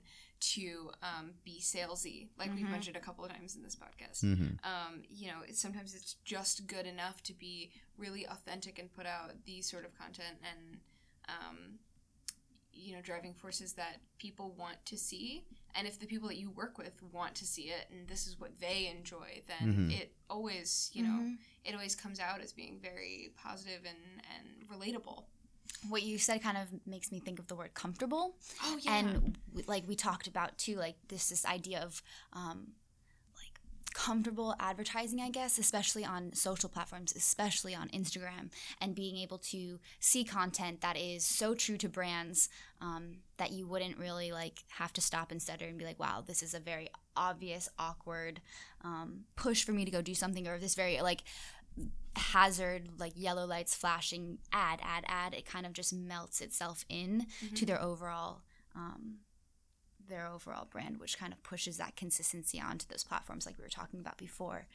to 0.55 0.91
um, 1.09 1.25
be 1.43 1.59
salesy, 1.61 2.27
like 2.39 2.53
we've 2.55 2.65
Mhm. 2.65 2.71
mentioned 2.77 2.97
a 2.97 3.05
couple 3.07 3.23
of 3.25 3.31
times 3.31 3.55
in 3.55 3.61
this 3.63 3.75
podcast. 3.75 4.19
hmm 4.21 4.55
Um, 4.73 5.03
you 5.09 5.27
know, 5.31 5.39
it's, 5.47 5.61
sometimes 5.61 5.93
it's 5.97 6.13
just 6.25 6.65
good 6.67 6.85
enough 6.85 7.17
to 7.23 7.33
be 7.33 7.71
really 7.97 8.25
authentic 8.27 8.79
and 8.79 8.91
put 8.91 9.05
out 9.05 9.29
these 9.45 9.69
sort 9.69 9.85
of 9.85 9.91
content 10.03 10.37
and 10.51 10.61
um, 11.35 11.79
you 12.73 12.93
know 12.93 13.01
driving 13.01 13.33
forces 13.33 13.73
that 13.73 13.95
people 14.17 14.51
want 14.63 14.77
to 14.85 14.97
see 14.97 15.45
and 15.75 15.87
if 15.87 15.97
the 15.97 16.05
people 16.05 16.27
that 16.27 16.35
you 16.43 16.49
work 16.51 16.77
with 16.77 16.95
want 17.13 17.33
to 17.35 17.45
see 17.45 17.67
it 17.77 17.85
and 17.89 18.05
this 18.09 18.27
is 18.27 18.37
what 18.37 18.51
they 18.59 18.87
enjoy 18.87 19.41
then 19.47 19.65
Mhm. 19.89 19.91
it 19.99 20.13
always 20.29 20.89
you 20.93 21.01
know 21.03 21.19
Mhm. 21.21 21.37
it 21.63 21.73
always 21.73 21.95
comes 21.95 22.19
out 22.19 22.41
as 22.41 22.51
being 22.51 22.77
very 22.81 23.31
positive 23.37 23.85
and 23.85 24.21
and 24.35 24.67
relatable 24.69 25.23
what 25.89 26.03
you 26.03 26.17
said 26.17 26.41
kind 26.41 26.57
of 26.57 26.67
makes 26.85 27.11
me 27.11 27.19
think 27.19 27.39
of 27.39 27.47
the 27.47 27.55
word 27.55 27.73
comfortable. 27.73 28.35
Oh 28.63 28.77
yeah. 28.81 28.97
And 28.97 29.37
w- 29.49 29.65
like 29.67 29.87
we 29.87 29.95
talked 29.95 30.27
about 30.27 30.57
too 30.57 30.75
like 30.75 30.95
this 31.07 31.29
this 31.29 31.45
idea 31.45 31.81
of 31.81 32.01
um, 32.33 32.67
like 33.37 33.59
comfortable 33.93 34.55
advertising 34.59 35.21
i 35.21 35.29
guess 35.29 35.57
especially 35.57 36.03
on 36.03 36.33
social 36.33 36.67
platforms 36.67 37.13
especially 37.15 37.73
on 37.73 37.87
instagram 37.89 38.49
and 38.81 38.93
being 38.93 39.15
able 39.17 39.37
to 39.37 39.79
see 39.99 40.23
content 40.23 40.81
that 40.81 40.97
is 40.97 41.25
so 41.25 41.53
true 41.53 41.77
to 41.77 41.87
brands 41.87 42.49
um, 42.81 43.17
that 43.37 43.51
you 43.51 43.65
wouldn't 43.65 43.97
really 43.97 44.31
like 44.31 44.63
have 44.69 44.91
to 44.91 45.01
stop 45.01 45.31
and 45.31 45.41
stutter 45.41 45.65
and 45.65 45.77
be 45.77 45.85
like 45.85 45.99
wow 45.99 46.21
this 46.25 46.43
is 46.43 46.53
a 46.53 46.59
very 46.59 46.89
obvious 47.15 47.69
awkward 47.79 48.41
um, 48.83 49.21
push 49.35 49.63
for 49.63 49.71
me 49.71 49.85
to 49.85 49.91
go 49.91 50.01
do 50.01 50.13
something 50.13 50.47
or 50.47 50.57
this 50.57 50.75
very 50.75 50.99
like 51.01 51.23
hazard 52.15 52.87
like 52.97 53.11
yellow 53.15 53.45
lights 53.45 53.75
flashing 53.75 54.37
ad 54.53 54.79
ad 54.81 55.03
ad 55.07 55.33
it 55.33 55.45
kind 55.45 55.65
of 55.65 55.73
just 55.73 55.93
melts 55.93 56.39
itself 56.41 56.85
in 56.89 57.25
Mm-hmm. 57.43 57.55
to 57.55 57.65
their 57.65 57.81
overall 57.81 58.41
um, 58.75 59.17
their 60.07 60.27
overall 60.27 60.65
brand 60.69 60.99
which 60.99 61.17
kind 61.17 61.33
of 61.33 61.41
pushes 61.43 61.77
that 61.77 61.95
consistency 61.95 62.61
onto 62.61 62.85
those 62.87 63.03
platforms 63.03 63.45
like 63.45 63.57
we 63.57 63.63
were 63.63 63.69
talking 63.69 63.99
about 63.99 64.17
before 64.17 64.67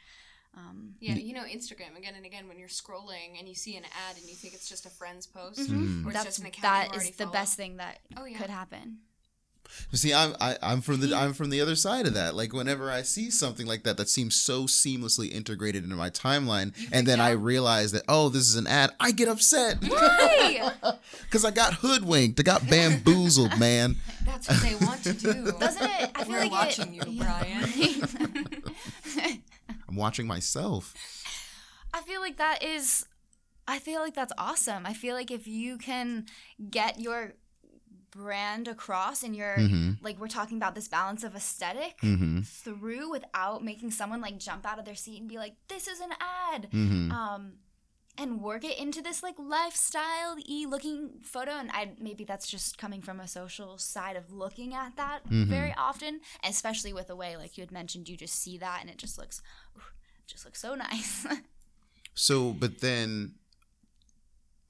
um, 0.56 0.94
yeah 1.00 1.14
you 1.14 1.32
know 1.32 1.44
instagram 1.44 1.96
again 1.96 2.14
and 2.16 2.26
again 2.26 2.46
when 2.48 2.58
you're 2.58 2.68
scrolling 2.68 3.38
and 3.38 3.48
you 3.48 3.54
see 3.54 3.76
an 3.76 3.84
ad 3.84 4.16
and 4.16 4.28
you 4.28 4.34
think 4.34 4.52
it's 4.52 4.68
just 4.68 4.84
a 4.86 4.90
friend's 4.90 5.26
post 5.26 5.60
Mhm. 5.70 6.04
or 6.04 6.08
it's 6.08 6.14
that's 6.14 6.24
just 6.26 6.38
an 6.40 6.46
account 6.46 6.62
that 6.62 6.86
you 6.88 6.92
already 6.94 7.10
is 7.10 7.16
the 7.16 7.24
follow. 7.24 7.32
best 7.32 7.56
thing 7.56 7.76
that 7.76 8.00
Oh, 8.16 8.24
yeah. 8.26 8.36
could 8.38 8.50
happen 8.50 8.98
See, 9.92 10.14
I'm 10.14 10.34
I, 10.40 10.56
I'm 10.62 10.80
from 10.80 11.00
the 11.00 11.14
I'm 11.14 11.32
from 11.32 11.50
the 11.50 11.60
other 11.60 11.74
side 11.74 12.06
of 12.06 12.14
that. 12.14 12.34
Like 12.34 12.52
whenever 12.52 12.90
I 12.90 13.02
see 13.02 13.30
something 13.30 13.66
like 13.66 13.82
that 13.84 13.96
that 13.96 14.08
seems 14.08 14.36
so 14.36 14.64
seamlessly 14.64 15.30
integrated 15.32 15.84
into 15.84 15.96
my 15.96 16.10
timeline, 16.10 16.72
and 16.92 17.06
then 17.06 17.20
I 17.20 17.30
realize 17.30 17.92
that 17.92 18.04
oh, 18.08 18.28
this 18.28 18.42
is 18.42 18.56
an 18.56 18.66
ad, 18.66 18.90
I 19.00 19.12
get 19.12 19.28
upset 19.28 19.78
Why? 19.86 20.72
because 21.22 21.44
I 21.44 21.50
got 21.50 21.74
hoodwinked, 21.74 22.38
I 22.38 22.42
got 22.42 22.68
bamboozled, 22.68 23.58
man. 23.58 23.96
that's 24.24 24.48
what 24.48 24.60
they 24.60 24.74
want 24.86 25.02
to 25.04 25.12
do 25.12 25.50
doesn't 25.60 25.82
it 25.82 26.10
i 26.14 26.24
feel 26.24 26.32
We're 26.32 26.40
like 26.40 26.50
watching 26.52 26.94
it, 26.94 27.08
you, 27.08 27.22
Brian. 27.22 27.64
I'm 29.88 29.96
watching 29.96 30.26
myself. 30.26 30.94
I 31.92 32.02
feel 32.02 32.20
like 32.20 32.36
that 32.36 32.62
is 32.62 33.06
I 33.66 33.78
feel 33.78 34.00
like 34.00 34.14
that's 34.14 34.32
awesome. 34.36 34.84
I 34.84 34.94
feel 34.94 35.14
like 35.14 35.30
if 35.30 35.46
you 35.46 35.78
can 35.78 36.26
get 36.70 37.00
your 37.00 37.34
brand 38.10 38.68
across 38.68 39.22
and 39.22 39.34
your 39.36 39.58
hmm 39.60 39.90
like 40.02 40.18
we're 40.18 40.28
talking 40.28 40.56
about 40.56 40.74
this 40.74 40.88
balance 40.88 41.22
of 41.24 41.34
aesthetic 41.36 41.98
hmm 42.00 42.40
through 42.42 43.10
without 43.10 43.62
making 43.62 43.90
someone 43.90 44.20
like 44.20 44.38
jump 44.38 44.66
out 44.66 44.78
of 44.78 44.84
their 44.84 44.94
seat 44.94 45.20
and 45.20 45.28
be 45.28 45.36
like 45.38 45.54
this 45.68 45.86
is 45.88 46.00
an 46.00 46.10
ad. 46.20 46.68
Hmm 46.70 47.10
um 47.12 47.52
and 48.18 48.42
work 48.42 48.64
it 48.64 48.76
into 48.78 49.00
this 49.00 49.22
like 49.22 49.36
lifestyle 49.38 50.36
e 50.46 50.66
looking 50.66 51.20
photo. 51.22 51.52
And 51.52 51.70
I 51.72 51.92
maybe 51.98 52.24
that's 52.24 52.48
just 52.48 52.76
coming 52.76 53.00
from 53.00 53.20
a 53.20 53.28
social 53.28 53.78
side 53.78 54.16
of 54.16 54.32
looking 54.32 54.74
at 54.74 54.96
that 54.96 55.24
Mhm. 55.24 55.46
very 55.46 55.72
often 55.78 56.20
especially 56.44 56.92
with 56.92 57.08
Away 57.08 57.36
like 57.36 57.56
you 57.56 57.62
had 57.62 57.70
mentioned 57.72 58.08
you 58.08 58.16
just 58.16 58.34
see 58.34 58.58
that 58.58 58.78
and 58.80 58.90
it 58.90 58.98
just 58.98 59.16
looks 59.16 59.40
ooh, 59.76 59.82
just 60.26 60.44
looks 60.44 60.60
so 60.60 60.74
nice. 60.74 61.26
So, 62.14 62.52
but 62.52 62.80
then 62.80 63.36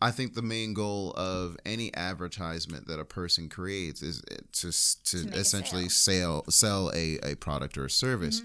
I 0.03 0.11
think 0.11 0.35
the 0.35 0.43
main 0.43 0.73
goal 0.75 1.13
of 1.17 1.57
any 1.67 1.95
advertisement 1.95 2.87
that 2.89 2.99
a 2.99 3.05
person 3.05 3.49
creates 3.49 4.03
is 4.03 4.23
to 4.53 4.73
to, 4.73 5.17
To 5.19 5.25
make 5.27 5.35
a 5.35 5.39
essentially 5.39 5.89
sell 5.89 6.45
sell 6.51 6.91
a, 6.95 7.19
a 7.23 7.35
product 7.37 7.77
or 7.77 7.85
a 7.87 7.91
service. 7.91 8.43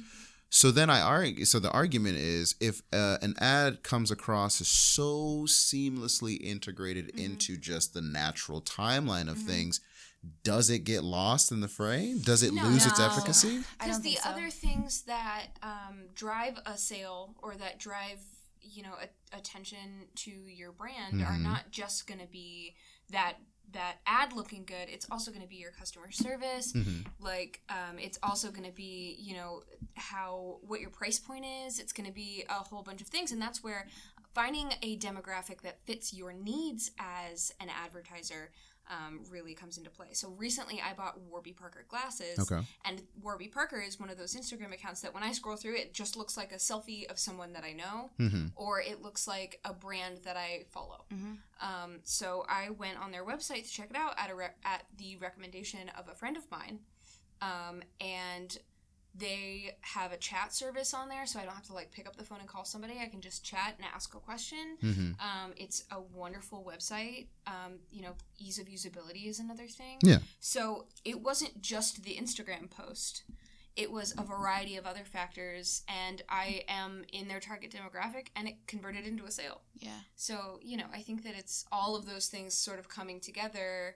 So 0.50 0.72
then 0.72 0.90
I 0.90 1.02
argue. 1.02 1.44
So 1.44 1.60
the 1.60 1.72
argument 1.72 2.18
is, 2.18 2.56
if 2.62 2.82
uh, 2.94 3.18
an 3.22 3.36
ad 3.40 3.84
comes 3.84 4.10
across 4.12 4.62
as 4.62 4.68
so 4.70 5.46
seamlessly 5.48 6.40
integrated 6.40 7.20
into 7.20 7.58
just 7.58 7.94
the 7.94 8.02
natural 8.02 8.62
timeline 8.62 9.30
of 9.30 9.38
things, 9.38 9.82
does 10.44 10.70
it 10.70 10.86
get 10.86 11.04
lost 11.04 11.52
in 11.52 11.60
the 11.62 11.68
fray? 11.68 12.16
Does 12.24 12.42
it 12.42 12.54
No. 12.54 12.64
lose 12.64 12.86
its 12.86 13.00
efficacy? 13.00 13.64
Because 13.80 14.02
the 14.02 14.16
so. 14.16 14.30
other 14.30 14.50
things 14.50 15.02
that 15.04 15.48
um, 15.62 16.06
drive 16.14 16.58
a 16.66 16.78
sale 16.78 17.36
or 17.40 17.56
that 17.56 17.78
drive, 17.78 18.20
you 18.74 18.84
know, 18.84 18.96
a- 19.02 19.38
attention 19.38 20.08
to 20.16 20.32
your 20.32 20.72
brand 20.72 21.22
are 21.22 21.34
Mhm. 21.38 21.42
not 21.42 21.72
just 21.72 22.08
going 22.08 22.20
to 22.20 22.28
be 22.28 22.76
that 23.10 23.38
that 23.72 23.98
ad 24.06 24.32
looking 24.32 24.64
good. 24.64 24.88
It's 24.90 25.08
also 25.10 25.32
going 25.32 25.42
to 25.42 25.48
be 25.50 25.56
your 25.56 25.72
customer 25.72 26.12
service. 26.12 26.72
Mhm. 26.72 27.06
Like, 27.20 27.62
um, 27.68 27.98
it's 27.98 28.18
also 28.22 28.52
going 28.52 28.64
to 28.64 28.72
be, 28.72 29.16
you 29.20 29.34
know, 29.34 29.64
how 29.96 30.60
what 30.62 30.82
your 30.82 30.92
price 30.92 31.20
point 31.20 31.46
is. 31.46 31.80
It's 31.80 31.92
going 31.92 32.06
to 32.08 32.14
be 32.14 32.46
a 32.48 32.54
whole 32.54 32.84
bunch 32.84 33.02
of 33.02 33.08
things, 33.08 33.32
and 33.32 33.42
that's 33.42 33.64
where 33.64 33.88
finding 34.36 34.72
a 34.84 34.98
demographic 34.98 35.62
that 35.62 35.84
fits 35.86 36.14
your 36.14 36.32
needs 36.32 36.92
as 37.00 37.52
an 37.60 37.70
advertiser 37.70 38.52
um, 38.90 39.22
really 39.32 39.54
comes 39.54 39.78
into 39.78 39.90
play. 39.90 40.08
So 40.14 40.30
recently, 40.38 40.82
I 40.82 40.94
bought 40.94 41.20
Warby 41.20 41.54
Parker 41.54 41.86
glasses, 41.88 42.38
Okay. 42.40 42.62
and 42.86 43.02
Warby 43.22 43.48
Parker 43.48 43.80
is 43.82 44.00
one 44.00 44.10
of 44.10 44.18
those 44.18 44.36
Instagram 44.36 44.74
accounts 44.74 45.02
that 45.02 45.14
when 45.14 45.24
I 45.24 45.32
scroll 45.32 45.56
through, 45.56 45.76
it 45.76 45.94
just 45.94 46.16
looks 46.16 46.38
like 46.38 46.52
a 46.52 46.56
selfie 46.58 47.10
of 47.10 47.18
someone 47.18 47.54
that 47.54 47.64
I 47.64 47.74
know, 47.74 48.12
Mm-hmm. 48.20 48.48
or 48.56 48.82
it 48.82 49.02
looks 49.02 49.28
like 49.28 49.60
a 49.66 49.74
brand 49.74 50.20
that 50.24 50.38
I 50.38 50.66
follow. 50.72 51.06
Mhm. 51.14 51.38
Um, 51.62 52.00
so 52.04 52.46
I 52.48 52.70
went 52.70 53.00
on 53.00 53.12
their 53.12 53.26
website 53.26 53.64
to 53.64 53.70
check 53.72 53.90
it 53.90 53.96
out 53.96 54.14
at 54.18 54.30
a 54.30 54.36
re- 54.36 54.50
at 54.64 54.84
the 54.98 55.16
recommendation 55.18 55.90
of 55.90 56.08
a 56.08 56.14
friend 56.16 56.38
of 56.38 56.50
mine, 56.52 56.80
um, 57.42 57.82
and 58.00 58.58
they 59.18 59.78
have 59.82 60.12
a 60.12 60.18
chat 60.18 60.54
service 60.54 60.94
on 60.94 61.08
there, 61.08 61.26
so 61.26 61.40
I 61.40 61.46
don't 61.46 61.54
have 61.54 61.68
to 61.68 61.74
like 61.74 61.92
pick 61.92 62.08
up 62.08 62.18
the 62.18 62.24
phone 62.24 62.40
and 62.40 62.48
call 62.48 62.66
somebody. 62.66 63.00
I 63.02 63.08
can 63.08 63.22
just 63.22 63.46
chat 63.46 63.76
and 63.78 63.88
ask 63.94 64.14
a 64.14 64.20
question. 64.20 64.78
Mm-hmm. 64.84 65.12
Um, 65.20 65.54
it's 65.56 65.86
a 65.92 66.02
wonderful 66.02 66.70
website. 66.70 67.28
Um, 67.48 67.80
you 67.92 68.02
know, 68.02 68.16
ease 68.38 68.60
of 68.60 68.68
usability 68.68 69.28
is 69.28 69.40
another 69.40 69.68
thing. 69.68 70.00
Yeah. 70.02 70.18
So 70.40 70.88
it 71.06 71.22
wasn't 71.22 71.62
just 71.62 72.04
the 72.04 72.16
Instagram 72.16 72.70
post. 72.70 73.24
It 73.76 73.92
was 73.92 74.14
a 74.18 74.24
variety 74.24 74.78
of 74.78 74.86
other 74.86 75.04
factors, 75.04 75.84
and 75.90 76.22
I 76.30 76.64
am 76.70 77.04
in 77.12 77.28
their 77.28 77.42
target 77.42 77.72
demographic, 77.72 78.28
and 78.36 78.48
it 78.48 78.56
converted 78.68 79.06
into 79.06 79.26
a 79.26 79.32
sale. 79.32 79.62
Yeah. 79.78 80.00
So, 80.16 80.60
you 80.62 80.78
know, 80.78 80.86
I 80.94 81.02
think 81.02 81.24
that 81.24 81.36
it's 81.38 81.66
all 81.72 81.96
of 81.96 82.06
those 82.06 82.28
things 82.28 82.54
sort 82.54 82.80
of 82.80 82.88
coming 82.88 83.20
together 83.20 83.96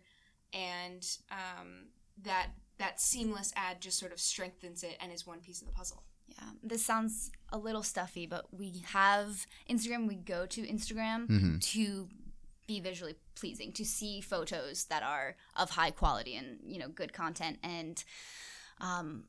and 0.54 1.06
um, 1.32 1.88
that 2.24 2.48
that 2.80 3.00
seamless 3.00 3.54
ad 3.56 3.80
just 3.82 4.00
sort 4.00 4.12
of 4.12 4.20
strengthens 4.20 4.84
it 4.84 4.98
and 5.00 5.12
is 5.14 5.28
one 5.28 5.40
piece 5.40 5.62
of 5.62 5.68
the 5.68 5.74
puzzle. 5.74 6.04
Yeah. 6.28 6.44
This 6.64 6.86
sounds 6.86 7.32
a 7.52 7.58
little 7.58 7.84
stuffy, 7.84 8.26
but 8.26 8.46
we 8.54 8.84
have 8.88 9.46
Instagram. 9.70 10.08
We 10.08 10.16
go 10.16 10.46
to 10.48 10.62
Instagram 10.62 11.28
Mm-hmm. 11.28 11.58
to 11.60 12.08
be 12.68 12.80
visually 12.80 13.16
pleasing, 13.36 13.72
to 13.74 13.84
see 13.86 14.22
photos 14.22 14.86
that 14.86 15.02
are 15.04 15.36
of 15.56 15.72
high 15.72 15.90
quality 15.92 16.36
and 16.36 16.60
you 16.68 16.78
know 16.80 16.88
good 16.88 17.14
content, 17.14 17.58
and 17.64 18.04
um, 18.80 19.24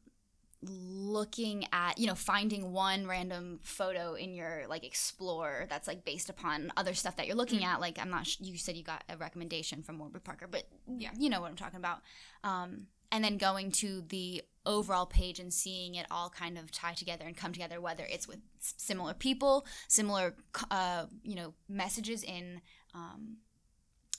looking 0.62 1.64
at 1.72 1.98
you 1.98 2.06
know 2.06 2.14
finding 2.14 2.70
one 2.72 3.06
random 3.06 3.58
photo 3.62 4.12
in 4.14 4.34
your 4.34 4.64
like 4.68 4.84
explore 4.84 5.64
that's 5.70 5.88
like 5.88 6.04
based 6.04 6.28
upon 6.28 6.70
other 6.76 6.92
stuff 6.92 7.16
that 7.16 7.26
you're 7.26 7.36
looking 7.36 7.64
at. 7.64 7.80
Like 7.80 7.98
I'm 7.98 8.10
not. 8.10 8.26
Sh- 8.26 8.36
you 8.40 8.58
said 8.58 8.76
you 8.76 8.84
got 8.84 9.02
a 9.08 9.16
recommendation 9.16 9.82
from 9.82 9.98
Warby 9.98 10.20
Parker, 10.20 10.46
but 10.46 10.64
Yeah. 10.86 11.10
you 11.18 11.30
know 11.30 11.40
what 11.40 11.48
I'm 11.50 11.56
talking 11.56 11.78
about. 11.78 12.00
Um, 12.44 12.86
and 13.12 13.24
then 13.24 13.36
going 13.36 13.70
to 13.70 14.02
the 14.08 14.42
overall 14.66 15.06
page 15.06 15.38
and 15.38 15.52
seeing 15.52 15.94
it 15.94 16.06
all 16.10 16.28
kind 16.28 16.58
of 16.58 16.70
tie 16.70 16.92
together 16.92 17.24
and 17.26 17.36
come 17.36 17.52
together 17.52 17.80
whether 17.80 18.04
it's 18.10 18.28
with 18.28 18.38
similar 18.58 19.14
people 19.14 19.66
similar 19.88 20.34
uh, 20.70 21.06
you 21.22 21.34
know 21.34 21.54
messages 21.68 22.22
in 22.22 22.60
um, 22.94 23.38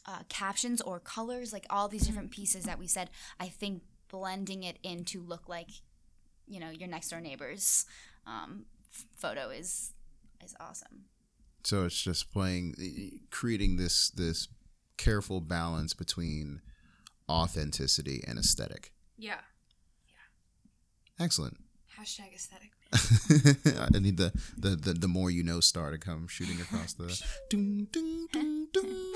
uh, 0.08 0.20
captions 0.30 0.82
or 0.82 1.00
colors 1.00 1.54
like 1.54 1.66
all 1.70 1.88
these 1.88 2.08
different 2.08 2.32
pieces 2.32 2.64
that 2.64 2.80
we 2.80 2.88
said 2.88 3.10
i 3.40 3.48
think 3.48 3.84
blending 4.10 4.64
it 4.64 4.78
in 4.82 5.06
to 5.06 5.22
look 5.22 5.48
like 5.48 5.70
you 6.48 6.60
know 6.60 6.72
your 6.72 6.90
next 6.90 7.10
door 7.10 7.22
neighbor's 7.22 7.86
um, 8.26 8.66
photo 9.16 9.50
is 9.50 9.94
is 10.44 10.56
awesome. 10.60 11.06
So 11.64 11.86
it's 11.86 12.02
just 12.02 12.32
playing, 12.32 13.22
creating 13.30 13.78
this 13.78 14.10
this 14.10 14.48
careful 14.98 15.42
balance 15.42 15.94
between 15.94 16.62
authenticity 17.32 18.24
and 18.28 18.38
aesthetic. 18.38 18.92
Yeah. 19.18 19.36
Yeah. 20.08 21.24
Excellent. 21.26 21.58
Hashtag 22.00 22.34
aesthetic. 22.36 22.72
I 23.94 24.00
need 24.00 24.18
the, 24.18 24.34
the 24.58 24.70
the 24.76 24.94
the 24.94 25.08
more 25.08 25.32
you 25.32 25.44
know 25.44 25.60
star 25.62 25.92
to 25.92 25.98
come 25.98 26.28
shooting 26.28 26.60
across 26.60 26.94
the. 26.94 27.08
Dun, 27.50 27.88
dun, 27.92 28.28
dun, 28.34 28.68
dun. 28.74 29.14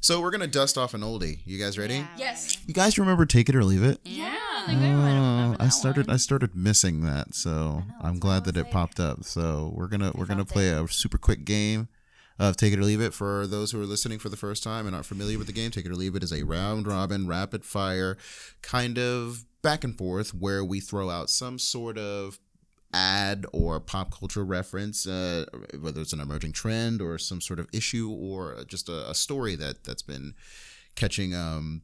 So 0.00 0.20
we're 0.20 0.30
gonna 0.30 0.46
dust 0.46 0.76
off 0.76 0.92
an 0.94 1.00
oldie. 1.00 1.38
You 1.46 1.58
guys 1.58 1.78
ready? 1.78 1.94
Yeah, 1.94 2.06
Yes. 2.18 2.58
You 2.66 2.74
guys 2.74 2.98
remember 2.98 3.24
"Take 3.26 3.48
It 3.48 3.56
or 3.56 3.64
Leave 3.64 3.82
It"? 3.82 4.00
yeah, 4.04 4.24
Yeah. 4.24 4.34
I 4.38 4.64
I 4.70 4.74
might 4.74 4.80
have 4.82 4.96
remembered 4.98 5.60
uh, 5.60 5.64
I 5.64 5.68
started. 5.68 6.06
one. 6.06 6.14
I 6.14 6.16
started 6.18 6.54
missing 6.54 7.02
that, 7.02 7.34
so 7.34 7.50
I 7.50 7.54
know, 7.54 7.64
I'm 7.70 7.80
that's 7.80 7.94
why 8.04 8.08
I 8.08 8.18
glad 8.18 8.44
that 8.44 8.56
it 8.56 8.62
like- 8.64 8.70
popped 8.72 9.00
up. 9.00 9.24
So 9.24 9.72
we're 9.74 9.88
gonna 9.88 10.12
we're 10.14 10.26
gonna 10.26 10.44
play 10.44 10.68
a 10.68 10.86
super 10.88 11.16
quick 11.18 11.44
game 11.44 11.88
of 12.38 12.56
"Take 12.56 12.72
It 12.72 12.78
or 12.78 12.84
Leave 12.84 13.00
It." 13.00 13.14
For 13.14 13.46
those 13.46 13.70
who 13.70 13.80
are 13.80 13.86
listening 13.86 14.18
for 14.18 14.28
the 14.28 14.36
first 14.36 14.62
time 14.62 14.86
and 14.86 14.94
aren't 14.94 15.06
familiar 15.06 15.38
with 15.38 15.46
the 15.46 15.52
game, 15.52 15.70
"Take 15.70 15.86
It 15.86 15.90
or 15.90 15.96
Leave 15.96 16.16
It 16.16 16.24
is 16.24 16.32
a 16.32 16.44
round 16.44 16.86
robin, 16.86 17.26
rapid 17.26 17.64
fire 17.64 18.16
kind 18.62 18.98
of 18.98 19.44
back 19.62 19.84
and 19.84 19.96
forth 19.96 20.34
where 20.34 20.64
we 20.64 20.80
throw 20.80 21.10
out 21.10 21.30
some 21.30 21.58
sort 21.58 21.96
of 21.98 22.38
ad 22.92 23.44
or 23.52 23.80
pop 23.80 24.16
culture 24.16 24.44
reference, 24.44 25.06
uh, 25.06 25.44
whether 25.80 26.00
it's 26.00 26.12
an 26.12 26.20
emerging 26.20 26.52
trend 26.52 27.02
or 27.02 27.18
some 27.18 27.40
sort 27.40 27.58
of 27.58 27.66
issue 27.72 28.08
or 28.08 28.62
just 28.68 28.88
a, 28.88 29.10
a 29.10 29.14
story 29.14 29.56
that 29.56 29.82
that's 29.84 30.02
been 30.02 30.34
catching 30.94 31.34
um, 31.34 31.82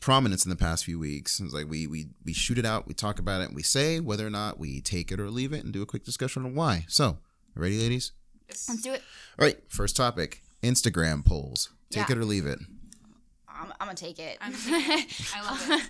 prominence 0.00 0.44
in 0.44 0.50
the 0.50 0.56
past 0.56 0.84
few 0.84 0.98
weeks. 0.98 1.38
It's 1.38 1.54
like 1.54 1.68
we 1.68 1.86
we 1.86 2.08
we 2.24 2.32
shoot 2.32 2.58
it 2.58 2.66
out, 2.66 2.88
we 2.88 2.94
talk 2.94 3.18
about 3.18 3.40
it, 3.40 3.46
and 3.46 3.56
we 3.56 3.62
say 3.62 4.00
whether 4.00 4.26
or 4.26 4.30
not 4.30 4.58
we 4.58 4.80
take 4.80 5.12
it 5.12 5.20
or 5.20 5.30
leave 5.30 5.52
it, 5.52 5.64
and 5.64 5.72
do 5.72 5.82
a 5.82 5.86
quick 5.86 6.04
discussion 6.04 6.44
on 6.44 6.54
why. 6.54 6.84
So, 6.88 7.18
ready, 7.54 7.78
ladies? 7.78 8.12
Yes. 8.48 8.68
let's 8.68 8.82
do 8.82 8.92
it 8.92 9.02
All 9.38 9.44
right, 9.46 9.58
first 9.68 9.96
topic: 9.96 10.42
Instagram 10.62 11.24
polls. 11.24 11.70
Take 11.90 12.08
Yeah. 12.08 12.16
it 12.16 12.18
or 12.18 12.24
leave 12.24 12.46
it. 12.46 12.58
I'm, 13.48 13.72
I'm 13.80 13.86
gonna 13.86 13.94
take 13.94 14.18
it. 14.18 14.36
I'm 14.40 14.52
taking 14.52 14.74
it. 14.98 15.06
I 15.34 15.42
love 15.50 15.70
it. 15.70 15.82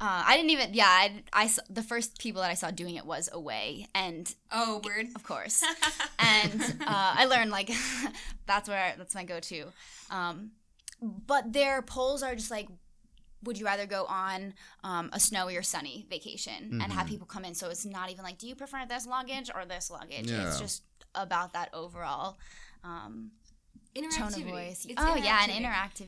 Uh, 0.00 0.22
I 0.26 0.36
didn't 0.36 0.50
even. 0.50 0.74
Yeah, 0.74 0.86
I, 0.88 1.22
I 1.32 1.46
saw, 1.46 1.62
the 1.70 1.82
first 1.82 2.18
people 2.18 2.42
that 2.42 2.50
I 2.50 2.54
saw 2.54 2.70
doing 2.72 2.96
it 2.96 3.06
was 3.06 3.28
Away, 3.32 3.86
and 3.94 4.32
Oh, 4.50 4.80
word. 4.84 5.06
of 5.14 5.22
course, 5.22 5.62
and 6.18 6.60
uh, 6.80 7.14
I 7.16 7.26
learned 7.26 7.50
like 7.52 7.70
that's 8.46 8.68
where 8.68 8.78
I, 8.78 8.94
that's 8.96 9.14
my 9.14 9.24
go-to. 9.24 9.66
Um, 10.10 10.50
but 11.00 11.52
their 11.52 11.82
polls 11.82 12.22
are 12.24 12.34
just 12.34 12.50
like, 12.50 12.68
would 13.44 13.58
you 13.58 13.66
rather 13.66 13.86
go 13.86 14.04
on 14.06 14.54
um, 14.84 15.10
a 15.12 15.18
snowy 15.20 15.56
or 15.56 15.62
sunny 15.62 16.06
vacation 16.10 16.80
and 16.82 16.92
have 16.92 17.06
Mhm. 17.06 17.10
people 17.10 17.26
come 17.26 17.44
in? 17.44 17.54
So 17.54 17.70
it's 17.70 17.84
not 17.84 18.10
even 18.10 18.24
like, 18.24 18.38
do 18.38 18.46
you 18.48 18.54
prefer 18.54 18.84
this 18.88 19.06
luggage 19.06 19.50
or 19.54 19.64
this 19.64 19.90
luggage? 19.90 20.30
Yeah. 20.30 20.46
It's 20.48 20.60
just 20.60 20.82
about 21.14 21.52
that 21.52 21.70
overall 21.74 22.38
um, 22.84 23.30
tone 23.94 24.34
of 24.34 24.40
voice. 24.42 24.86
It's 24.88 24.94
oh 24.98 25.16
yeah, 25.16 25.40
and 25.42 25.52
interactivity. 25.52 25.60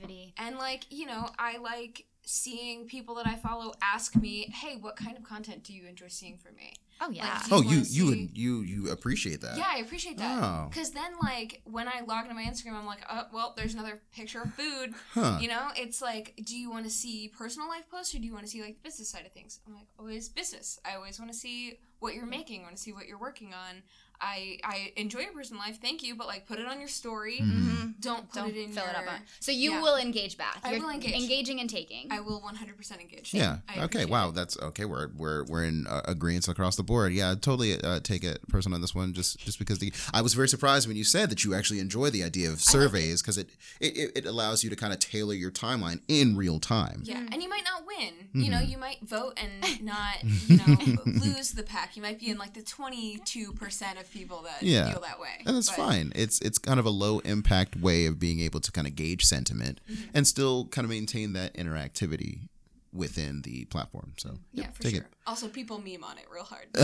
interactivity. 0.07 0.33
And 0.38 0.57
like, 0.59 0.85
you 0.90 1.07
know, 1.07 1.29
I 1.38 1.59
like 1.59 2.07
seeing 2.27 2.87
people 2.87 3.14
that 3.17 3.27
I 3.27 3.37
follow 3.37 3.75
ask 3.83 4.17
me, 4.17 4.47
"Hey, 4.53 4.77
what 4.81 4.97
kind 4.97 5.17
of 5.17 5.23
content 5.25 5.62
do 5.62 5.73
you 5.75 5.87
enjoy 5.87 6.09
seeing 6.09 6.38
from 6.38 6.55
me?" 6.57 6.73
Oh 7.01 7.11
yeah. 7.11 7.43
do 7.49 7.57
Oh, 7.57 7.61
you 7.61 7.81
you 7.81 8.05
wanna 8.05 8.17
you 8.17 8.27
see- 8.29 8.31
you 8.35 8.61
you 8.62 8.90
appreciate 8.90 9.40
that? 9.43 9.59
Yeah, 9.59 9.67
I 9.69 9.79
appreciate 9.79 10.17
that. 10.19 10.43
Oh. 10.43 10.71
Cuz 10.73 10.90
then 10.90 11.12
like 11.23 11.61
when 11.64 11.87
I 11.88 12.01
log 12.01 12.23
into 12.23 12.35
my 12.35 12.45
Instagram, 12.45 12.75
I'm 12.75 12.87
like, 12.87 13.05
"Oh, 13.11 13.25
well, 13.33 13.53
there's 13.57 13.75
another 13.75 14.01
picture 14.12 14.40
of 14.43 14.55
food." 14.55 14.95
Huh. 15.12 15.38
You 15.40 15.49
know, 15.49 15.69
it's 15.77 16.01
like, 16.01 16.35
do 16.43 16.57
you 16.57 16.71
want 16.71 16.85
to 16.85 16.90
see 16.90 17.29
personal 17.29 17.69
life 17.69 17.88
posts 17.90 18.14
or 18.14 18.19
do 18.21 18.25
you 18.25 18.33
want 18.33 18.45
to 18.47 18.51
see 18.51 18.62
like 18.62 18.77
the 18.77 18.88
business 18.88 19.11
side 19.11 19.27
of 19.27 19.33
things? 19.33 19.61
I'm 19.67 19.75
like, 19.75 19.88
always 19.99 20.29
business. 20.29 20.79
I 20.85 20.95
always 20.95 21.19
want 21.19 21.31
to 21.31 21.37
see 21.37 21.79
what 21.99 22.14
you're 22.14 22.27
making, 22.27 22.61
I 22.61 22.64
want 22.64 22.77
to 22.77 22.83
see 22.83 22.93
what 22.93 23.07
you're 23.07 23.19
working 23.19 23.53
on. 23.53 23.83
I 24.25 24.59
I 24.65 24.93
enjoy 24.97 25.21
your 25.21 25.33
personal 25.33 25.61
life, 25.61 25.81
thank 25.81 26.03
you, 26.03 26.15
but 26.15 26.27
like 26.27 26.47
put 26.47 26.59
it 26.59 26.67
on 26.67 26.79
your 26.81 26.89
story. 26.89 27.39
Mhm. 27.43 28.01
Don't 28.01 28.29
put 28.31 28.41
Don't 28.41 28.51
it 28.51 28.57
in 28.57 28.73
fill 28.73 28.85
your 28.85 28.93
it 28.93 28.97
up 28.97 29.13
on. 29.13 29.21
So 29.41 29.53
you 29.53 29.73
Yeah. 29.73 29.83
will 29.83 29.97
engage 29.97 30.37
back. 30.39 30.59
I 30.65 30.73
You're 30.73 30.81
will 30.81 30.91
engage. 30.91 31.15
Engaging 31.15 31.61
and 31.61 31.69
taking. 31.69 32.11
I 32.11 32.21
will 32.21 32.41
100% 32.41 33.01
engage. 33.01 33.35
Yeah. 33.35 33.59
I 33.69 33.83
Okay. 33.85 34.05
Wow. 34.05 34.31
it. 34.31 34.35
That's 34.35 34.57
okay. 34.59 34.85
We're 34.87 35.09
we're 35.15 35.45
we're 35.45 35.65
in 35.65 35.87
uh, 35.87 36.01
agreement 36.07 36.49
across 36.49 36.77
the 36.77 36.83
board. 36.83 37.13
Yeah. 37.13 37.35
Totally 37.35 37.81
uh, 37.81 38.01
take 38.01 38.25
it 38.25 38.47
personal 38.49 38.75
on 38.77 38.81
this 38.81 38.95
one. 38.95 39.13
Just 39.13 39.39
just 39.39 39.59
because 39.59 39.79
the 39.79 39.93
I 40.13 40.23
was 40.23 40.35
very 40.35 40.49
surprised 40.49 40.89
when 40.89 40.97
you 40.97 41.05
said 41.05 41.31
that 41.31 41.45
you 41.45 41.55
actually 41.55 41.81
enjoy 41.81 42.11
the 42.11 42.25
idea 42.25 42.51
of 42.51 42.61
surveys 42.61 43.21
because 43.23 43.37
it, 43.39 43.51
it 43.81 43.97
it 43.97 44.13
it 44.19 44.27
allows 44.27 44.65
you 44.65 44.71
to 44.71 44.77
kind 44.77 44.93
of 44.93 44.99
tailor 44.99 45.35
your 45.35 45.51
timeline 45.51 46.01
in 46.09 46.37
real 46.37 46.59
time. 46.61 47.03
Yeah, 47.05 47.19
and 47.33 47.43
you 47.43 47.49
might 47.49 47.65
not 47.65 47.87
win. 47.87 48.15
You 48.33 48.51
know, 48.51 48.59
Mhm. 48.59 48.69
you 48.71 48.79
might 48.79 49.01
vote 49.03 49.35
and 49.37 49.53
not, 49.93 50.17
you 50.49 50.57
know, 50.57 51.03
lose 51.05 51.53
the 51.53 51.63
pack. 51.63 51.97
You 51.97 52.03
might 52.03 52.19
be 52.19 52.29
in 52.31 52.39
like 52.39 52.55
the 52.55 52.63
twenty-two 52.63 53.53
percent 53.53 53.99
of 53.99 54.07
people 54.14 54.42
that 54.42 54.62
Yeah. 54.62 54.90
feel 54.92 55.00
that 55.00 55.20
way. 55.20 55.42
And 55.44 55.57
that's 55.57 55.68
But- 55.68 55.77
fine. 55.77 56.12
It's 56.14 56.40
it's 56.40 56.57
kind 56.59 56.81
of 56.81 56.87
a 56.87 56.90
low 56.90 57.18
impact 57.20 57.77
way 57.77 58.07
of 58.07 58.18
being 58.18 58.40
able 58.40 58.61
to 58.61 58.72
kind 58.72 58.87
of 58.87 58.94
gauge 58.96 59.24
sentiment 59.24 59.81
Mm-hmm. 59.90 60.03
and 60.14 60.27
still 60.27 60.66
kind 60.66 60.85
of 60.85 60.90
maintain 60.90 61.33
that 61.35 61.53
interactivity 61.55 62.48
within 62.92 63.42
the 63.42 63.64
platform. 63.66 64.12
So 64.19 64.38
Yeah, 64.52 64.65
yep, 64.65 64.77
for 64.77 64.83
take 64.83 64.94
sure. 64.94 65.00
it. 65.02 65.08
Also, 65.27 65.48
people 65.48 65.79
meme 65.79 66.04
on 66.04 66.17
it 66.19 66.27
real 66.33 66.44
hard. 66.44 66.69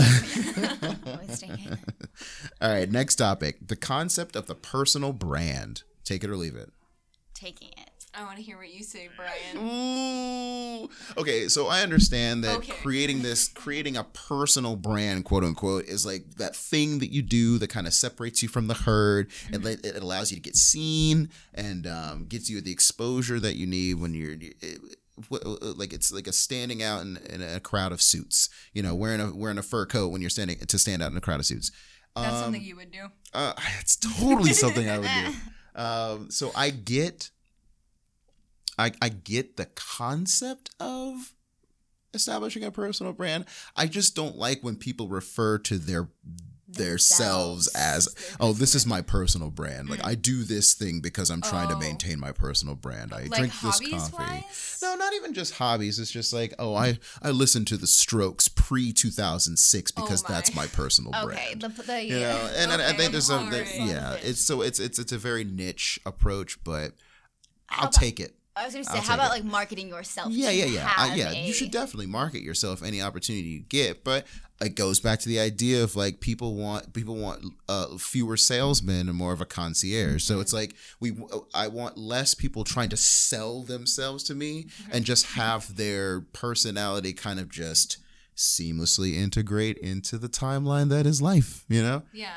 Always 1.07 1.39
take 1.39 1.51
it. 1.65 1.79
All 2.61 2.69
right, 2.69 2.91
next 2.91 3.15
topic: 3.15 3.65
the 3.65 3.75
concept 3.77 4.35
of 4.35 4.47
the 4.47 4.55
personal 4.55 5.13
brand. 5.13 5.83
Take 6.03 6.23
it 6.25 6.29
or 6.29 6.35
leave 6.35 6.55
it. 6.55 6.73
Taking 7.33 7.69
it. 7.77 7.90
I 8.13 8.23
want 8.25 8.37
to 8.37 8.43
hear 8.43 8.57
what 8.57 8.73
you 8.73 8.83
say, 8.83 9.07
Brian. 9.15 9.65
Ooh. 9.65 10.89
Okay, 11.17 11.47
so 11.47 11.67
I 11.67 11.81
understand 11.81 12.43
that 12.43 12.57
Okay. 12.57 12.73
creating 12.81 13.21
this, 13.21 13.47
creating 13.47 13.95
a 13.95 14.03
personal 14.03 14.75
brand, 14.75 15.23
quote 15.23 15.43
unquote, 15.45 15.85
is 15.85 16.05
like 16.05 16.35
that 16.35 16.53
thing 16.55 16.99
that 16.99 17.11
you 17.11 17.21
do 17.21 17.57
that 17.59 17.69
kind 17.69 17.87
of 17.87 17.93
separates 17.93 18.43
you 18.43 18.49
from 18.49 18.67
the 18.67 18.73
herd. 18.73 19.29
Mm-hmm. 19.29 19.53
and 19.53 19.65
It, 19.65 19.85
it 19.85 20.03
allows 20.03 20.29
you 20.31 20.35
to 20.35 20.41
get 20.41 20.57
seen 20.57 21.29
and 21.53 21.87
um, 21.87 22.25
gets 22.25 22.49
you 22.49 22.59
the 22.59 22.71
exposure 22.71 23.39
that 23.39 23.55
you 23.55 23.65
need 23.65 23.95
when 23.95 24.13
you're. 24.13 24.33
It, 24.33 24.79
like 25.29 25.93
it's 25.93 26.11
like 26.11 26.25
a 26.27 26.31
standing 26.33 26.81
out 26.81 27.01
in, 27.01 27.17
in 27.29 27.41
a 27.43 27.59
crowd 27.59 27.91
of 27.91 28.01
suits, 28.01 28.49
you 28.73 28.81
know, 28.81 28.95
wearing 28.95 29.21
a 29.21 29.33
wearing 29.35 29.57
a 29.57 29.61
fur 29.63 29.85
coat 29.85 30.07
when 30.07 30.19
you're 30.19 30.29
standing 30.31 30.57
to 30.57 30.79
stand 30.79 31.01
out 31.03 31.11
in 31.11 31.17
a 31.17 31.21
crowd 31.21 31.39
of 31.39 31.45
suits. 31.45 31.71
That's 32.15 32.33
Um, 32.35 32.43
something 32.43 32.63
you 32.63 32.75
would 32.75 32.91
do. 32.91 33.07
Uh, 33.33 33.53
it's 33.79 33.95
totally 33.97 34.53
something 34.53 34.89
I 34.89 34.99
would 34.99 35.09
do. 35.25 35.33
Um, 35.73 36.29
so 36.31 36.51
I 36.53 36.69
get, 36.69 37.29
I 38.77 38.91
I 39.01 39.09
get 39.09 39.57
the 39.57 39.65
concept 39.65 40.71
of 40.79 41.33
establishing 42.13 42.63
a 42.63 42.71
personal 42.71 43.13
brand. 43.13 43.45
I 43.75 43.87
just 43.87 44.15
don't 44.15 44.35
like 44.37 44.61
when 44.61 44.75
people 44.75 45.07
refer 45.07 45.57
to 45.59 45.77
their 45.77 46.09
their 46.67 46.97
selves 46.97 47.67
as 47.75 48.07
oh 48.39 48.53
this 48.53 48.75
is 48.75 48.85
my 48.85 49.01
personal 49.01 49.49
brand 49.49 49.89
like 49.89 49.99
i 50.05 50.15
mm. 50.15 50.21
do 50.21 50.43
this 50.45 50.73
thing 50.73 51.01
because 51.01 51.29
i'm 51.29 51.41
trying 51.41 51.67
to 51.67 51.75
Oh. 51.75 51.79
maintain 51.79 52.17
my 52.17 52.31
personal 52.31 52.75
brand 52.75 53.11
i 53.13 53.23
like 53.23 53.31
drink 53.31 53.53
this 53.59 53.79
coffee 53.81 54.15
wise. 54.17 54.79
no 54.81 54.95
not 54.95 55.13
even 55.13 55.33
just 55.33 55.55
hobbies 55.55 55.99
it's 55.99 56.11
just 56.11 56.31
like 56.31 56.53
oh 56.59 56.73
i 56.73 56.97
i 57.21 57.29
listened 57.29 57.67
to 57.67 57.75
the 57.75 57.87
Strokes 57.87 58.47
pre 58.47 58.93
2006 58.93 59.91
because 59.91 60.23
Oh 60.23 60.25
my. 60.29 60.33
that's 60.35 60.55
my 60.55 60.67
personal 60.67 61.11
Okay, 61.13 61.25
brand 61.25 61.61
the, 61.61 61.83
the 61.83 62.03
you 62.05 62.19
know 62.21 62.49
and, 62.55 62.71
and 62.71 62.81
i 62.81 62.93
think 62.93 63.11
there's 63.11 63.27
some 63.27 63.47
alright. 63.47 63.67
yeah 63.77 64.13
it's 64.21 64.39
so 64.39 64.61
it's 64.61 64.79
it's 64.79 64.97
it's 64.97 65.11
a 65.11 65.17
very 65.17 65.43
niche 65.43 65.99
approach 66.05 66.63
but 66.63 66.93
i'll 67.69 67.89
about- 67.89 67.93
take 67.93 68.21
it 68.21 68.35
I 68.55 68.65
was 68.65 68.73
gonna 68.73 68.83
say, 68.83 68.95
I'll 68.95 69.01
how 69.01 69.13
about 69.15 69.27
it. 69.31 69.35
like 69.35 69.43
marketing 69.45 69.87
yourself? 69.89 70.31
yeah, 70.31 70.49
yeah, 70.49 70.65
yeah. 70.65 70.91
I, 70.97 71.15
yeah, 71.15 71.31
a- 71.31 71.45
you 71.47 71.53
should 71.53 71.71
definitely 71.71 72.07
market 72.07 72.41
yourself 72.41 72.83
any 72.83 73.01
opportunity 73.01 73.47
you 73.47 73.59
get, 73.61 74.03
but 74.03 74.27
it 74.59 74.75
goes 74.75 74.99
back 74.99 75.19
to 75.21 75.29
the 75.29 75.39
idea 75.39 75.83
of 75.83 75.95
like 75.95 76.19
people 76.19 76.55
want 76.55 76.93
people 76.93 77.15
want 77.15 77.43
uh, 77.69 77.97
fewer 77.97 78.35
salesmen 78.37 79.07
and 79.09 79.17
more 79.17 79.31
of 79.33 79.41
a 79.41 79.45
concierge. 79.45 80.23
So 80.23 80.39
it's 80.41 80.53
like 80.53 80.75
we 80.99 81.13
I 81.53 81.67
want 81.67 81.97
less 81.97 82.33
people 82.33 82.63
trying 82.63 82.89
to 82.89 82.97
sell 82.97 83.63
themselves 83.63 84.23
to 84.25 84.35
me 84.35 84.67
and 84.91 85.05
just 85.05 85.25
have 85.27 85.77
their 85.77 86.21
personality 86.21 87.13
kind 87.13 87.39
of 87.39 87.49
just 87.49 87.97
seamlessly 88.35 89.13
integrate 89.15 89.77
into 89.77 90.17
the 90.17 90.29
timeline 90.29 90.89
that 90.89 91.05
is 91.05 91.21
life, 91.21 91.63
you 91.69 91.81
know? 91.81 92.01
Yeah. 92.11 92.33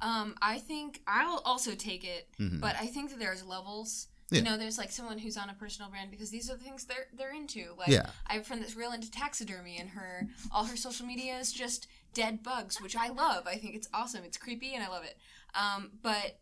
Um, 0.00 0.34
I 0.40 0.58
think 0.58 1.02
I'll 1.06 1.42
also 1.44 1.74
take 1.74 2.04
it, 2.04 2.28
Mhm. 2.40 2.60
but 2.60 2.76
I 2.80 2.86
think 2.86 3.10
that 3.10 3.18
there's 3.18 3.44
levels. 3.44 4.06
Yeah. 4.30 4.38
You 4.38 4.44
know, 4.44 4.56
there's 4.56 4.78
like 4.78 4.90
someone 4.90 5.18
who's 5.18 5.36
on 5.36 5.50
a 5.50 5.54
personal 5.54 5.90
brand 5.90 6.10
because 6.10 6.30
these 6.30 6.50
are 6.50 6.56
the 6.56 6.62
things 6.64 6.84
they're 6.84 7.06
they're 7.16 7.34
into. 7.34 7.74
Like 7.76 7.88
Yeah. 7.88 8.06
I 8.26 8.34
have 8.34 8.42
a 8.42 8.44
friend 8.44 8.62
that's 8.62 8.76
real 8.76 8.92
into 8.92 9.10
taxidermy 9.10 9.76
and 9.78 9.90
her 9.90 10.28
all 10.52 10.64
her 10.66 10.76
social 10.76 11.06
media 11.06 11.36
is 11.38 11.52
just 11.52 11.86
dead 12.14 12.42
bugs, 12.42 12.80
which 12.80 12.96
I 12.96 13.08
love. 13.08 13.46
I 13.46 13.56
think 13.56 13.74
it's 13.74 13.88
awesome. 13.94 14.22
It's 14.24 14.36
creepy 14.38 14.74
and 14.74 14.82
I 14.84 14.88
love 14.88 15.04
it. 15.04 15.16
Um, 15.54 15.90
but 16.02 16.38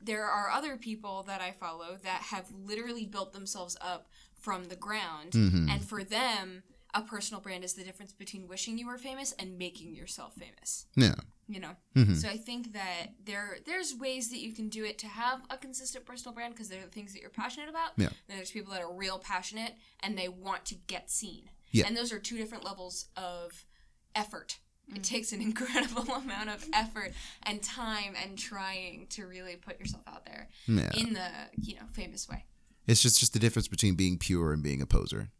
there 0.00 0.24
are 0.24 0.50
other 0.50 0.76
people 0.76 1.22
that 1.24 1.40
I 1.40 1.52
follow 1.52 1.96
that 2.02 2.22
have 2.22 2.46
literally 2.52 3.06
built 3.06 3.32
themselves 3.32 3.76
up 3.80 4.08
from 4.38 4.64
the 4.66 4.76
ground, 4.76 5.32
Mhm. 5.32 5.70
and 5.70 5.82
for 5.82 6.04
them, 6.04 6.62
a 6.92 7.00
personal 7.00 7.40
brand 7.40 7.64
is 7.64 7.72
the 7.74 7.82
difference 7.82 8.12
between 8.12 8.46
wishing 8.46 8.76
you 8.76 8.86
were 8.86 8.98
famous 8.98 9.32
and 9.32 9.56
making 9.58 9.94
yourself 9.94 10.34
famous. 10.34 10.86
Yeah. 10.96 11.14
You 11.46 11.60
know, 11.60 11.76
Mhm. 11.94 12.16
so 12.16 12.28
I 12.28 12.38
think 12.38 12.72
that 12.72 13.08
there 13.22 13.58
there's 13.66 13.94
ways 13.94 14.30
that 14.30 14.38
you 14.38 14.52
can 14.52 14.68
do 14.70 14.84
it 14.84 14.98
to 15.00 15.06
have 15.08 15.42
a 15.50 15.58
consistent 15.58 16.06
personal 16.06 16.34
brand 16.34 16.54
because 16.54 16.68
they're 16.70 16.82
the 16.84 16.90
things 16.90 17.12
that 17.12 17.20
you're 17.20 17.28
passionate 17.30 17.68
about. 17.68 17.92
Yeah. 17.98 18.08
And 18.28 18.38
there's 18.38 18.50
people 18.50 18.72
that 18.72 18.80
are 18.82 18.92
real 18.92 19.18
passionate 19.18 19.74
and 20.00 20.16
they 20.16 20.28
want 20.28 20.64
to 20.66 20.74
get 20.74 21.10
seen. 21.10 21.50
Yeah. 21.70 21.86
And 21.86 21.94
those 21.96 22.12
are 22.12 22.18
two 22.18 22.36
different 22.38 22.64
levels 22.64 23.06
of 23.16 23.66
effort. 24.14 24.58
It 24.94 25.02
takes 25.02 25.32
an 25.32 25.40
incredible 25.50 26.10
amount 26.14 26.48
of 26.50 26.66
effort 26.72 27.12
and 27.42 27.62
time 27.62 28.14
and 28.22 28.38
trying 28.38 29.06
to 29.08 29.26
really 29.26 29.56
put 29.56 29.78
yourself 29.78 30.02
out 30.06 30.24
there 30.24 30.48
Yeah. 30.66 30.90
in 30.96 31.12
the 31.12 31.30
you 31.60 31.74
know 31.74 31.86
famous 31.92 32.26
way. 32.28 32.46
It's 32.86 33.02
just 33.02 33.18
just 33.20 33.32
the 33.34 33.38
difference 33.38 33.68
between 33.68 33.96
being 33.96 34.18
pure 34.18 34.52
and 34.52 34.62
being 34.62 34.80
a 34.80 34.86
poser. 34.86 35.30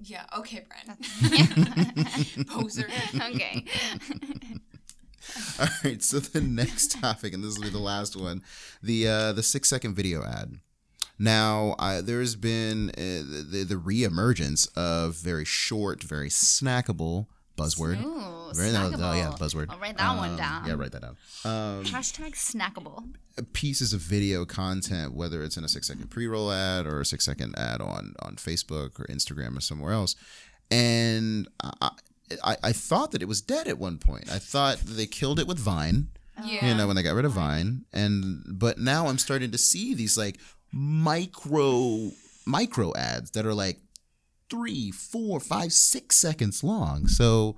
Yeah. 0.00 0.26
Okay, 0.36 0.64
Brent. 0.68 2.46
Poser. 2.48 2.88
okay. 3.16 3.64
All 5.60 5.66
right, 5.84 6.02
so 6.02 6.18
the 6.18 6.40
next 6.40 6.92
topic, 7.00 7.32
and 7.34 7.42
this 7.44 7.56
will 7.56 7.64
be 7.64 7.70
the 7.70 7.78
last 7.78 8.16
one, 8.16 8.42
the 8.82 9.08
uh, 9.08 9.32
the 9.32 9.42
six 9.42 9.68
second 9.68 9.94
video 9.94 10.24
ad. 10.24 10.58
Now, 11.18 11.74
I, 11.80 12.00
there's 12.00 12.36
been 12.36 12.90
uh, 12.90 12.94
the 13.50 13.64
the 13.68 13.74
reemergence 13.74 14.68
of 14.76 15.16
very 15.16 15.44
short, 15.44 16.02
very 16.02 16.28
snackable 16.28 17.26
buzzword. 17.56 18.00
Ooh, 18.04 18.52
Very- 18.54 18.70
no, 18.72 18.88
no, 18.90 19.12
yeah, 19.14 19.32
buzzword. 19.36 19.66
I'll 19.68 19.78
write 19.80 19.98
that 19.98 20.16
one 20.16 20.30
Um, 20.30 20.36
down. 20.36 20.66
Yeah, 20.66 20.74
write 20.74 20.92
that 20.92 21.02
down. 21.02 21.16
Um, 21.44 21.84
Hashtag 21.84 22.34
snackable. 22.36 23.14
pieces 23.52 23.92
of 23.92 24.00
video 24.00 24.44
content, 24.44 25.12
whether 25.12 25.42
it's 25.42 25.56
in 25.56 25.64
a 25.64 25.68
six 25.68 25.88
second 25.88 26.08
pre 26.08 26.28
roll 26.28 26.52
ad 26.52 26.86
or 26.86 27.00
a 27.00 27.04
six 27.04 27.24
second 27.24 27.58
ad 27.58 27.80
on 27.80 28.14
on 28.22 28.36
Facebook 28.36 29.00
or 29.00 29.06
Instagram 29.06 29.56
or 29.56 29.60
somewhere 29.60 29.92
else, 29.92 30.14
and 30.70 31.48
I, 31.62 31.90
I 32.44 32.56
I 32.62 32.72
thought 32.72 33.12
that 33.12 33.22
it 33.22 33.28
was 33.28 33.40
dead 33.40 33.68
at 33.68 33.78
one 33.78 33.98
point. 33.98 34.30
I 34.30 34.38
thought 34.38 34.78
they 34.78 35.06
killed 35.06 35.38
it 35.38 35.46
with 35.46 35.58
Vine. 35.58 36.08
Yeah. 36.44 36.68
you 36.68 36.74
know 36.76 36.86
when 36.86 36.94
they 36.94 37.02
got 37.02 37.16
rid 37.16 37.24
of 37.24 37.32
Vine 37.32 37.84
and 37.92 38.44
but 38.46 38.78
now 38.78 39.08
i'm 39.08 39.18
starting 39.18 39.50
to 39.50 39.58
see 39.58 39.92
these 39.92 40.16
like 40.16 40.38
micro 41.02 42.10
micro 42.46 42.94
ads 42.94 43.32
that 43.32 43.44
are 43.44 43.54
like 43.54 43.78
three 44.48 44.90
four 44.92 45.40
five 45.40 45.72
six 45.72 46.14
seconds 46.16 46.62
long 46.62 47.08
so 47.08 47.56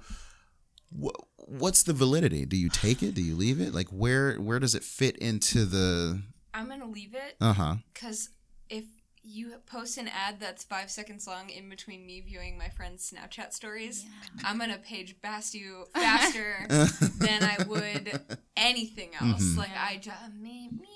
wh- 0.99 1.21
what's 1.47 1.83
the 1.83 1.93
validity 1.93 2.47
do 2.47 2.57
you 2.57 2.69
take 2.71 3.03
it 3.03 3.15
do 3.15 3.23
you 3.23 3.35
leave 3.37 3.61
it 3.61 3.75
like 3.75 3.89
where 3.89 4.37
where 4.37 4.59
does 4.59 4.75
it 4.75 4.83
fit 4.83 5.17
into 5.19 5.65
the 5.67 6.23
I'm 6.55 6.69
gonna 6.69 6.89
leave 6.89 7.15
it 7.15 7.37
uh-huh 7.41 7.77
because 7.93 8.31
if 8.69 8.85
you 9.23 9.53
post 9.67 9.99
an 9.99 10.09
ad 10.09 10.41
that's 10.41 10.65
five 10.65 10.91
seconds 10.91 11.27
long 11.27 11.51
in 11.51 11.69
between 11.69 12.07
me 12.07 12.21
viewing 12.21 12.57
my 12.57 12.69
friend's 12.69 13.11
Snapchat 13.13 13.53
stories, 13.53 14.07
I'm 14.45 14.59
gonna 14.59 14.79
page 14.79 15.21
blast 15.21 15.55
you 15.55 15.85
faster 15.95 16.67
than 16.69 17.43
I 17.43 17.57
would 17.69 18.21
anything 18.57 19.11
else. 19.21 19.43
Mhm. 19.43 19.57
Like 19.59 19.77
I 19.77 19.99
just 19.99 20.17
me 20.41 20.71
me 20.73 20.89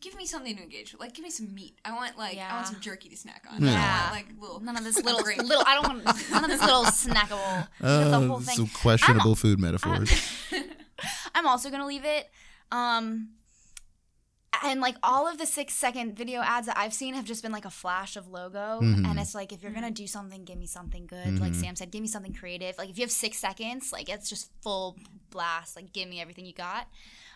give 0.00 0.16
me 0.16 0.26
something 0.26 0.56
to 0.56 0.62
engage 0.62 0.92
with. 0.92 1.00
Like 1.00 1.14
give 1.14 1.24
me 1.24 1.30
some 1.30 1.54
meat. 1.54 1.78
I 1.84 1.94
want 1.94 2.18
like 2.18 2.38
I 2.38 2.54
want 2.54 2.66
some 2.66 2.80
jerky 2.80 3.08
to 3.10 3.16
snack 3.16 3.44
on. 3.50 3.62
Yeah. 3.62 3.72
Yeah. 3.72 4.08
like 4.10 4.26
little 4.40 4.60
None 4.60 4.76
of 4.76 4.84
this 4.84 5.02
little 5.02 5.22
Great. 5.22 5.42
little. 5.42 5.64
I 5.66 5.74
don't 5.74 5.86
want 6.04 6.04
none 6.30 6.44
of 6.44 6.50
this 6.50 6.60
little 6.60 6.84
snackable. 6.84 7.68
the 7.80 7.86
uh, 7.86 8.26
whole 8.26 8.40
thing. 8.40 8.56
some 8.56 8.68
questionable 8.68 9.34
food 9.34 9.60
metaphors 9.60 10.10
I'm 11.34 11.46
also 11.46 11.70
gonna 11.70 11.86
leave 11.86 12.04
it. 12.04 12.28
Um, 12.72 13.28
and 14.64 14.80
like 14.80 14.96
all 15.02 15.26
of 15.28 15.38
the 15.38 15.46
six 15.46 15.74
second 15.74 16.16
video 16.16 16.40
ads 16.40 16.66
that 16.66 16.76
I've 16.78 16.92
seen 16.94 17.14
have 17.14 17.24
just 17.24 17.42
been 17.42 17.52
like 17.52 17.64
a 17.64 17.70
flash 17.70 18.16
of 18.16 18.28
logo, 18.28 18.80
Mhm. 18.80 19.06
and 19.08 19.18
it's 19.18 19.34
like 19.34 19.52
if 19.52 19.62
you're 19.62 19.72
gonna 19.72 19.90
do 19.90 20.06
something, 20.06 20.44
give 20.44 20.58
me 20.58 20.66
something 20.66 21.06
good. 21.06 21.38
Like 21.40 21.52
Mhm. 21.52 21.60
Sam 21.60 21.76
said, 21.76 21.90
give 21.90 22.02
me 22.02 22.08
something 22.08 22.32
creative. 22.34 22.76
Like 22.78 22.90
if 22.90 22.98
you 22.98 23.02
have 23.04 23.10
six 23.10 23.38
seconds, 23.38 23.92
like 23.92 24.08
it's 24.08 24.28
just 24.28 24.50
full 24.62 24.96
blast. 25.30 25.76
Like 25.76 25.92
give 25.92 26.08
me 26.08 26.20
everything 26.20 26.46
you 26.46 26.52
got. 26.54 26.88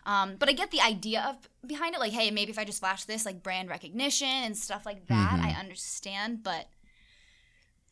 Um, 0.06 0.36
but 0.36 0.48
I 0.48 0.52
get 0.52 0.70
the 0.70 0.80
idea 0.80 1.22
of 1.22 1.36
behind 1.68 1.94
it. 1.94 1.98
Like, 2.00 2.12
hey, 2.12 2.30
maybe 2.30 2.50
if 2.50 2.58
I 2.58 2.64
just 2.64 2.80
flash 2.80 3.04
this, 3.04 3.26
like 3.26 3.42
brand 3.42 3.68
recognition 3.68 4.26
and 4.28 4.56
stuff 4.56 4.86
like 4.86 5.06
that, 5.08 5.38
Mhm. 5.38 5.44
I 5.44 5.50
understand. 5.60 6.42
But 6.42 6.68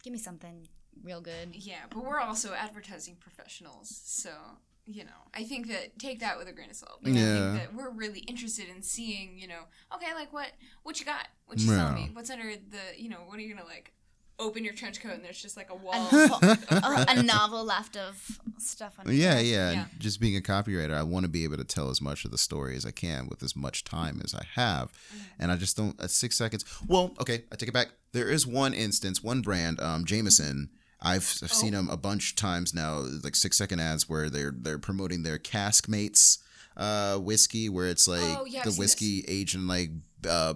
give 0.03 0.13
me 0.13 0.19
something 0.19 0.69
real 1.03 1.21
good. 1.21 1.55
Yeah, 1.55 1.85
but 1.91 1.99
we're 2.05 2.19
also 2.21 2.55
advertising 2.55 3.17
professionals, 3.17 3.89
so 4.05 4.59
you 4.91 5.05
know, 5.05 5.11
I 5.35 5.45
think 5.45 5.69
that 5.69 5.99
take 5.99 6.21
that 6.21 6.39
with 6.39 6.49
a 6.49 6.53
grain 6.53 6.71
of 6.71 6.77
salt. 6.77 7.01
Like, 7.05 7.13
I 7.15 7.19
Yeah. 7.19 7.53
think 7.53 7.63
that 7.63 7.75
we're 7.75 7.91
really 7.91 8.21
interested 8.21 8.69
in 8.75 8.83
seeing, 8.83 9.39
you 9.39 9.47
know, 9.47 9.61
okay, 9.95 10.15
like 10.15 10.33
what 10.33 10.49
what 10.83 10.99
you 10.99 11.05
got, 11.05 11.29
what 11.47 11.59
you 11.61 11.67
selling 11.67 11.97
Yeah. 11.97 12.07
me, 12.07 12.11
what's 12.15 12.31
under 12.31 12.51
the, 12.57 13.01
you 13.01 13.09
know, 13.11 13.19
what 13.27 13.37
are 13.39 13.43
you 13.43 13.55
gonna 13.55 13.67
like, 13.67 13.93
open 14.41 14.65
your 14.65 14.73
trench 14.73 15.01
coat 15.03 15.13
and 15.13 15.25
there's 15.25 15.43
just 15.43 15.57
like 15.57 15.69
a 15.69 15.73
A, 15.73 15.77
wall. 15.77 16.11
novel, 16.13 16.39
a, 16.71 17.05
a 17.09 17.23
novel 17.23 17.65
left 17.65 17.97
of 17.97 18.39
stuff 18.59 18.97
on. 18.99 19.13
yeah, 19.13 19.41
yeah 19.41 19.73
Yeah. 19.73 19.85
just 19.99 20.21
being 20.21 20.37
a 20.37 20.41
copywriter 20.41 20.95
i 20.95 21.03
want 21.03 21.25
to 21.25 21.29
be 21.29 21.43
able 21.45 21.57
to 21.57 21.65
tell 21.65 21.91
as 21.91 22.01
much 22.01 22.25
of 22.25 22.31
the 22.31 22.39
story 22.39 22.77
as 22.77 22.85
i 22.87 22.91
can 22.93 23.27
with 23.29 23.43
as 23.43 23.55
much 23.57 23.83
time 23.85 24.21
as 24.25 24.35
i 24.35 24.45
have 24.55 24.93
and 25.41 25.51
i 25.53 25.57
just 25.57 25.77
don't 25.77 26.01
at 26.01 26.11
six 26.11 26.37
seconds 26.37 26.65
well 26.89 27.15
okay 27.21 27.45
i 27.53 27.57
take 27.57 27.69
it 27.69 27.73
back 27.73 27.89
there 28.13 28.29
is 28.29 28.47
one 28.47 28.75
instance 28.75 29.23
one 29.23 29.43
brand 29.43 29.79
um 29.81 30.05
Jameson 30.05 30.71
I've, 31.01 31.33
I've 31.43 31.53
seen 31.53 31.75
Oh. 31.75 31.79
them 31.79 31.89
a 31.91 31.97
bunch 31.97 32.31
of 32.31 32.37
times 32.37 32.75
now, 32.75 33.05
like 33.23 33.37
six 33.37 33.57
second 33.57 33.81
ads 33.81 34.09
where 34.09 34.29
they're 34.29 34.53
they're 34.57 34.79
promoting 34.79 35.23
their 35.23 35.39
Caskmates 35.39 36.39
uh, 36.77 37.19
whiskey, 37.19 37.69
where 37.69 37.87
it's 37.89 38.09
like 38.09 38.39
Oh, 38.39 38.45
yeah, 38.45 38.63
the 38.65 38.73
seen 38.73 38.81
whiskey 38.81 39.25
aged 39.29 39.55
in 39.55 39.67
like 39.69 39.91
uh, 40.29 40.55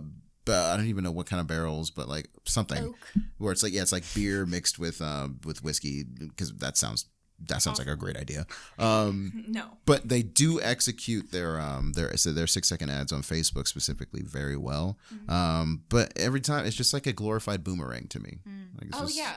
I 0.49 0.76
don't 0.76 0.86
even 0.86 1.05
know 1.05 1.12
what 1.12 1.26
kind 1.26 1.40
of 1.40 1.47
barrels, 1.47 1.90
but 1.90 2.09
like 2.09 2.28
something 2.45 2.82
Oak. 2.84 2.97
where 3.38 3.53
it's 3.53 3.62
like 3.62 3.72
yeah, 3.72 3.82
it's 3.82 3.93
like 3.93 4.05
beer 4.14 4.45
mixed 4.47 4.78
with 4.78 5.01
um 5.01 5.38
with 5.45 5.62
whiskey 5.62 6.03
because 6.05 6.53
that 6.57 6.76
sounds 6.76 7.07
that 7.49 7.61
sounds 7.61 7.78
like 7.78 7.88
a 7.88 7.97
great 7.97 8.16
idea. 8.16 8.47
Um, 8.78 9.45
no. 9.49 9.64
but 9.84 10.09
they 10.09 10.22
do 10.22 10.61
execute 10.61 11.30
their 11.32 11.61
um 11.61 11.93
their 11.93 12.16
so 12.16 12.32
their 12.32 12.47
six 12.49 12.68
second 12.68 12.90
ads 12.90 13.12
on 13.12 13.22
Facebook 13.22 13.66
specifically 13.68 14.22
very 14.22 14.57
well. 14.57 14.99
Mm-hmm. 15.14 15.30
Um, 15.32 15.82
but 15.88 16.12
every 16.16 16.40
time 16.40 16.66
it's 16.66 16.76
just 16.76 16.93
like 16.93 17.07
a 17.07 17.12
glorified 17.12 17.62
boomerang 17.64 18.07
to 18.09 18.20
me. 18.20 18.38
Like, 18.78 18.88
it's 18.88 18.99
Oh 18.99 19.03
just- 19.07 19.16
yeah. 19.16 19.34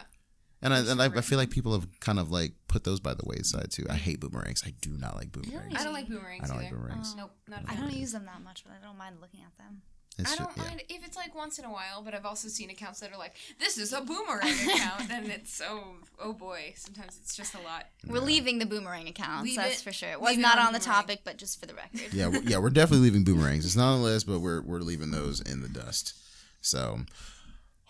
And 0.65 0.73
I 0.73 0.79
and 0.79 1.01
I, 1.01 1.05
I 1.05 1.21
feel 1.21 1.37
like 1.37 1.51
people 1.51 1.73
have 1.73 1.87
kind 1.99 2.19
of 2.19 2.31
like 2.31 2.53
put 2.67 2.83
those 2.83 2.99
by 2.99 3.13
the 3.13 3.23
wayside 3.25 3.71
too. 3.71 3.85
I 3.89 3.95
hate 3.95 4.19
boomerangs. 4.19 4.63
I 4.65 4.73
do 4.81 4.89
not 4.89 5.15
like 5.15 5.31
boomerangs. 5.31 5.75
I 5.75 5.83
don't 5.83 5.93
like 5.93 6.09
boomerangs 6.09 6.43
I 6.43 6.47
don't 6.47 6.63
either. 6.63 6.75
like 6.75 6.81
boomerangs. 6.81 7.15
Nope, 7.15 7.31
not 7.47 7.59
at 7.61 7.69
I 7.69 7.75
don't 7.75 7.93
use 7.93 8.11
them 8.11 8.25
that 8.25 8.41
much, 8.43 8.63
but 8.65 8.73
I 8.73 8.85
don't 8.85 8.97
mind 8.97 9.17
looking 9.21 9.41
at 9.41 9.55
them. 9.57 9.83
It's 10.17 10.31
I 10.31 10.37
don't 10.37 10.55
yeah. 10.55 10.63
mind 10.63 10.83
if 10.87 11.05
it's 11.05 11.17
like 11.17 11.35
once 11.35 11.59
in 11.59 11.65
a 11.65 11.71
while, 11.71 12.01
but 12.01 12.13
I've 12.13 12.25
also 12.25 12.47
seen 12.47 12.69
accounts 12.69 13.01
that 13.01 13.11
are 13.11 13.17
like, 13.17 13.35
"This 13.59 13.77
is 13.77 13.91
a 13.91 14.01
boomerang 14.01 14.47
account," 14.69 15.11
and 15.11 15.27
it's 15.27 15.61
oh 15.61 15.97
oh 16.19 16.33
boy. 16.33 16.73
Sometimes 16.77 17.19
it's 17.21 17.35
just 17.35 17.53
a 17.53 17.59
lot. 17.59 17.85
We're 18.07 18.19
leaving 18.21 18.57
the 18.59 18.65
boomerang 18.65 19.07
accounts, 19.07 19.43
Leave 19.43 19.57
that's 19.57 19.81
it- 19.81 19.83
for 19.83 19.91
sure. 19.91 20.09
It 20.09 20.21
was 20.21 20.37
not 20.37 20.57
on 20.57 20.67
on 20.67 20.73
the 20.73 20.79
topic, 20.79 21.21
but 21.25 21.37
just 21.37 21.59
for 21.59 21.65
the 21.65 21.73
record. 21.75 22.13
yeah, 22.13 22.27
we're, 22.27 22.41
yeah, 22.43 22.57
we're 22.57 22.69
definitely 22.69 23.03
leaving 23.05 23.23
boomerangs. 23.23 23.65
It's 23.65 23.75
not 23.75 23.93
on 23.93 23.99
the 23.99 24.05
list, 24.05 24.25
but 24.25 24.39
we're 24.39 24.61
we're 24.61 24.79
leaving 24.79 25.11
those 25.11 25.41
in 25.41 25.61
the 25.61 25.69
dust. 25.69 26.13
So, 26.61 27.01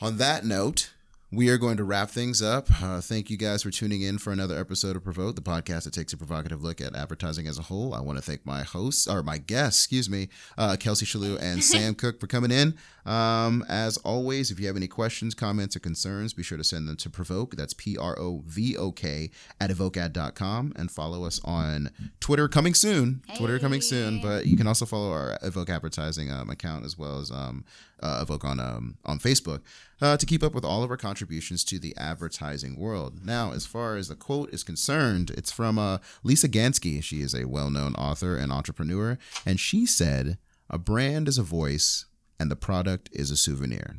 on 0.02 0.18
that 0.18 0.44
note, 0.46 0.92
we 1.36 1.50
are 1.50 1.58
going 1.58 1.76
to 1.76 1.84
wrap 1.84 2.10
things 2.10 2.42
up. 2.42 2.68
Uh, 2.82 3.02
thank 3.02 3.30
you 3.30 3.36
guys 3.36 3.64
for 3.64 3.70
tuning 3.70 4.02
in 4.02 4.18
for 4.18 4.32
another 4.32 4.58
episode 4.58 4.96
of 4.96 5.04
Provoke, 5.04 5.36
the 5.36 5.42
podcast 5.42 5.84
that 5.84 5.94
takes 5.94 6.14
a 6.14 6.18
provocative 6.18 6.64
look 6.64 6.80
at 6.80 6.96
advertising 6.96 7.46
as 7.46 7.60
a 7.60 7.64
whole. 7.64 7.94
I 7.94 8.00
want 8.00 8.18
to 8.18 8.22
thank 8.22 8.46
my 8.46 8.64
hosts 8.64 9.06
or 9.06 9.22
my 9.22 9.38
guests, 9.38 9.84
excuse 9.84 10.10
me, 10.10 10.30
uh, 10.58 10.78
Kelsey 10.80 11.06
Shalou 11.06 11.38
and 11.42 11.62
Sam 11.64 11.94
Cook 11.94 12.22
for 12.22 12.28
coming 12.28 12.52
in. 12.52 12.78
Um, 13.06 13.66
as 13.68 13.98
always, 13.98 14.50
if 14.50 14.60
you 14.60 14.68
have 14.68 14.78
any 14.78 14.88
questions, 14.88 15.36
comments, 15.36 15.76
or 15.76 15.80
concerns, 15.80 16.34
be 16.34 16.42
sure 16.42 16.58
to 16.58 16.64
send 16.64 16.88
them 16.88 16.96
to 16.98 17.10
Provoke. 17.10 17.56
That's 17.56 17.74
P 17.74 17.98
R 17.98 18.18
O 18.18 18.44
V 18.46 18.78
O 18.78 18.92
K 18.92 19.30
at 19.60 19.70
evokead.com 19.70 20.74
and 20.76 20.90
follow 20.90 21.26
us 21.26 21.40
on 21.44 21.92
Twitter 22.20 22.48
coming 22.48 22.74
soon. 22.74 23.22
Twitter 23.36 23.60
coming 23.60 23.82
soon, 23.82 24.22
but 24.22 24.46
you 24.46 24.58
can 24.58 24.68
also 24.68 24.86
follow 24.86 25.12
our 25.12 25.38
Evoke 25.44 25.70
Advertising 25.70 26.32
um, 26.32 26.50
account 26.50 26.86
as 26.86 26.98
well 26.98 27.20
as 27.20 27.30
um, 27.30 27.66
uh, 28.06 28.22
Evoke 28.22 28.46
on 28.46 28.60
um, 28.60 28.98
on 29.06 29.20
Facebook 29.20 29.62
uh, 30.02 30.18
to 30.18 30.26
keep 30.26 30.44
up 30.44 30.54
with 30.54 30.66
all 30.66 30.84
of 30.84 30.92
our 30.92 30.98
contributions 30.98 31.64
to 31.66 31.80
the 31.80 31.96
advertising 31.98 32.78
world. 32.78 33.26
Now, 33.26 33.52
as 33.52 33.66
far 33.66 33.96
as 33.96 34.08
the 34.08 34.16
quote 34.16 34.54
is 34.54 34.64
concerned, 34.64 35.32
it's 35.32 35.52
from 35.52 35.80
uh, 35.80 35.98
Lisa 36.24 36.48
Gansky. 36.48 37.04
She 37.04 37.22
is 37.22 37.34
a 37.34 37.46
well 37.46 37.70
known 37.70 37.96
author 37.96 38.36
and 38.38 38.52
entrepreneur, 38.52 39.18
and 39.46 39.60
she 39.60 39.86
said, 39.86 40.38
"A 40.70 40.78
brand 40.78 41.28
is 41.28 41.38
a 41.38 41.44
voice, 41.44 42.06
and 42.40 42.52
the 42.52 42.56
product 42.56 43.10
is 43.12 43.32
a 43.32 43.38
souvenir." 43.38 43.98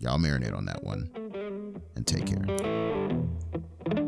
Y'all 0.00 0.18
marinate 0.18 0.56
on 0.56 0.66
that 0.66 0.84
one, 0.84 1.10
and 1.96 2.06
take 2.06 2.26
care. 2.26 4.07